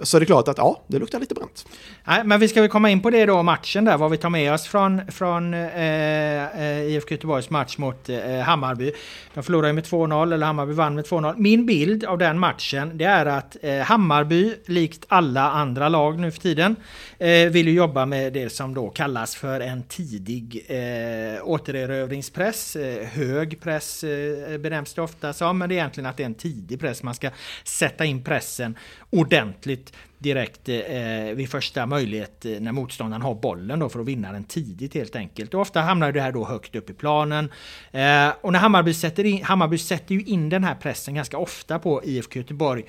så 0.04 0.20
det 0.20 0.24
är 0.24 0.26
klart 0.26 0.48
att 0.48 0.58
ja, 0.58 0.82
det 0.88 1.00
luktar 1.00 1.20
lite 1.20 1.36
bränt. 1.36 1.66
Nej, 2.04 2.24
men 2.24 2.40
vi 2.40 2.48
ska 2.48 2.62
väl 2.62 2.70
komma 2.70 2.90
in 2.90 3.02
på 3.02 3.10
det 3.10 3.26
då, 3.26 3.44
matchen 3.44 3.86
där, 3.86 3.98
vad 3.98 4.12
vi 4.12 4.18
tar 4.18 4.30
med 4.30 4.54
oss 4.54 4.68
från, 4.68 5.12
från 5.12 5.54
eh, 5.54 6.62
eh 6.62 6.82
IFK 6.82 7.12
Göteborgs 7.12 7.50
match 7.50 7.78
mot 7.78 8.10
eh, 8.10 8.40
Hammarby. 8.40 8.92
De 9.34 9.44
förlorade 9.44 9.74
med 9.74 9.84
2-0, 9.84 10.34
eller 10.34 10.46
Hammarby 10.46 10.74
vann 10.74 10.96
med 10.96 11.06
2-0. 11.06 11.34
Min 11.38 11.66
bild 11.66 12.04
av 12.04 12.18
den 12.18 12.40
matchen, 12.40 12.98
det 12.98 13.06
är 13.06 13.26
att 13.26 13.58
eh, 13.62 13.78
Hammarby, 13.78 14.56
likt 14.66 15.06
alla 15.08 15.52
andra 15.52 15.90
lag 15.90 16.20
nu 16.20 16.32
för 16.32 16.40
tiden, 16.40 16.76
eh, 17.20 17.30
vill 17.30 17.68
ju 17.68 17.74
jobba 17.74 18.06
med 18.06 18.34
det 18.34 18.50
som 18.50 18.74
då 18.74 18.90
kallas 18.90 19.36
för 19.36 19.60
en 19.60 19.84
tidig 19.84 20.66
eh, 20.68 21.48
återerövringspress. 21.48 22.76
Eh, 22.76 23.08
hög 23.08 23.62
press 23.62 24.04
eh, 24.04 24.58
benämns 24.58 24.94
det 24.94 25.02
ofta 25.02 25.34
som, 25.34 25.58
men 25.58 25.70
det 25.70 25.76
är 25.76 25.78
egentligen 25.78 26.10
att 26.10 26.18
det 26.18 26.24
är 26.24 26.26
en 26.26 26.36
tidig 26.36 26.80
press. 26.80 27.04
Man 27.04 27.16
ska 27.16 27.30
sätta 27.64 28.06
in 28.06 28.24
pressen 28.24 28.78
ordentligt 29.10 29.91
direkt 30.18 30.70
eh, 30.70 31.36
vid 31.36 31.50
första 31.50 31.86
möjlighet 31.86 32.46
eh, 32.46 32.52
när 32.60 32.72
motståndaren 32.72 33.22
har 33.22 33.36
bollen 33.36 33.80
då 33.80 33.90
för 33.90 34.00
att 34.00 34.06
vinna 34.06 34.32
den 34.32 34.44
tidigt 34.44 34.94
helt 34.94 35.16
enkelt. 35.16 35.54
Och 35.54 35.62
ofta 35.62 35.82
hamnar 35.82 36.12
det 36.12 36.22
här 36.22 36.32
då 36.32 36.46
högt 36.46 36.76
upp 36.76 36.90
i 36.90 36.94
planen. 36.94 37.52
Eh, 37.92 38.30
och 38.42 38.52
när 38.52 38.60
Hammarby 38.60 38.94
sätter 38.94 39.24
in, 39.24 39.44
Hammarby 39.44 39.78
sätter 39.78 40.16
ju 40.16 40.24
in 40.24 40.50
den 40.50 40.64
här 40.64 40.76
pressen 40.76 41.16
ganska 41.16 41.38
ofta 41.38 41.80
på 41.80 42.02
IFK 42.04 42.40
Göteborg. 42.40 42.84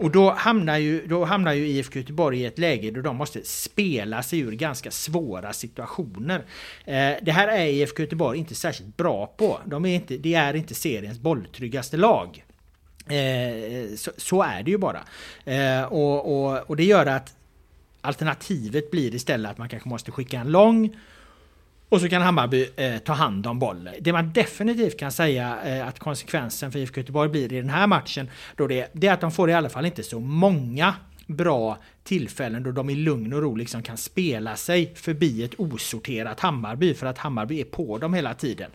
Och 0.00 0.10
då 0.10 0.30
hamnar, 0.30 0.78
ju, 0.78 1.06
då 1.06 1.24
hamnar 1.24 1.52
ju 1.52 1.68
IFK 1.68 1.98
Göteborg 1.98 2.40
i 2.40 2.44
ett 2.44 2.58
läge 2.58 2.90
då 2.90 3.00
de 3.00 3.16
måste 3.16 3.42
spela 3.44 4.22
sig 4.22 4.38
ur 4.38 4.52
ganska 4.52 4.90
svåra 4.90 5.52
situationer. 5.52 6.44
Eh, 6.84 7.12
det 7.22 7.32
här 7.32 7.48
är 7.48 7.66
IFK 7.66 8.02
Göteborg 8.02 8.38
inte 8.38 8.54
särskilt 8.54 8.96
bra 8.96 9.26
på. 9.26 9.60
De 9.64 9.84
är 9.84 9.94
inte, 9.94 10.16
det 10.16 10.34
är 10.34 10.56
inte 10.56 10.74
seriens 10.74 11.18
bolltryggaste 11.18 11.96
lag. 11.96 12.44
Eh, 13.10 13.96
så, 13.96 14.10
så, 14.16 14.42
är 14.42 14.62
det 14.62 14.70
ju 14.70 14.78
bara. 14.78 15.00
Eh, 15.44 15.82
och, 15.82 16.44
och, 16.44 16.70
och, 16.70 16.76
det 16.76 16.84
gör 16.84 17.06
att 17.06 17.34
alternativet 18.00 18.90
blir 18.90 19.14
istället 19.14 19.50
att 19.50 19.58
man 19.58 19.68
kanske 19.68 19.88
måste 19.88 20.10
skicka 20.10 20.40
en 20.40 20.52
lång 20.52 20.96
och 21.88 22.00
så 22.00 22.08
kan 22.08 22.22
Hammarby 22.22 22.68
eh, 22.76 22.98
ta 22.98 23.12
hand 23.12 23.46
om 23.46 23.58
bollen. 23.58 23.94
Det 24.00 24.12
man 24.12 24.32
definitivt 24.32 24.98
kan 24.98 25.12
säga 25.12 25.58
eh, 25.64 25.88
att 25.88 25.98
konsekvensen 25.98 26.72
för 26.72 26.78
IFK 26.78 27.00
Göteborg 27.00 27.28
blir 27.30 27.52
i 27.52 27.60
den 27.60 27.70
här 27.70 27.86
matchen 27.86 28.30
då 28.56 28.66
det, 28.66 28.90
det 28.92 29.06
är 29.06 29.12
att 29.12 29.20
de 29.20 29.32
får 29.32 29.50
i 29.50 29.54
alla 29.54 29.68
fall 29.68 29.86
inte 29.86 30.02
så 30.02 30.20
många 30.20 30.94
bra 31.36 31.78
tillfällen 32.02 32.62
då 32.62 32.72
de 32.72 32.90
i 32.90 32.94
lugn 32.94 33.32
och 33.32 33.42
ro 33.42 33.54
liksom 33.54 33.82
kan 33.82 33.96
spela 33.96 34.56
sig 34.56 34.94
förbi 34.94 35.42
ett 35.42 35.60
osorterat 35.60 36.40
Hammarby 36.40 36.94
för 36.94 37.06
att 37.06 37.18
Hammarby 37.18 37.60
är 37.60 37.64
på 37.64 37.98
dem 37.98 38.14
hela 38.14 38.34
tiden. 38.34 38.70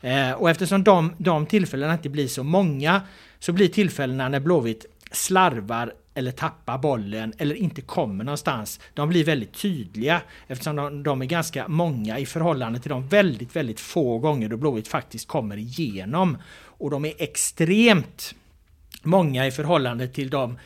Eh, 0.00 0.32
och 0.32 0.50
eftersom 0.50 0.84
de, 0.84 1.12
de 1.18 1.46
tillfällena 1.46 1.92
inte 1.92 2.08
blir 2.08 2.28
så 2.28 2.42
många 2.42 3.02
så 3.38 3.52
blir 3.52 3.68
tillfällena 3.68 4.28
när 4.28 4.40
Blåvitt 4.40 4.86
slarvar 5.10 5.92
eller 6.14 6.30
tappar 6.30 6.78
bollen 6.78 7.32
eller 7.38 7.54
inte 7.54 7.80
kommer 7.80 8.24
någonstans. 8.24 8.80
De 8.94 9.08
blir 9.08 9.24
väldigt 9.24 9.52
tydliga 9.52 10.22
eftersom 10.46 10.76
de, 10.76 11.02
de, 11.02 11.22
är 11.22 11.26
ganska 11.26 11.68
många 11.68 12.18
i 12.18 12.26
förhållande 12.26 12.80
till 12.80 12.90
de 12.90 13.08
väldigt, 13.08 13.56
väldigt 13.56 13.80
få 13.80 14.18
gånger 14.18 14.48
då 14.48 14.56
Blåvitt 14.56 14.88
faktiskt 14.88 15.28
kommer 15.28 15.56
igenom. 15.56 16.38
Och 16.78 16.90
de 16.90 17.04
är 17.04 17.12
extremt 17.18 18.34
många 19.02 19.46
i 19.46 19.50
förhållande 19.50 20.08
till 20.08 20.30
de 20.30 20.58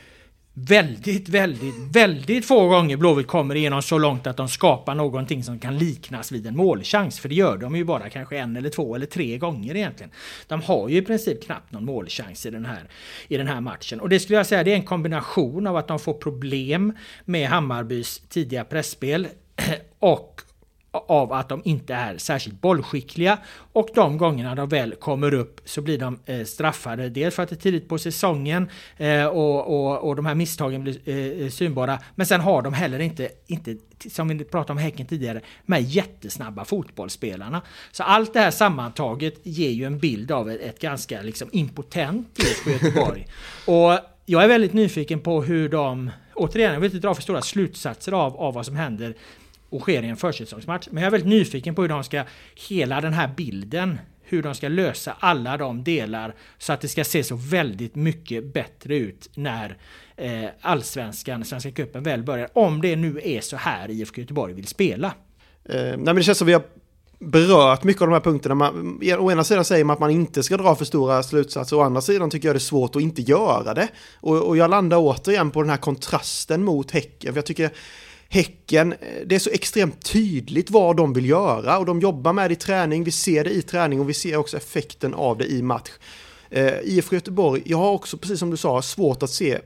väldigt, 0.69 1.29
väldigt, 1.29 1.75
väldigt 1.93 2.47
få 2.47 2.69
gånger 2.69 2.97
Blåvitt 2.97 3.27
kommer 3.27 3.55
igenom 3.55 3.83
så 3.83 3.99
långt 3.99 4.27
att 4.27 4.37
de 4.37 4.49
skapar 4.49 4.95
någonting 4.95 5.45
som 5.45 5.59
kan 5.59 5.79
liknas 5.79 6.33
vid 6.33 6.47
en 6.47 6.57
målchans. 6.57 7.21
För 7.21 7.29
det 7.29 7.35
gör 7.35 7.57
de 7.59 7.77
ju 7.77 7.85
bara 7.85 8.11
kanske 8.11 8.39
en 8.39 8.57
eller 8.57 8.71
två 8.71 8.95
eller 8.95 9.07
tre 9.07 9.39
gånger 9.39 9.77
egentligen. 9.77 10.11
De 10.47 10.63
har 10.63 10.89
ju 10.89 10.97
i 10.97 11.03
princip 11.03 11.45
knappt 11.45 11.73
någon 11.73 11.85
målchans 11.85 12.47
i 12.47 12.51
den 12.51 12.65
här, 12.65 12.89
i 13.29 13.37
den 13.37 13.47
här 13.47 13.61
matchen. 13.61 14.01
Och 14.01 14.09
det 14.09 14.21
skulle 14.21 14.37
jag 14.37 14.47
säga 14.47 14.65
det 14.65 14.73
är 14.73 14.77
en 14.77 14.83
kombination 14.83 15.67
av 15.67 15.77
att 15.77 15.89
de 15.89 15.99
får 15.99 16.15
problem 16.15 16.93
med 17.25 17.49
Hammarbys 17.49 18.23
tidiga 18.29 18.65
pressspel 18.65 19.29
och 19.99 20.43
av 20.93 21.33
att 21.33 21.49
de 21.49 21.63
inte 21.65 21.95
är 21.95 22.19
särskilt 22.19 22.61
bollskickliga 22.61 23.39
och 23.73 23.89
de 23.95 24.19
gångerna 24.19 24.55
de 24.55 24.69
väl 24.69 24.95
kommer 24.95 25.35
upp 25.35 25.61
så 25.65 25.83
blir 25.83 25.99
de 25.99 26.19
eh, 26.27 26.45
straffade. 26.45 27.09
Dels 27.09 27.35
för 27.35 27.43
att 27.43 27.49
det 27.49 27.55
är 27.55 27.61
tidigt 27.61 27.89
på 27.89 27.99
säsongen 27.99 28.69
eh, 28.97 29.27
och, 29.27 29.67
och, 29.67 30.09
och 30.09 30.17
de 30.17 30.27
här 30.27 30.35
misstagen 30.35 30.83
blir 30.83 31.09
eh, 31.09 31.49
synbara. 31.49 31.99
Men 32.15 32.27
sen 32.27 32.41
har 32.41 32.63
de 32.63 32.73
heller 32.73 32.99
inte, 32.99 33.29
inte, 33.47 33.77
som 34.11 34.29
vi 34.29 34.45
pratade 34.45 34.73
om 34.73 34.79
Häcken 34.79 35.07
tidigare, 35.07 35.41
med 35.67 35.83
jättesnabba 35.83 36.65
fotbollsspelarna. 36.65 37.63
Så 37.93 38.03
allt 38.03 38.33
det 38.33 38.41
här 38.41 38.51
sammantaget 38.51 39.35
ger 39.43 39.71
ju 39.71 39.85
en 39.85 39.99
bild 39.99 40.33
av 40.33 40.51
ett, 40.51 40.61
ett 40.61 40.81
ganska 40.81 41.23
liksom 41.23 41.49
impotent 41.53 42.39
IFK 42.39 42.71
Göteborg. 42.71 43.27
och 43.67 43.99
jag 44.27 44.45
är 44.45 44.49
väldigt 44.49 44.73
nyfiken 44.73 45.21
på 45.21 45.43
hur 45.43 45.69
de 45.69 46.11
Återigen, 46.41 46.73
jag 46.73 46.81
vill 46.81 46.95
inte 46.95 47.07
dra 47.07 47.15
för 47.15 47.23
stora 47.23 47.43
slutsatser 47.43 48.13
av, 48.13 48.37
av 48.37 48.55
vad 48.55 48.67
som 48.67 48.77
händer 48.77 49.15
och 49.71 49.81
sker 49.83 50.03
i 50.03 50.09
en 50.09 50.17
försäsongsmatch. 50.17 50.89
Men 50.91 51.03
jag 51.03 51.07
är 51.07 51.11
väldigt 51.11 51.31
nyfiken 51.31 51.75
på 51.75 51.83
hur 51.83 51.89
de 51.89 52.05
ska, 52.05 52.25
hela 52.69 53.01
den 53.01 53.13
här 53.13 53.31
bilden, 53.37 53.99
hur 54.23 54.43
de 54.43 54.55
ska 54.55 54.69
lösa 54.69 55.17
alla 55.19 55.57
de 55.57 55.85
delar 55.85 56.35
så 56.59 56.73
att 56.73 56.81
det 56.81 56.89
ska 56.89 57.05
se 57.05 57.25
så 57.25 57.37
väldigt 57.37 57.95
mycket 57.95 58.53
bättre 58.53 58.97
ut 58.97 59.31
när 59.35 59.77
eh, 60.17 60.45
allsvenskan, 60.61 61.45
Svenska 61.45 61.71
cupen 61.71 62.03
väl 62.03 62.23
börjar. 62.23 62.49
Om 62.53 62.81
det 62.81 62.97
nu 62.97 63.21
är 63.25 63.41
så 63.41 63.57
här 63.57 63.91
IFK 63.91 64.21
Göteborg 64.21 64.55
vill 64.55 64.67
spela. 64.67 65.15
Eh, 65.65 65.75
nej 65.75 65.97
men 65.97 66.15
det 66.15 66.23
känns 66.23 66.39
som 66.39 66.47
vi 66.47 66.53
har 66.53 66.63
berört 67.19 67.85
mycket 67.85 68.03
av 68.03 68.09
de 68.09 68.15
här 68.15 68.21
punkterna. 68.21 68.55
Man, 68.55 69.01
å 69.19 69.31
ena 69.31 69.45
sidan 69.45 69.65
säger 69.65 69.85
man 69.85 69.95
att 69.95 70.01
man 70.01 70.11
inte 70.11 70.43
ska 70.43 70.57
dra 70.57 70.75
för 70.75 70.85
stora 70.85 71.23
slutsatser, 71.23 71.77
å 71.77 71.81
andra 71.81 72.01
sidan 72.01 72.31
tycker 72.31 72.49
jag 72.49 72.55
det 72.55 72.59
är 72.59 72.61
svårt 72.61 72.97
att 72.97 73.03
inte 73.03 73.23
göra 73.23 73.75
det. 73.75 73.89
Och, 74.21 74.49
och 74.49 74.57
jag 74.57 74.71
landar 74.71 74.99
återigen 75.01 75.51
på 75.51 75.63
den 75.63 75.71
här 75.71 75.77
kontrasten 75.77 76.65
mot 76.65 76.91
Häcken, 76.91 77.33
för 77.33 77.39
jag 77.39 77.47
tycker 77.47 77.71
Häcken, 78.33 78.93
eh, 78.93 78.99
det 79.27 79.35
är 79.35 79.39
så 79.39 79.51
extremt 79.51 80.05
tydligt 80.05 80.71
vad 80.71 80.97
de 80.97 81.13
vill 81.13 81.29
göra 81.29 81.79
och 81.79 81.87
de 81.87 82.01
jobbar 82.01 82.33
med 82.33 82.51
det 82.51 82.53
i 82.53 82.57
träning, 82.57 83.05
vi 83.05 83.11
ser 83.11 83.45
det 83.45 83.51
i 83.51 83.63
träning 83.63 84.01
och 84.01 84.09
vi 84.09 84.15
ser 84.15 84.37
också 84.37 84.57
effekten 84.57 85.15
av 85.15 85.39
det 85.39 85.47
i 85.47 85.63
match. 85.63 85.91
Eh, 86.53 86.81
IFK 86.85 87.17
Göteborg, 87.17 87.63
jag 87.65 87.79
har 87.79 87.91
också, 87.91 88.17
precis 88.17 88.39
som 88.39 88.51
du 88.51 88.57
sa, 88.57 88.83
svårt 88.83 89.23
att 89.23 89.31
se 89.31 89.59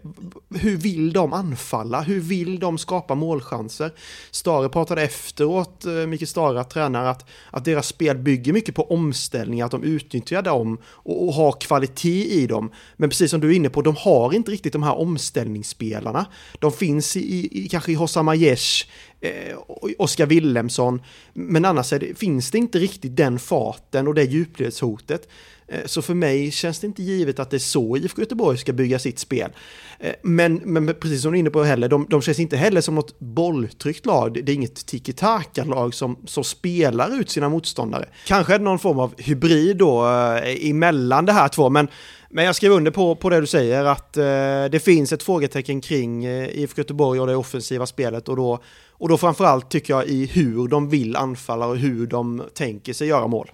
hur 0.55 0.76
vill 0.76 1.12
de 1.12 1.32
anfalla? 1.32 2.01
Hur 2.01 2.20
vill 2.20 2.59
de 2.59 2.78
skapa 2.78 3.14
målchanser? 3.14 3.93
Stare 4.30 4.68
pratade 4.68 5.03
efteråt, 5.03 5.85
eh, 5.85 5.93
Micke 5.93 6.28
Stare, 6.28 6.64
tränare, 6.64 7.11
att, 7.11 7.30
att 7.51 7.64
deras 7.64 7.87
spel 7.87 8.18
bygger 8.18 8.53
mycket 8.53 8.74
på 8.74 8.91
omställningar, 8.91 9.66
att 9.66 9.70
de 9.70 9.82
utnyttjar 9.82 10.43
dem 10.43 10.78
och, 10.85 11.28
och 11.28 11.35
har 11.35 11.53
kvalitet 11.53 12.24
i 12.24 12.47
dem. 12.47 12.70
Men 12.97 13.09
precis 13.09 13.30
som 13.30 13.41
du 13.41 13.51
är 13.51 13.57
inne 13.57 13.70
på, 13.70 13.82
de 13.82 13.97
har 13.97 14.35
inte 14.35 14.51
riktigt 14.51 14.72
de 14.72 14.82
här 14.82 14.95
omställningsspelarna. 14.95 16.26
De 16.59 16.72
finns 16.72 17.16
i, 17.16 17.64
i 17.64 17.68
kanske 17.68 17.93
i 17.93 17.95
Hossam 17.95 18.28
Aiesh, 18.28 18.87
eh, 19.20 19.57
Oskar 19.99 20.26
Willemsson, 20.26 21.03
men 21.32 21.64
annars 21.64 21.91
det, 21.91 22.18
finns 22.18 22.51
det 22.51 22.59
inte 22.59 22.78
riktigt 22.78 23.16
den 23.16 23.39
farten 23.39 24.09
och 24.09 24.14
det 24.14 24.24
djupledshotet. 24.24 25.28
Eh, 25.69 25.81
så 25.85 26.03
för 26.03 26.15
mig 26.15 26.51
känns 26.51 26.79
det 26.79 26.87
inte 26.87 27.03
givet 27.03 27.39
att 27.39 27.51
det 27.51 27.57
är 27.57 27.59
så 27.59 27.97
IFK 27.97 28.23
Göteborg 28.23 28.59
ska 28.59 28.73
bygga 28.73 28.99
sitt 28.99 29.19
spel. 29.19 29.51
Eh, 29.99 30.12
men, 30.23 30.55
men 30.55 30.95
precis 31.01 31.23
som 31.23 31.33
du 31.33 31.39
är 31.39 31.41
inne 31.41 31.51
på 31.51 31.62
heller, 31.62 31.89
de, 31.89 32.07
de 32.11 32.23
känns 32.23 32.39
inte 32.39 32.57
heller 32.57 32.81
som 32.81 32.95
något 32.95 33.19
bolltryckt 33.19 34.07
lag. 34.07 34.45
Det 34.45 34.53
är 34.53 34.55
inget 34.55 34.87
tiki-taka-lag 34.87 35.95
som, 35.95 36.17
som 36.27 36.45
spelar 36.45 37.21
ut 37.21 37.31
sina 37.31 37.49
motståndare. 37.49 38.09
Kanske 38.27 38.55
är 38.55 38.59
det 38.59 38.65
någon 38.65 38.79
form 38.79 38.99
av 38.99 39.15
hybrid 39.19 39.77
då 39.77 40.07
eh, 40.07 40.71
emellan 40.71 41.27
det 41.27 41.33
här 41.33 41.49
två, 41.49 41.71
men 41.71 41.89
men 42.35 42.45
jag 42.45 42.57
skriver 42.57 42.77
under 42.77 42.91
på, 42.91 43.15
på 43.15 43.31
det 43.31 43.41
du 43.41 43.47
säger, 43.47 43.85
att 43.85 44.17
eh, 44.17 44.25
det 44.71 44.85
finns 44.85 45.12
ett 45.12 45.23
frågetecken 45.23 45.81
kring 45.81 46.25
eh, 46.25 46.49
IFK 46.49 46.81
Göteborg 46.81 47.21
och 47.21 47.27
det 47.27 47.37
offensiva 47.37 47.87
spelet 47.87 48.29
och 48.29 48.37
då, 48.37 48.59
och 48.91 49.09
då 49.09 49.19
framförallt 49.19 49.71
tycker 49.71 49.95
jag 49.95 50.07
i 50.07 50.27
hur 50.27 50.69
de 50.69 50.89
vill 50.89 51.17
anfalla 51.17 51.67
och 51.67 51.77
hur 51.77 52.07
de 52.07 52.43
tänker 52.55 52.93
sig 52.93 53.09
göra 53.09 53.27
mål. 53.27 53.51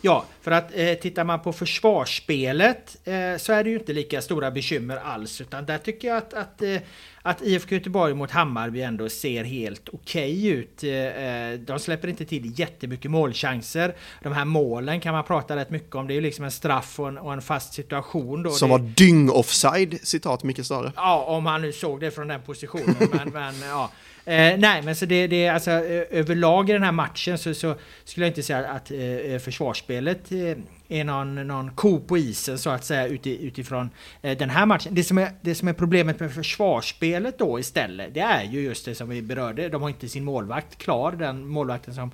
Ja, 0.00 0.24
för 0.44 0.50
att 0.50 0.70
eh, 0.74 0.94
tittar 0.94 1.24
man 1.24 1.40
på 1.40 1.52
försvarsspelet 1.52 2.96
eh, 3.04 3.38
så 3.38 3.52
är 3.52 3.64
det 3.64 3.70
ju 3.70 3.78
inte 3.78 3.92
lika 3.92 4.22
stora 4.22 4.50
bekymmer 4.50 4.96
alls. 4.96 5.40
Utan 5.40 5.66
där 5.66 5.78
tycker 5.78 6.08
jag 6.08 6.16
att, 6.16 6.34
att, 6.34 6.62
eh, 6.62 6.76
att 7.22 7.42
IFK 7.42 7.74
Göteborg 7.74 8.14
mot 8.14 8.30
Hammarby 8.30 8.82
ändå 8.82 9.08
ser 9.08 9.44
helt 9.44 9.88
okej 9.88 10.38
okay 10.38 10.48
ut. 10.48 10.84
Eh, 10.84 10.90
eh, 10.90 11.58
de 11.58 11.78
släpper 11.78 12.08
inte 12.08 12.24
till 12.24 12.58
jättemycket 12.58 13.10
målchanser. 13.10 13.94
De 14.22 14.32
här 14.32 14.44
målen 14.44 15.00
kan 15.00 15.14
man 15.14 15.24
prata 15.24 15.56
rätt 15.56 15.70
mycket 15.70 15.94
om. 15.94 16.06
Det 16.06 16.12
är 16.12 16.16
ju 16.16 16.20
liksom 16.20 16.44
en 16.44 16.50
straff 16.50 17.00
och 17.00 17.08
en, 17.08 17.18
och 17.18 17.32
en 17.32 17.42
fast 17.42 17.74
situation. 17.74 18.42
Då. 18.42 18.50
Som 18.50 18.68
det, 18.68 18.72
var 18.72 18.78
dyng-offside, 18.78 19.98
citat 20.02 20.42
Micke 20.42 20.64
Stare. 20.64 20.92
Ja, 20.96 21.24
om 21.24 21.46
han 21.46 21.62
nu 21.62 21.72
såg 21.72 22.00
det 22.00 22.10
från 22.10 22.28
den 22.28 22.42
positionen. 22.42 22.96
men, 23.12 23.28
men 23.32 23.54
ja. 23.68 23.90
Eh, 24.26 24.58
nej, 24.58 24.82
men 24.82 24.96
så 24.96 25.06
det, 25.06 25.26
det 25.26 25.48
alltså 25.48 25.70
överlag 25.70 26.70
i 26.70 26.72
den 26.72 26.82
här 26.82 26.92
matchen 26.92 27.38
så, 27.38 27.54
så 27.54 27.74
skulle 28.04 28.26
jag 28.26 28.30
inte 28.30 28.42
säga 28.42 28.68
att 28.68 28.90
eh, 28.90 29.38
försvarsspelet 29.38 30.32
eh, 30.32 30.33
Eh, 30.34 30.56
är 30.88 31.04
någon, 31.04 31.46
någon 31.46 31.70
ko 31.70 32.00
på 32.00 32.18
isen 32.18 32.58
så 32.58 32.70
att 32.70 32.84
säga 32.84 33.06
uti, 33.08 33.46
utifrån 33.46 33.90
eh, 34.22 34.38
den 34.38 34.50
här 34.50 34.66
matchen. 34.66 34.94
Det 34.94 35.04
som, 35.04 35.18
är, 35.18 35.30
det 35.40 35.54
som 35.54 35.68
är 35.68 35.72
problemet 35.72 36.20
med 36.20 36.32
försvarsspelet 36.32 37.38
då 37.38 37.60
istället, 37.60 38.14
det 38.14 38.20
är 38.20 38.44
ju 38.44 38.60
just 38.60 38.84
det 38.84 38.94
som 38.94 39.08
vi 39.08 39.22
berörde. 39.22 39.68
De 39.68 39.82
har 39.82 39.88
inte 39.88 40.08
sin 40.08 40.24
målvakt 40.24 40.78
klar, 40.78 41.12
den 41.12 41.48
målvakten 41.48 41.94
som 41.94 42.10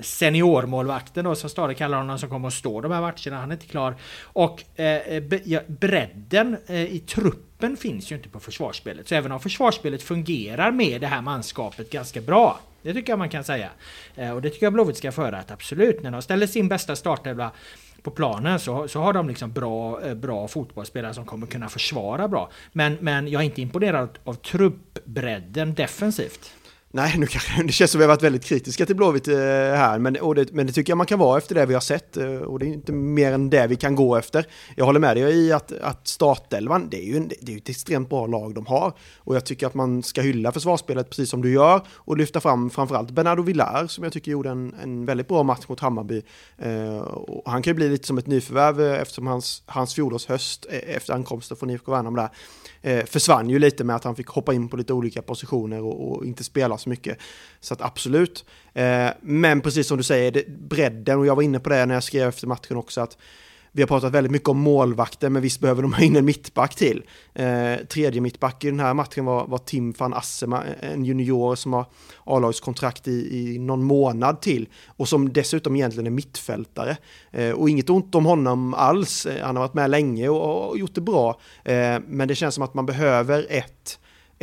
seniormålvakten 0.00 1.24
då 1.24 1.34
som 1.34 1.50
Stade 1.50 1.74
kallar 1.74 1.98
honom 1.98 2.18
som 2.18 2.28
kommer 2.28 2.48
att 2.48 2.54
stå 2.54 2.80
de 2.80 2.92
här 2.92 3.00
matcherna. 3.00 3.40
Han 3.40 3.50
är 3.50 3.54
inte 3.54 3.66
klar. 3.66 3.94
Och 4.22 4.64
eh, 4.76 4.86
eh 4.86 5.22
bredden 5.66 6.56
eh, 6.66 6.94
i 6.94 6.98
truppen 6.98 7.76
finns 7.76 8.12
ju 8.12 8.16
inte 8.16 8.28
på 8.28 8.40
försvarsspelet. 8.40 9.08
Så 9.08 9.14
även 9.14 9.32
om 9.32 9.40
försvarsspelet 9.40 10.02
fungerar 10.02 10.70
med 10.70 11.00
det 11.00 11.06
här 11.06 11.22
manskapet 11.22 11.90
ganska 11.90 12.20
bra 12.20 12.60
det 12.84 12.94
tycker 12.94 13.12
jag 13.12 13.18
man 13.18 13.28
kan 13.28 13.44
säga. 13.44 13.70
Eh, 14.16 14.30
och 14.30 14.42
det 14.42 14.50
tycker 14.50 14.66
jag 14.66 14.72
Blåvitt 14.72 14.96
ska 14.96 15.12
föra 15.12 15.38
att 15.38 15.50
absolut, 15.50 16.02
när 16.02 16.10
de 16.10 16.22
ställer 16.22 16.46
sin 16.46 16.68
bästa 16.68 16.96
startelva 16.96 17.50
på 18.02 18.10
planen 18.10 18.60
så, 18.60 18.88
så 18.88 19.00
har 19.00 19.12
de 19.12 19.28
liksom 19.28 19.52
bra, 19.52 20.02
eh, 20.02 20.14
bra 20.14 20.48
fotbollsspelare 20.48 21.14
som 21.14 21.24
kommer 21.24 21.46
kunna 21.46 21.68
försvara 21.68 22.28
bra. 22.28 22.50
Men, 22.72 22.96
men 23.00 23.28
jag 23.28 23.42
är 23.42 23.44
inte 23.44 23.62
imponerad 23.62 24.18
av 24.24 24.34
truppbredden 24.34 25.74
defensivt. 25.74 26.54
Nej, 26.96 27.14
nu 27.18 27.26
kanske 27.26 27.62
det 27.66 27.72
känns 27.72 27.90
som 27.90 27.98
vi 27.98 28.04
har 28.04 28.08
varit 28.08 28.22
väldigt 28.22 28.44
kritiska 28.44 28.86
till 28.86 28.96
Blåvitt 28.96 29.28
eh, 29.28 29.34
här, 29.34 29.98
men, 29.98 30.16
och 30.16 30.34
det, 30.34 30.52
men 30.52 30.66
det 30.66 30.72
tycker 30.72 30.90
jag 30.90 30.96
man 30.96 31.06
kan 31.06 31.18
vara 31.18 31.38
efter 31.38 31.54
det 31.54 31.66
vi 31.66 31.74
har 31.74 31.80
sett 31.80 32.16
eh, 32.16 32.26
och 32.26 32.58
det 32.58 32.66
är 32.66 32.68
inte 32.68 32.92
mer 32.92 33.32
än 33.32 33.50
det 33.50 33.66
vi 33.66 33.76
kan 33.76 33.94
gå 33.94 34.16
efter. 34.16 34.46
Jag 34.76 34.84
håller 34.84 35.00
med 35.00 35.16
dig 35.16 35.34
i 35.34 35.52
att, 35.52 35.72
att 35.72 36.08
startelvan, 36.08 36.88
det 36.90 36.96
är 36.96 37.06
ju 37.06 37.16
en, 37.16 37.30
det 37.40 37.52
är 37.52 37.56
ett 37.56 37.68
extremt 37.68 38.08
bra 38.08 38.26
lag 38.26 38.54
de 38.54 38.66
har 38.66 38.92
och 39.18 39.36
jag 39.36 39.46
tycker 39.46 39.66
att 39.66 39.74
man 39.74 40.02
ska 40.02 40.20
hylla 40.20 40.52
försvarsspelet 40.52 41.10
precis 41.10 41.30
som 41.30 41.42
du 41.42 41.52
gör 41.52 41.80
och 41.94 42.16
lyfta 42.16 42.40
fram 42.40 42.70
framförallt 42.70 43.10
Bernardo 43.10 43.42
Villar 43.42 43.86
som 43.86 44.04
jag 44.04 44.12
tycker 44.12 44.30
gjorde 44.30 44.50
en, 44.50 44.74
en 44.82 45.06
väldigt 45.06 45.28
bra 45.28 45.42
match 45.42 45.64
mot 45.68 45.80
Hammarby. 45.80 46.22
Eh, 46.58 46.98
och 46.98 47.50
han 47.50 47.62
kan 47.62 47.70
ju 47.70 47.74
bli 47.74 47.88
lite 47.88 48.06
som 48.06 48.18
ett 48.18 48.26
nyförvärv 48.26 48.80
eh, 48.80 49.00
eftersom 49.00 49.26
hans, 49.26 49.62
hans 49.66 49.94
fjolårshöst 49.94 50.66
efter 50.66 51.12
ankomsten 51.12 51.56
från 51.56 51.70
IFK 51.70 51.92
Värnamo 51.92 52.16
där 52.16 52.28
eh, 52.82 53.04
försvann 53.04 53.50
ju 53.50 53.58
lite 53.58 53.84
med 53.84 53.96
att 53.96 54.04
han 54.04 54.16
fick 54.16 54.28
hoppa 54.28 54.54
in 54.54 54.68
på 54.68 54.76
lite 54.76 54.92
olika 54.92 55.22
positioner 55.22 55.82
och, 55.82 56.10
och 56.10 56.24
inte 56.24 56.44
spela 56.44 56.78
så 56.84 56.90
mycket. 56.90 57.18
Så 57.60 57.74
att 57.74 57.82
absolut. 57.82 58.44
Eh, 58.74 59.08
men 59.20 59.60
precis 59.60 59.86
som 59.86 59.96
du 59.96 60.02
säger, 60.02 60.30
det, 60.30 60.48
bredden, 60.48 61.18
och 61.18 61.26
jag 61.26 61.36
var 61.36 61.42
inne 61.42 61.60
på 61.60 61.68
det 61.68 61.86
när 61.86 61.94
jag 61.94 62.02
skrev 62.02 62.28
efter 62.28 62.46
matchen 62.46 62.76
också, 62.76 63.00
att 63.00 63.16
vi 63.76 63.82
har 63.82 63.86
pratat 63.86 64.12
väldigt 64.12 64.30
mycket 64.30 64.48
om 64.48 64.58
målvakter, 64.58 65.28
men 65.28 65.42
visst 65.42 65.60
behöver 65.60 65.82
de 65.82 65.92
ha 65.92 66.02
in 66.02 66.16
en 66.16 66.24
mittback 66.24 66.74
till. 66.74 67.02
Eh, 67.34 67.76
tredje 67.88 68.20
mittback 68.20 68.64
i 68.64 68.70
den 68.70 68.80
här 68.80 68.94
matchen 68.94 69.24
var, 69.24 69.46
var 69.46 69.58
Tim 69.58 69.92
van 69.98 70.14
Assema, 70.14 70.62
en 70.80 71.04
junior 71.04 71.54
som 71.54 71.72
har 71.72 71.86
A-lagskontrakt 72.24 73.08
i, 73.08 73.54
i 73.54 73.58
någon 73.58 73.84
månad 73.84 74.40
till 74.40 74.68
och 74.86 75.08
som 75.08 75.32
dessutom 75.32 75.76
egentligen 75.76 76.06
är 76.06 76.10
mittfältare. 76.10 76.96
Eh, 77.30 77.50
och 77.50 77.70
inget 77.70 77.90
ont 77.90 78.14
om 78.14 78.26
honom 78.26 78.74
alls, 78.74 79.26
eh, 79.26 79.46
han 79.46 79.56
har 79.56 79.62
varit 79.62 79.74
med 79.74 79.90
länge 79.90 80.28
och, 80.28 80.68
och 80.68 80.78
gjort 80.78 80.94
det 80.94 81.00
bra, 81.00 81.40
eh, 81.64 81.98
men 82.06 82.28
det 82.28 82.34
känns 82.34 82.54
som 82.54 82.64
att 82.64 82.74
man 82.74 82.86
behöver 82.86 83.46
ett 83.48 83.98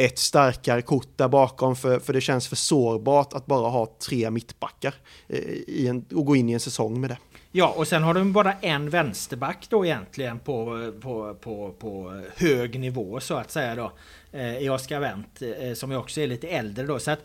ett 0.06 0.20
starkare 0.20 0.82
kort 0.82 1.18
där 1.18 1.28
bakom 1.28 1.76
för, 1.76 2.00
för 2.00 2.14
det 2.14 2.22
känns 2.22 2.48
för 2.48 2.56
sårbart 2.56 3.34
att 3.34 3.46
bara 3.46 3.70
ha 3.70 3.96
tre 4.08 4.30
mittbackar 4.30 4.94
eh, 5.28 5.40
i 5.68 5.88
en, 5.88 6.06
och 6.16 6.26
gå 6.26 6.36
in 6.36 6.50
i 6.50 6.54
en 6.54 6.60
säsong 6.60 7.02
med 7.02 7.10
det. 7.10 7.18
Ja, 7.52 7.74
och 7.78 7.88
sen 7.88 8.04
har 8.04 8.14
de 8.14 8.34
bara 8.34 8.54
en 8.54 8.90
vänsterback 8.90 9.68
då 9.70 9.86
egentligen 9.86 10.40
på, 10.40 10.92
på, 11.02 11.36
på, 11.42 11.74
på 11.80 12.24
hög 12.36 12.80
nivå 12.80 13.20
så 13.20 13.36
att 13.36 13.52
säga 13.52 13.76
då. 13.76 13.92
Eh, 14.32 14.58
I 14.58 14.70
Oscar 14.70 15.00
Wendt, 15.00 15.42
eh, 15.42 15.74
som 15.74 15.92
ju 15.92 15.98
också 15.98 16.22
är 16.22 16.28
lite 16.28 16.48
äldre 16.48 16.86
då. 16.86 17.00
Så 17.00 17.12
att 17.12 17.20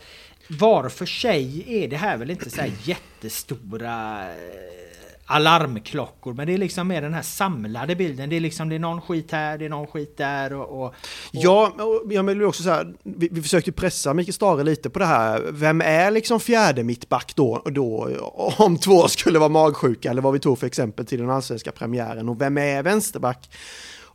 var 0.47 0.89
för 0.89 1.05
sig 1.05 1.63
är 1.83 1.87
det 1.87 1.97
här 1.97 2.17
väl 2.17 2.31
inte 2.31 2.49
så 2.49 2.61
här 2.61 2.71
jättestora 2.83 4.25
eh, 4.29 5.06
alarmklockor. 5.27 6.33
Men 6.33 6.47
det 6.47 6.53
är 6.53 6.57
liksom 6.57 6.87
mer 6.87 7.01
den 7.01 7.13
här 7.13 7.21
samlade 7.21 7.95
bilden. 7.95 8.29
Det 8.29 8.35
är 8.35 8.39
liksom 8.39 8.69
det 8.69 8.75
är 8.75 8.79
någon 8.79 9.01
skit 9.01 9.31
här, 9.31 9.57
det 9.57 9.65
är 9.65 9.69
någon 9.69 9.87
skit 9.87 10.17
där 10.17 10.53
och... 10.53 10.69
och, 10.69 10.85
och... 10.85 10.93
Ja, 11.31 11.73
och 11.79 12.13
jag 12.13 12.23
vill 12.23 12.43
också 12.43 12.63
säga, 12.63 12.85
vi, 13.03 13.29
vi 13.31 13.41
försökte 13.41 13.71
pressa 13.71 14.13
Mikael 14.13 14.33
Stare 14.33 14.63
lite 14.63 14.89
på 14.89 14.99
det 14.99 15.05
här. 15.05 15.45
Vem 15.51 15.81
är 15.81 16.11
liksom 16.11 16.39
fjärde 16.39 16.83
mittback 16.83 17.33
då, 17.35 17.61
då? 17.65 18.09
Om 18.57 18.77
två 18.77 19.07
skulle 19.07 19.39
vara 19.39 19.49
magsjuka, 19.49 20.09
eller 20.09 20.21
vad 20.21 20.33
vi 20.33 20.39
tog 20.39 20.59
för 20.59 20.67
exempel 20.67 21.05
till 21.05 21.19
den 21.19 21.29
allsvenska 21.29 21.71
premiären. 21.71 22.29
Och 22.29 22.41
vem 22.41 22.57
är 22.57 22.83
vänsterback? 22.83 23.49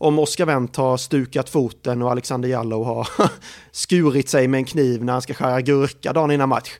om 0.03 0.19
Oskar 0.19 0.47
Wendt 0.47 0.77
har 0.77 0.97
stukat 0.97 1.51
foten 1.51 2.03
och 2.03 2.11
Alexander 2.11 2.49
Jallow 2.49 2.85
har 2.85 3.09
skurit 3.71 4.29
sig 4.29 4.49
med 4.49 4.59
en 4.59 4.65
kniv 4.65 5.05
när 5.05 5.13
han 5.13 5.23
ska 5.23 5.35
skära 5.35 5.61
gurka 5.61 6.13
dagen 6.13 6.31
innan 6.31 6.49
match. 6.49 6.71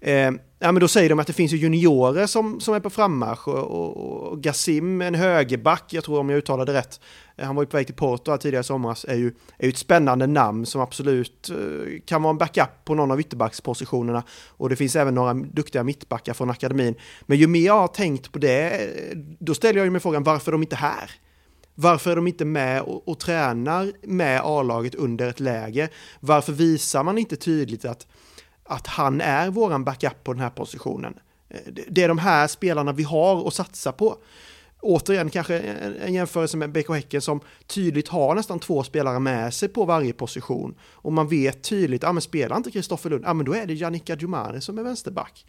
Eh, 0.00 0.30
ja, 0.62 0.72
men 0.72 0.80
då 0.80 0.88
säger 0.88 1.08
de 1.08 1.18
att 1.18 1.26
det 1.26 1.32
finns 1.32 1.52
juniorer 1.52 2.26
som, 2.26 2.60
som 2.60 2.74
är 2.74 2.80
på 2.80 2.90
frammarsch 2.90 3.48
och, 3.48 3.56
och, 3.56 3.96
och 4.32 4.42
Gassim, 4.42 5.02
en 5.02 5.14
högerback, 5.14 5.84
jag 5.92 6.04
tror 6.04 6.18
om 6.18 6.30
jag 6.30 6.38
uttalade 6.38 6.72
rätt, 6.72 7.00
eh, 7.36 7.46
han 7.46 7.56
var 7.56 7.62
ju 7.62 7.66
på 7.66 7.76
väg 7.76 7.86
till 7.86 7.94
Porto 7.94 8.36
tidigare 8.36 8.60
i 8.60 8.64
somras, 8.64 9.04
är 9.08 9.14
ju, 9.14 9.32
är 9.58 9.66
ju 9.66 9.68
ett 9.68 9.78
spännande 9.78 10.26
namn 10.26 10.66
som 10.66 10.80
absolut 10.80 11.50
eh, 11.50 12.00
kan 12.04 12.22
vara 12.22 12.30
en 12.30 12.38
backup 12.38 12.84
på 12.84 12.94
någon 12.94 13.10
av 13.10 13.20
ytterbackspositionerna. 13.20 14.22
Och 14.48 14.68
det 14.68 14.76
finns 14.76 14.96
även 14.96 15.14
några 15.14 15.34
duktiga 15.34 15.82
mittbackar 15.82 16.34
från 16.34 16.50
akademin. 16.50 16.94
Men 17.22 17.38
ju 17.38 17.46
mer 17.46 17.66
jag 17.66 17.80
har 17.80 17.88
tänkt 17.88 18.32
på 18.32 18.38
det, 18.38 18.70
eh, 18.70 19.16
då 19.38 19.54
ställer 19.54 19.80
jag 19.80 19.92
mig 19.92 20.00
frågan 20.00 20.22
varför 20.22 20.50
är 20.50 20.52
de 20.52 20.62
inte 20.62 20.76
här? 20.76 21.10
Varför 21.74 22.10
är 22.10 22.16
de 22.16 22.26
inte 22.26 22.44
med 22.44 22.82
och, 22.82 23.08
och 23.08 23.18
tränar 23.18 23.92
med 24.02 24.40
A-laget 24.44 24.94
under 24.94 25.28
ett 25.28 25.40
läge? 25.40 25.88
Varför 26.20 26.52
visar 26.52 27.04
man 27.04 27.18
inte 27.18 27.36
tydligt 27.36 27.84
att 27.84 28.06
att 28.70 28.86
han 28.86 29.20
är 29.20 29.50
våran 29.50 29.84
backup 29.84 30.24
på 30.24 30.32
den 30.32 30.42
här 30.42 30.50
positionen. 30.50 31.14
Eh, 31.48 31.60
det 31.88 32.02
är 32.02 32.08
de 32.08 32.18
här 32.18 32.46
spelarna 32.46 32.92
vi 32.92 33.02
har 33.02 33.48
att 33.48 33.54
satsa 33.54 33.92
på. 33.92 34.16
Återigen 34.82 35.30
kanske 35.30 35.58
en 35.58 36.14
jämförelse 36.14 36.56
med 36.56 36.72
BK 36.72 36.88
Häcken 36.88 37.20
som 37.20 37.40
tydligt 37.66 38.08
har 38.08 38.34
nästan 38.34 38.58
två 38.58 38.82
spelare 38.82 39.20
med 39.20 39.54
sig 39.54 39.68
på 39.68 39.84
varje 39.84 40.12
position. 40.12 40.74
Och 40.92 41.12
man 41.12 41.28
vet 41.28 41.62
tydligt, 41.62 42.02
ja 42.02 42.12
men 42.12 42.22
spelar 42.22 42.56
inte 42.56 42.70
Kristoffer 42.70 43.10
Lund, 43.10 43.24
ja 43.24 43.34
men 43.34 43.46
då 43.46 43.54
är 43.54 43.66
det 43.66 43.74
Janika 43.74 44.16
Djumari 44.16 44.60
som 44.60 44.78
är 44.78 44.82
vänsterback. 44.82 45.46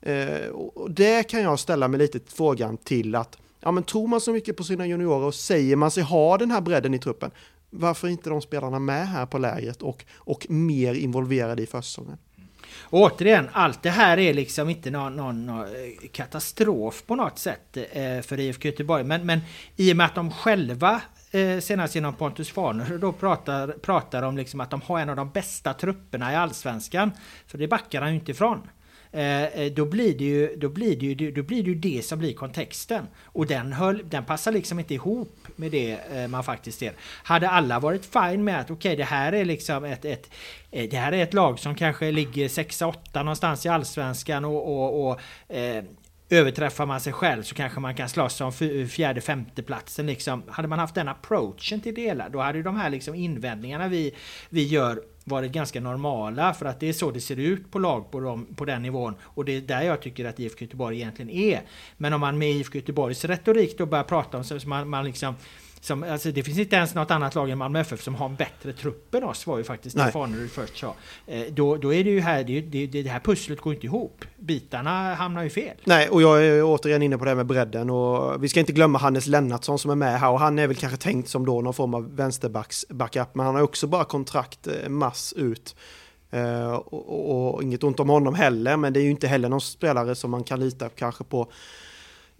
Eh, 0.00 0.48
och 0.48 0.90
det 0.90 1.22
kan 1.22 1.42
jag 1.42 1.58
ställa 1.58 1.88
mig 1.88 1.98
lite 1.98 2.20
frågan 2.26 2.76
till 2.76 3.14
att, 3.14 3.38
ja 3.60 3.72
men 3.72 3.82
tror 3.82 4.08
man 4.08 4.20
så 4.20 4.32
mycket 4.32 4.56
på 4.56 4.64
sina 4.64 4.86
juniorer 4.86 5.26
och 5.26 5.34
säger 5.34 5.76
man 5.76 5.90
sig 5.90 6.02
ha 6.02 6.38
den 6.38 6.50
här 6.50 6.60
bredden 6.60 6.94
i 6.94 6.98
truppen, 6.98 7.30
varför 7.70 8.08
är 8.08 8.12
inte 8.12 8.30
de 8.30 8.40
spelarna 8.40 8.78
med 8.78 9.08
här 9.08 9.26
på 9.26 9.38
lägret 9.38 9.82
och, 9.82 10.04
och 10.14 10.46
mer 10.50 10.94
involverade 10.94 11.62
i 11.62 11.66
försäsongen? 11.66 12.18
Återigen, 12.90 13.48
allt 13.52 13.82
det 13.82 13.90
här 13.90 14.18
är 14.18 14.34
liksom 14.34 14.68
inte 14.68 14.90
någon, 14.90 15.16
någon, 15.16 15.46
någon 15.46 15.66
katastrof 16.12 17.02
på 17.06 17.16
något 17.16 17.38
sätt 17.38 17.76
eh, 17.76 18.20
för 18.20 18.40
IFK 18.40 18.68
Göteborg. 18.68 19.04
Men, 19.04 19.26
men 19.26 19.40
i 19.76 19.92
och 19.92 19.96
med 19.96 20.06
att 20.06 20.14
de 20.14 20.30
själva 20.30 21.00
eh, 21.30 21.58
senast 21.58 21.94
genom 21.94 22.14
Pontus 22.14 22.50
Farner 22.50 22.98
då 22.98 23.12
pratar, 23.12 23.68
pratar 23.68 24.22
om 24.22 24.36
liksom 24.36 24.60
att 24.60 24.70
de 24.70 24.80
har 24.82 25.00
en 25.00 25.10
av 25.10 25.16
de 25.16 25.30
bästa 25.30 25.74
trupperna 25.74 26.32
i 26.32 26.36
Allsvenskan. 26.36 27.10
För 27.46 27.58
det 27.58 27.68
backar 27.68 28.00
han 28.00 28.10
ju 28.10 28.18
inte 28.18 28.30
ifrån. 28.30 28.68
Eh, 29.12 29.44
eh, 29.44 29.72
då 29.72 29.84
blir 29.84 30.18
det 30.18 30.24
ju, 30.24 30.56
då 30.56 30.68
blir 30.68 30.96
det 30.96 31.06
ju, 31.06 31.30
då 31.30 31.42
blir 31.42 31.62
det, 31.62 31.68
ju 31.70 31.74
det 31.74 32.04
som 32.04 32.18
blir 32.18 32.34
kontexten. 32.34 33.06
Och 33.22 33.46
den, 33.46 33.72
höll, 33.72 34.02
den 34.08 34.24
passar 34.24 34.52
liksom 34.52 34.78
inte 34.78 34.94
ihop 34.94 35.38
med 35.56 35.70
det 35.70 35.98
eh, 36.12 36.28
man 36.28 36.44
faktiskt 36.44 36.78
ser. 36.78 36.92
Hade 37.22 37.48
alla 37.48 37.80
varit 37.80 38.06
fine 38.06 38.44
med 38.44 38.60
att 38.60 38.70
okej, 38.70 38.74
okay, 38.74 38.96
det 38.96 39.04
här 39.04 39.32
är 39.32 39.44
liksom 39.44 39.84
ett, 39.84 40.04
ett 40.04 40.30
eh, 40.70 40.88
det 40.90 40.96
här 40.96 41.12
är 41.12 41.22
ett 41.22 41.34
lag 41.34 41.58
som 41.58 41.74
kanske 41.74 42.10
ligger 42.10 42.48
6-8 42.48 42.94
någonstans 43.14 43.66
i 43.66 43.68
Allsvenskan 43.68 44.44
och, 44.44 44.68
och, 44.68 45.10
och 45.10 45.20
eh, 45.54 45.84
överträffar 46.30 46.86
man 46.86 47.00
sig 47.00 47.12
själv 47.12 47.42
så 47.42 47.54
kanske 47.54 47.80
man 47.80 47.94
kan 47.94 48.08
slåss 48.08 48.40
om 48.40 48.52
fjärde 48.88 49.20
femte 49.20 49.62
platsen 49.62 50.06
liksom. 50.06 50.42
Hade 50.48 50.68
man 50.68 50.78
haft 50.78 50.94
den 50.94 51.08
approachen 51.08 51.80
till 51.80 51.94
det 51.94 52.02
hela, 52.02 52.28
då 52.28 52.40
hade 52.40 52.62
de 52.62 52.76
här 52.76 52.90
liksom 52.90 53.14
invändningarna 53.14 53.88
vi, 53.88 54.14
vi 54.48 54.66
gör 54.66 55.02
varit 55.24 55.52
ganska 55.52 55.80
normala 55.80 56.54
för 56.54 56.66
att 56.66 56.80
det 56.80 56.88
är 56.88 56.92
så 56.92 57.10
det 57.10 57.20
ser 57.20 57.38
ut 57.38 57.70
på 57.70 57.78
lag 57.78 58.10
på, 58.10 58.20
dem, 58.20 58.46
på 58.56 58.64
den 58.64 58.82
nivån 58.82 59.14
och 59.22 59.44
det 59.44 59.56
är 59.56 59.60
där 59.60 59.82
jag 59.82 60.00
tycker 60.00 60.24
att 60.24 60.40
IFK 60.40 60.64
Göteborg 60.64 60.96
egentligen 60.96 61.30
är. 61.30 61.62
Men 61.96 62.12
om 62.12 62.20
man 62.20 62.38
med 62.38 62.50
IFK 62.50 62.78
Göteborgs 62.78 63.24
retorik 63.24 63.78
då 63.78 63.86
börjar 63.86 64.04
prata 64.04 64.38
om 64.38 64.44
så 64.44 64.58
man, 64.68 64.88
man 64.88 65.04
liksom 65.04 65.34
som, 65.82 66.02
alltså, 66.02 66.32
det 66.32 66.42
finns 66.42 66.58
inte 66.58 66.76
ens 66.76 66.94
något 66.94 67.10
annat 67.10 67.34
lag 67.34 67.50
än 67.50 67.58
Malmö 67.58 67.80
FF 67.80 68.02
som 68.02 68.14
har 68.14 68.26
en 68.26 68.34
bättre 68.34 68.72
trupp 68.72 69.14
än 69.14 69.24
oss, 69.24 69.46
var 69.46 69.58
ju 69.58 69.64
faktiskt 69.64 69.96
det 69.96 70.02
Nej. 70.02 70.12
Fanerud 70.12 70.50
först 70.50 70.78
sa. 70.78 70.94
Eh, 71.26 71.42
då, 71.50 71.76
då 71.76 71.94
är 71.94 72.04
det 72.04 72.10
ju 72.10 72.20
här, 72.20 72.44
det, 72.44 72.60
det, 72.60 72.86
det, 72.86 73.08
här 73.08 73.20
pusslet 73.20 73.60
går 73.60 73.74
inte 73.74 73.86
ihop. 73.86 74.24
Bitarna 74.36 75.14
hamnar 75.14 75.42
ju 75.42 75.50
fel. 75.50 75.76
Nej, 75.84 76.08
och 76.08 76.22
jag 76.22 76.46
är 76.46 76.62
återigen 76.64 77.02
inne 77.02 77.18
på 77.18 77.24
det 77.24 77.30
här 77.30 77.36
med 77.36 77.46
bredden 77.46 77.90
och 77.90 78.44
vi 78.44 78.48
ska 78.48 78.60
inte 78.60 78.72
glömma 78.72 78.98
Hannes 78.98 79.26
Lennartsson 79.26 79.78
som 79.78 79.90
är 79.90 79.94
med 79.94 80.20
här 80.20 80.30
och 80.30 80.40
han 80.40 80.58
är 80.58 80.66
väl 80.66 80.76
kanske 80.76 80.98
tänkt 80.98 81.28
som 81.28 81.46
då 81.46 81.60
någon 81.60 81.74
form 81.74 81.94
av 81.94 82.16
vänsterbacks 82.16 82.86
backup 82.88 83.34
men 83.34 83.46
han 83.46 83.54
har 83.54 83.62
också 83.62 83.86
bara 83.86 84.04
kontrakt 84.04 84.66
eh, 84.66 84.88
mass 84.88 85.32
ut. 85.36 85.76
Eh, 86.30 86.72
och, 86.72 87.08
och, 87.08 87.54
och 87.54 87.62
inget 87.62 87.84
ont 87.84 88.00
om 88.00 88.08
honom 88.08 88.34
heller 88.34 88.76
men 88.76 88.92
det 88.92 89.00
är 89.00 89.04
ju 89.04 89.10
inte 89.10 89.26
heller 89.26 89.48
någon 89.48 89.60
spelare 89.60 90.14
som 90.14 90.30
man 90.30 90.44
kan 90.44 90.60
lita 90.60 90.88
kanske 90.88 91.24
på 91.24 91.52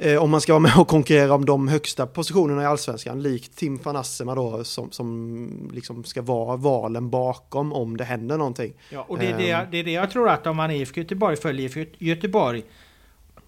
eh, 0.03 0.23
om 0.23 0.31
man 0.31 0.41
ska 0.41 0.53
vara 0.53 0.61
med 0.61 0.77
och 0.79 0.89
konkurrera 0.89 1.35
om 1.35 1.45
de 1.45 1.69
högsta 1.69 2.07
positionerna 2.07 2.63
i 2.63 2.67
allsvenskan 2.67 3.23
likt 3.23 3.57
Tim 3.57 3.77
van 3.83 3.97
Assema 3.97 4.35
då 4.35 4.65
som, 4.65 4.91
som 4.91 5.71
liksom 5.73 6.05
ska 6.05 6.23
vara 6.23 6.57
valen 6.57 7.11
bakom 7.11 7.73
om 7.73 7.97
det 7.97 8.05
händer 8.05 8.39
någonting. 8.39 8.73
Ja, 8.91 9.05
och 9.09 9.19
det 9.19 9.27
är 9.27 9.39
det, 9.39 9.51
Ehm. 9.51 9.59
jag- 9.61 9.71
det 9.71 9.79
är 9.79 9.85
det 9.85 9.93
jag 9.93 10.11
tror 10.11 10.29
att 10.29 10.47
om 10.47 10.57
man 10.57 10.71
är 10.71 10.75
IFK 10.75 11.01
Göteborg 11.01 11.37
följer 11.37 11.65
IFK 11.79 11.85
Göteborg 11.99 12.63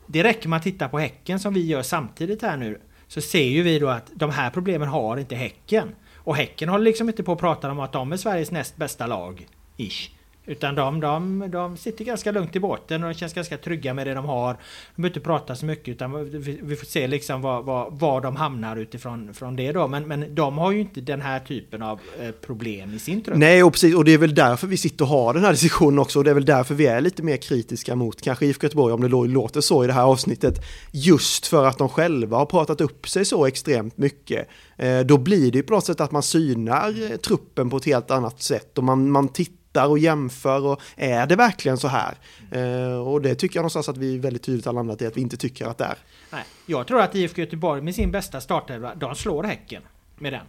Det 0.06 0.22
räcker 0.24 0.48
med 0.48 0.56
att 0.56 0.62
titta 0.62 0.88
på 0.88 0.98
Häcken 0.98 1.40
som 1.40 1.54
vi 1.54 1.66
gör 1.66 1.82
samtidigt 1.82 2.42
här 2.42 2.56
nu 2.56 2.80
Så 3.08 3.20
ser 3.20 3.44
ju 3.44 3.62
vi 3.62 3.78
då 3.78 3.88
att 3.88 4.10
de 4.14 4.30
här 4.30 4.50
problemen 4.50 4.88
har 4.88 5.16
inte 5.16 5.34
Häcken 5.34 5.88
Och 6.16 6.36
Häcken 6.36 6.68
håller 6.68 6.84
liksom 6.84 7.08
inte 7.08 7.22
på 7.22 7.32
att 7.32 7.38
prata 7.38 7.70
om 7.70 7.80
att 7.80 7.92
de 7.92 8.12
är 8.12 8.16
Sveriges 8.16 8.50
näst 8.50 8.76
bästa 8.76 9.06
lag 9.06 9.46
Ish 9.76 10.10
utan 10.46 10.74
de, 10.74 11.00
de, 11.00 11.50
de 11.50 11.76
sitter 11.76 12.04
ganska 12.04 12.32
lugnt 12.32 12.56
i 12.56 12.60
båten 12.60 13.02
och 13.04 13.08
de 13.08 13.14
känns 13.14 13.34
ganska 13.34 13.58
trygga 13.58 13.94
med 13.94 14.06
det 14.06 14.14
de 14.14 14.24
har. 14.24 14.52
De 14.52 15.02
behöver 15.02 15.08
inte 15.08 15.20
prata 15.20 15.56
så 15.56 15.66
mycket 15.66 15.88
utan 15.88 16.30
vi, 16.30 16.58
vi 16.62 16.76
får 16.76 16.86
se 16.86 17.06
liksom 17.06 17.42
var, 17.42 17.62
var, 17.62 17.90
var 17.90 18.20
de 18.20 18.36
hamnar 18.36 18.76
utifrån 18.76 19.34
från 19.34 19.56
det 19.56 19.72
då. 19.72 19.88
Men, 19.88 20.08
men 20.08 20.34
de 20.34 20.58
har 20.58 20.72
ju 20.72 20.80
inte 20.80 21.00
den 21.00 21.20
här 21.20 21.40
typen 21.40 21.82
av 21.82 22.00
eh, 22.20 22.30
problem 22.30 22.94
i 22.94 22.98
sin 22.98 23.22
trupp. 23.22 23.36
Nej, 23.36 23.62
och 23.62 23.72
precis, 23.72 23.94
och 23.94 24.04
det 24.04 24.12
är 24.12 24.18
väl 24.18 24.34
därför 24.34 24.66
vi 24.66 24.76
sitter 24.76 25.04
och 25.04 25.08
har 25.08 25.34
den 25.34 25.44
här 25.44 25.50
diskussionen 25.50 25.98
också, 25.98 26.18
och 26.18 26.24
det 26.24 26.30
är 26.30 26.34
väl 26.34 26.44
därför 26.44 26.74
vi 26.74 26.86
är 26.86 27.00
lite 27.00 27.22
mer 27.22 27.36
kritiska 27.36 27.96
mot 27.96 28.22
kanske 28.22 28.46
IFK 28.46 28.64
Göteborg, 28.64 28.94
om 28.94 29.00
det 29.00 29.08
låter 29.08 29.60
så 29.60 29.84
i 29.84 29.86
det 29.86 29.92
här 29.92 30.04
avsnittet, 30.04 30.54
just 30.90 31.46
för 31.46 31.64
att 31.64 31.78
de 31.78 31.88
själva 31.88 32.36
har 32.36 32.46
pratat 32.46 32.80
upp 32.80 33.08
sig 33.08 33.24
så 33.24 33.46
extremt 33.46 33.98
mycket. 33.98 34.48
Eh, 34.76 35.00
då 35.00 35.18
blir 35.18 35.52
det 35.52 35.58
ju 35.58 35.62
på 35.62 35.74
något 35.74 35.86
sätt 35.86 36.00
att 36.00 36.12
man 36.12 36.22
synar 36.22 37.10
eh, 37.10 37.16
truppen 37.16 37.70
på 37.70 37.76
ett 37.76 37.84
helt 37.84 38.10
annat 38.10 38.42
sätt, 38.42 38.78
och 38.78 38.84
man, 38.84 39.10
man 39.10 39.28
tittar 39.28 39.63
och 39.82 39.98
jämför, 39.98 40.66
och 40.66 40.80
är 40.96 41.26
det 41.26 41.36
verkligen 41.36 41.78
så 41.78 41.88
här? 41.88 42.14
Eh, 42.50 43.08
och 43.08 43.22
det 43.22 43.34
tycker 43.34 43.56
jag 43.56 43.62
någonstans 43.62 43.88
att 43.88 43.96
vi 43.96 44.18
väldigt 44.18 44.42
tydligt 44.42 44.66
har 44.66 44.72
landat 44.72 45.02
i 45.02 45.06
att 45.06 45.16
vi 45.16 45.20
inte 45.20 45.36
tycker 45.36 45.66
att 45.66 45.78
det 45.78 45.84
är. 45.84 45.96
Nej, 46.30 46.44
jag 46.66 46.86
tror 46.86 47.00
att 47.00 47.14
IFK 47.14 47.40
Göteborg 47.40 47.82
med 47.82 47.94
sin 47.94 48.10
bästa 48.10 48.40
startelva, 48.40 48.94
de 48.94 49.14
slår 49.14 49.44
Häcken 49.44 49.82
med 50.18 50.32
den. 50.32 50.46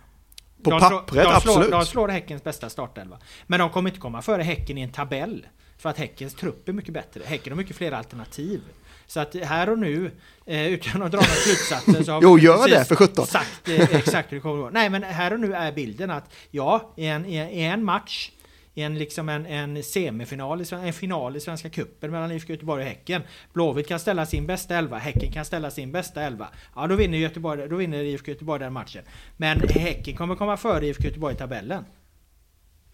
På 0.64 0.72
de 0.72 0.80
pappret, 0.80 1.10
slår, 1.10 1.24
de 1.24 1.30
absolut. 1.30 1.68
Slår, 1.68 1.80
de 1.80 1.86
slår 1.86 2.08
Häckens 2.08 2.44
bästa 2.44 2.70
startelva. 2.70 3.18
Men 3.48 3.60
de 3.60 3.70
kommer 3.70 3.90
inte 3.90 4.00
komma 4.00 4.22
före 4.22 4.44
Häcken 4.44 4.78
i 4.78 4.82
en 4.82 4.92
tabell. 4.92 5.48
För 5.78 5.90
att 5.90 5.98
Häckens 5.98 6.34
trupp 6.34 6.70
är 6.70 6.74
mycket 6.74 6.94
bättre. 6.94 7.22
Häcken 7.26 7.54
har 7.54 7.58
mycket 7.58 7.76
fler 7.76 7.92
alternativ. 7.92 8.62
Så 9.08 9.20
att 9.20 9.36
här 9.36 9.70
och 9.70 9.80
nu, 9.80 10.12
eh, 10.46 10.68
utan 10.68 11.04
att 11.04 11.12
dra 11.12 11.18
några 11.18 11.32
slutsatser 11.32 12.04
så 12.04 12.12
har 12.12 12.22
Jo, 12.24 12.40
gör 12.40 12.68
det, 12.68 12.86
för 12.86 12.96
sjutton. 12.96 13.28
Sagt 13.28 13.70
eh, 13.70 13.96
exakt 13.96 14.32
hur 14.32 14.38
det 14.38 14.42
kommer 14.42 14.56
att 14.56 14.64
gå. 14.64 14.70
Nej 14.70 14.90
men 14.90 15.04
här 15.04 15.34
och 15.34 15.40
nu 15.40 15.54
är 15.54 15.72
bilden 15.72 16.12
att 16.12 16.34
ja, 16.52 16.94
i 16.96 17.06
en, 17.06 17.26
i 17.26 17.62
en 17.62 17.84
match 17.84 18.32
i 18.78 18.82
en, 18.82 18.98
liksom 18.98 19.30
en, 19.30 19.46
en 19.46 19.84
semifinal, 19.84 20.62
i 20.62 20.66
en 20.72 20.94
final 20.94 21.36
i 21.36 21.40
Svenska 21.40 21.70
Cupen 21.70 22.12
mellan 22.12 22.32
IFK 22.32 22.54
Göteborg 22.54 22.84
och 22.84 22.90
Häcken. 22.90 23.22
Blåvitt 23.54 23.88
kan 23.88 24.00
ställa 24.00 24.26
sin 24.26 24.48
bästa 24.48 24.76
elva, 24.76 24.98
Häcken 24.98 25.32
kan 25.32 25.46
ställa 25.46 25.72
sin 25.72 25.92
bästa 25.92 26.22
elva. 26.22 26.48
Ja, 26.76 26.88
då 26.88 26.96
vinner, 26.96 27.18
Göteborg, 27.18 27.68
då 27.70 27.76
vinner 27.76 28.04
IFK 28.04 28.32
Göteborg 28.32 28.60
den 28.60 28.74
matchen. 28.74 29.04
Men 29.38 29.60
Häcken 29.70 30.16
kommer 30.16 30.36
komma 30.36 30.58
före 30.58 30.86
IFK 30.88 31.04
Göteborg 31.04 31.36
i 31.36 31.38
tabellen. 31.38 31.84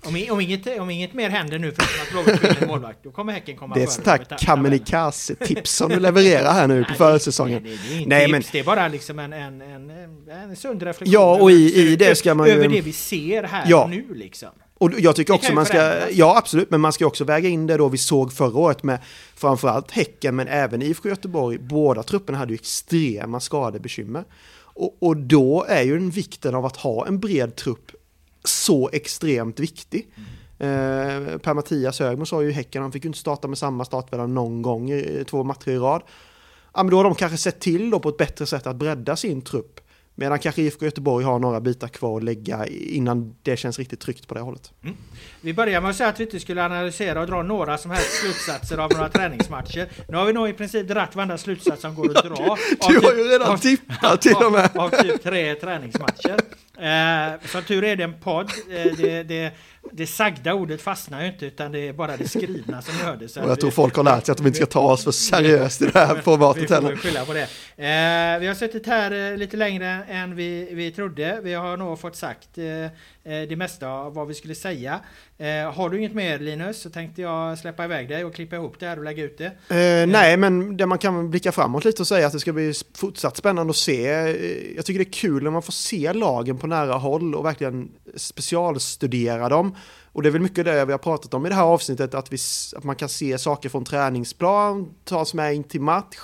Om, 0.04 0.26
om, 0.32 0.42
inget, 0.42 0.80
om 0.80 0.90
inget 0.90 1.14
mer 1.14 1.30
händer 1.30 1.60
nu 1.60 1.72
förutom 1.72 2.02
att 2.22 2.26
Blåvitt 2.26 2.44
vinner 2.58 2.68
målvakt, 2.68 3.00
då 3.04 3.12
kommer 3.12 3.34
Häcken 3.34 3.58
komma 3.58 3.76
Det 3.76 3.82
är 3.84 3.88
före 3.88 4.16
ett 4.16 4.28
sånt 4.30 4.40
tabellen. 4.40 4.80
kamikaze-tips 4.80 5.72
som 5.76 5.90
du 5.90 6.00
levererar 6.00 6.54
här 6.54 6.68
nu 6.68 6.84
på 6.84 6.90
Nej, 6.90 6.98
försäsongen. 6.98 7.64
Det, 7.64 7.70
det, 7.70 7.76
det 8.00 8.06
Nej, 8.08 8.22
tips, 8.26 8.32
men 8.32 8.44
det 8.52 8.60
är 8.60 8.64
bara 8.64 8.88
liksom 8.88 9.20
en, 9.20 9.34
en, 9.34 9.62
en, 9.62 9.90
en, 10.30 10.56
sund 10.56 10.84
reflektion. 10.84 11.14
Ja, 11.14 11.38
och 11.42 11.52
i- 11.52 11.76
i 11.92 11.96
det 11.96 12.16
ska 12.16 12.36
man 12.36 12.48
ju- 12.48 12.54
Över 12.54 12.68
det 12.68 12.82
vi 12.82 12.94
ser 12.94 13.44
här 13.44 13.64
Ja. 13.68 13.88
nu 13.88 14.14
liksom. 14.14 14.50
Och 14.82 14.92
jag 15.00 15.16
tycker 15.16 15.34
också 15.34 15.54
man 15.54 15.66
ska, 15.66 16.10
ja 16.10 16.38
absolut, 16.38 16.72
men 16.72 16.82
man 16.82 16.94
ska 16.94 17.06
också 17.06 17.24
väga 17.24 17.50
in 17.50 17.68
det 17.68 17.78
då 17.78 17.90
vi 17.90 17.98
såg 17.98 18.34
förra 18.34 18.58
året 18.58 18.84
med 18.84 19.00
framförallt 19.36 19.92
Häcken 19.92 20.36
men 20.36 20.48
även 20.48 20.82
IFK 20.82 21.10
Göteborg. 21.10 21.58
Båda 21.58 22.04
trupperna 22.04 22.38
hade 22.38 22.54
ju 22.54 22.56
extrema 22.56 23.40
skadebekymmer. 23.40 24.24
Och, 24.54 24.98
och 25.00 25.18
då 25.18 25.66
är 25.70 25.82
ju 25.82 25.94
den 25.94 26.10
vikten 26.10 26.56
av 26.56 26.66
att 26.66 26.78
ha 26.78 27.08
en 27.08 27.20
bred 27.20 27.56
trupp 27.56 27.92
så 28.44 28.90
extremt 28.94 29.60
viktig. 29.60 30.08
Eh, 30.60 31.38
per 31.38 31.54
Mattias 31.54 32.00
Högmo 32.00 32.26
sa 32.26 32.44
ju 32.44 32.52
Häcken, 32.52 32.82
han 32.82 32.92
fick 32.92 33.04
ju 33.04 33.08
inte 33.08 33.20
starta 33.20 33.48
med 33.48 33.58
samma 33.58 33.86
startspelare 33.86 34.28
någon 34.28 34.62
gång 34.62 35.04
två 35.30 35.44
matcher 35.44 35.70
i 35.70 35.78
rad. 35.78 36.02
Ja, 36.74 36.84
men 36.84 36.92
då 36.92 36.98
har 36.98 37.04
de 37.04 37.16
kanske 37.16 37.38
sett 37.38 37.60
till 37.60 37.90
då 37.90 38.00
på 38.00 38.10
ett 38.10 38.18
bättre 38.18 38.46
sätt 38.46 38.68
att 38.68 38.76
bredda 38.76 39.16
sin 39.16 39.42
trupp. 39.42 39.80
Medan 40.16 40.39
kanske 40.39 40.62
IFK 40.62 40.86
Göteborg 40.86 41.26
har 41.26 41.39
några 41.39 41.59
bitar 41.62 41.88
kvar 41.88 42.18
att 42.18 42.24
lägga 42.24 42.66
innan 42.68 43.36
det 43.43 43.57
känns 43.57 43.80
riktigt 43.80 43.99
tryggt 43.99 44.28
på 44.28 44.34
det 44.34 44.39
hållet. 44.41 44.72
Vi 45.41 45.53
börjar 45.53 45.82
med 45.82 45.89
att 45.89 45.95
säga 45.95 46.09
att 46.09 46.20
vi 46.20 46.24
inte 46.24 46.39
skulle 46.39 46.66
analysera 46.66 47.22
och 47.22 47.28
dra 47.28 47.43
några 47.43 47.78
som 47.78 47.91
helst 47.91 48.12
slutsatser 48.22 48.78
av 48.78 48.91
några 48.93 49.09
träningsmatcher. 49.09 49.89
Nu 50.09 50.18
har 50.18 50.26
vi 50.26 50.34
nog 50.34 50.49
i 50.49 50.53
princip 50.53 50.88
dratt 50.88 51.16
varenda 51.16 51.38
slutsats 51.38 51.82
som 51.82 51.95
går 51.95 52.18
att 52.18 52.24
dra. 52.26 52.36
Du 52.89 52.95
har 52.95 53.01
typ- 53.12 53.18
ju 53.20 53.24
redan 53.24 53.51
av- 53.51 53.57
tippat 53.57 54.22
till 54.22 54.36
och 54.45 54.51
med. 54.51 54.70
Av, 54.76 54.82
av 54.82 54.89
typ 54.89 55.24
tre 55.24 55.55
träningsmatcher. 55.55 56.39
Eh, 56.78 57.39
som 57.45 57.64
tur 57.64 57.84
är 57.84 57.95
det 57.95 58.03
en 58.03 58.14
podd. 58.20 58.51
Eh, 58.70 58.97
det, 58.97 59.24
det, 59.24 59.51
det 59.94 60.08
sagda 60.08 60.54
ordet 60.54 60.82
fastnar 60.82 61.22
ju 61.22 61.28
inte 61.28 61.46
utan 61.46 61.72
det 61.72 61.88
är 61.88 61.94
bara 61.94 62.18
det 62.18 62.28
skrivna 62.28 62.82
som 62.82 62.96
hördes. 62.96 63.36
Jag 63.36 63.60
tror 63.60 63.72
folk 63.72 63.96
har 63.96 64.04
lärt 64.04 64.26
sig 64.26 64.32
att 64.32 64.38
de 64.38 64.48
inte 64.48 64.58
ska 64.58 64.66
ta 64.66 64.80
oss 64.80 65.04
för 65.04 65.12
seriöst 65.12 65.82
i 65.82 65.86
det 65.86 66.00
här 66.00 66.16
Vi 66.16 66.22
formatet 66.22 66.68
får 66.68 66.76
heller. 66.76 66.90
väl 66.90 66.98
skylla 66.98 67.26
på 67.26 67.34
det. 67.34 67.42
Eh, 67.42 68.40
vi 68.40 68.48
har 68.48 68.54
suttit 68.54 68.86
här 68.88 69.32
eh, 69.32 69.38
lite 69.38 69.58
längre 69.58 69.88
än 70.10 70.36
vi, 70.36 70.70
vi 70.74 70.92
trodde. 70.92 71.40
Vi 71.44 71.54
har 71.54 71.78
nog 71.78 72.00
fått 72.00 72.16
sagt 72.16 72.58
eh, 72.58 72.66
eh, 72.84 72.90
det 73.24 73.56
mesta 73.56 73.88
av 73.88 74.14
vad 74.14 74.28
vi 74.28 74.34
skulle 74.34 74.56
säga. 74.56 75.00
Eh, 75.42 75.74
har 75.74 75.89
du 75.89 75.98
inget 75.98 76.14
mer 76.14 76.39
Linus 76.39 76.82
så 76.82 76.89
tänkte 76.89 77.22
jag 77.22 77.60
släppa 77.60 77.86
iväg 77.86 78.10
dig 78.10 78.26
och 78.26 78.36
klippa 78.36 78.56
ihop 78.56 78.80
det 78.80 78.86
här 78.86 78.98
och 78.98 79.04
lägga 79.04 79.24
ut 79.24 79.38
det. 79.38 79.46
Eh, 79.46 80.08
nej, 80.08 80.38
men 80.38 80.78
det 80.78 80.86
man 80.86 80.98
kan 80.98 81.30
blicka 81.30 81.52
framåt 81.52 81.86
lite 81.86 82.02
och 82.02 82.08
säga 82.08 82.28
att 82.28 82.34
det 82.34 82.39
ska 82.39 82.54
bli 82.54 82.74
fortsatt 82.96 83.38
spännande 83.38 83.72
att 83.72 83.78
se. 83.78 84.08
Eh, 84.10 84.76
Jag 84.76 84.86
tycker 84.86 85.00
det 85.00 85.10
är 85.10 85.14
kul 85.14 85.44
när 85.44 85.52
man 85.52 85.62
får 85.62 85.72
se 85.72 86.14
lagen 86.14 86.58
på 86.58 86.68
nära 86.68 86.94
håll 86.94 87.36
och 87.36 87.46
verkligen 87.46 87.92
specialstudera 88.16 89.50
dem. 89.50 89.76
Och 90.12 90.22
det 90.24 90.30
är 90.30 90.32
väl 90.32 90.42
mycket 90.42 90.66
det 90.66 90.86
vi 90.86 90.92
har 90.92 91.00
pratat 91.00 91.34
om 91.34 91.46
i 91.46 91.50
det 91.50 91.56
här 91.56 91.64
avsnittet, 91.64 92.14
att, 92.14 92.34
vi, 92.34 92.38
att 92.76 92.84
man 92.84 92.96
kan 92.96 93.10
se 93.10 93.38
saker 93.38 93.70
från 93.70 93.86
träningsplan, 93.86 94.94
tas 95.04 95.34
med 95.34 95.56
in 95.56 95.64
till 95.64 95.82
match. 95.82 96.18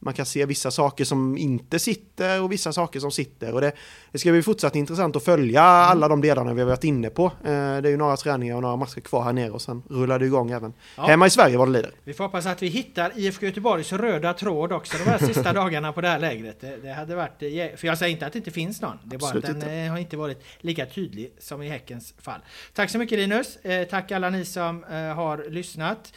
Man 0.00 0.14
kan 0.14 0.26
se 0.26 0.46
vissa 0.46 0.70
saker 0.70 1.04
som 1.04 1.36
inte 1.36 1.78
sitter 1.78 2.42
och 2.42 2.52
vissa 2.52 2.72
saker 2.72 3.00
som 3.00 3.10
sitter. 3.10 3.54
Och 3.54 3.60
det, 3.60 3.72
det 4.12 4.18
ska 4.18 4.30
bli 4.32 4.42
fortsatt 4.42 4.76
intressant 4.76 5.16
att 5.16 5.24
följa 5.24 5.62
alla 5.62 6.08
de 6.08 6.20
delarna 6.20 6.54
vi 6.54 6.60
har 6.60 6.68
varit 6.68 6.84
inne 6.84 7.10
på. 7.10 7.24
Eh, 7.26 7.30
det 7.42 7.88
är 7.88 7.88
ju 7.88 7.96
några 7.96 8.16
träningar 8.16 8.56
och 8.56 8.62
några 8.62 8.76
matcher 8.76 9.00
kvar 9.00 9.22
här 9.24 9.32
nere 9.32 9.50
och 9.50 9.62
sen 9.62 9.82
rullar 9.90 10.18
det 10.18 10.26
igång 10.26 10.50
även 10.50 10.72
Ja. 10.96 11.06
hemma 11.06 11.26
i 11.26 11.30
Sverige 11.30 11.56
vad 11.58 11.68
det 11.68 11.72
lider. 11.72 11.90
Vi 12.04 12.14
får 12.14 12.24
hoppas 12.24 12.46
att 12.46 12.62
vi 12.62 12.66
hittar 12.68 13.12
IFK 13.18 13.46
Göteborgs 13.46 13.92
röda 13.92 14.32
tråd 14.34 14.72
också 14.72 14.98
de 15.04 15.10
här 15.10 15.18
sista 15.18 15.52
dagarna 15.62 15.92
på 15.92 16.00
det 16.00 16.08
här 16.08 16.18
lägret. 16.18 16.60
Det, 16.60 16.76
det 16.82 16.92
hade 16.92 17.14
varit, 17.14 17.42
eh, 17.42 17.76
för 17.76 17.86
jag 17.86 17.98
säger 17.98 18.12
inte 18.12 18.26
att 18.26 18.32
det 18.32 18.38
inte 18.38 18.50
finns 18.50 18.80
någon. 18.80 18.98
Det 19.04 19.16
är 19.16 19.20
bara 19.20 19.30
att 19.38 19.42
den 19.42 19.56
inte. 19.56 19.72
eh, 19.72 19.90
har 19.90 19.98
inte 19.98 20.16
varit 20.16 20.42
lika 20.60 20.86
tydlig 20.86 21.32
som 21.38 21.62
i 21.62 21.68
Häckens 21.68 22.14
fall. 22.18 22.40
Tack 22.74 22.90
så 22.90 22.98
mycket 22.98 23.18
Linus. 23.18 23.58
Tack 23.90 24.12
alla 24.12 24.30
ni 24.30 24.44
som 24.44 24.84
har 25.16 25.50
lyssnat. 25.50 26.12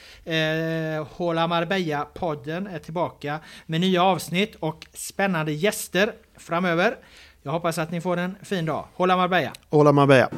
Håla 1.10 1.48
Marbella-podden 1.48 2.68
är 2.76 2.80
tillbaka 2.80 3.40
med 3.72 3.82
nya 3.82 4.04
avsnitt 4.04 4.56
och 4.60 4.88
spännande 4.94 5.52
gäster 5.52 6.14
framöver. 6.38 6.96
Jag 7.44 7.52
hoppas 7.52 7.78
att 7.78 7.92
ni 7.92 8.02
får 8.02 8.18
en 8.18 8.36
fin 8.42 8.66
dag. 8.66 8.86
Hålla 8.94 9.18
Marbella! 9.18 9.52
Hola 9.70 9.92
Marbella. 9.92 10.30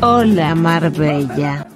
Hola 0.00 0.54
Marbella. 0.54 1.75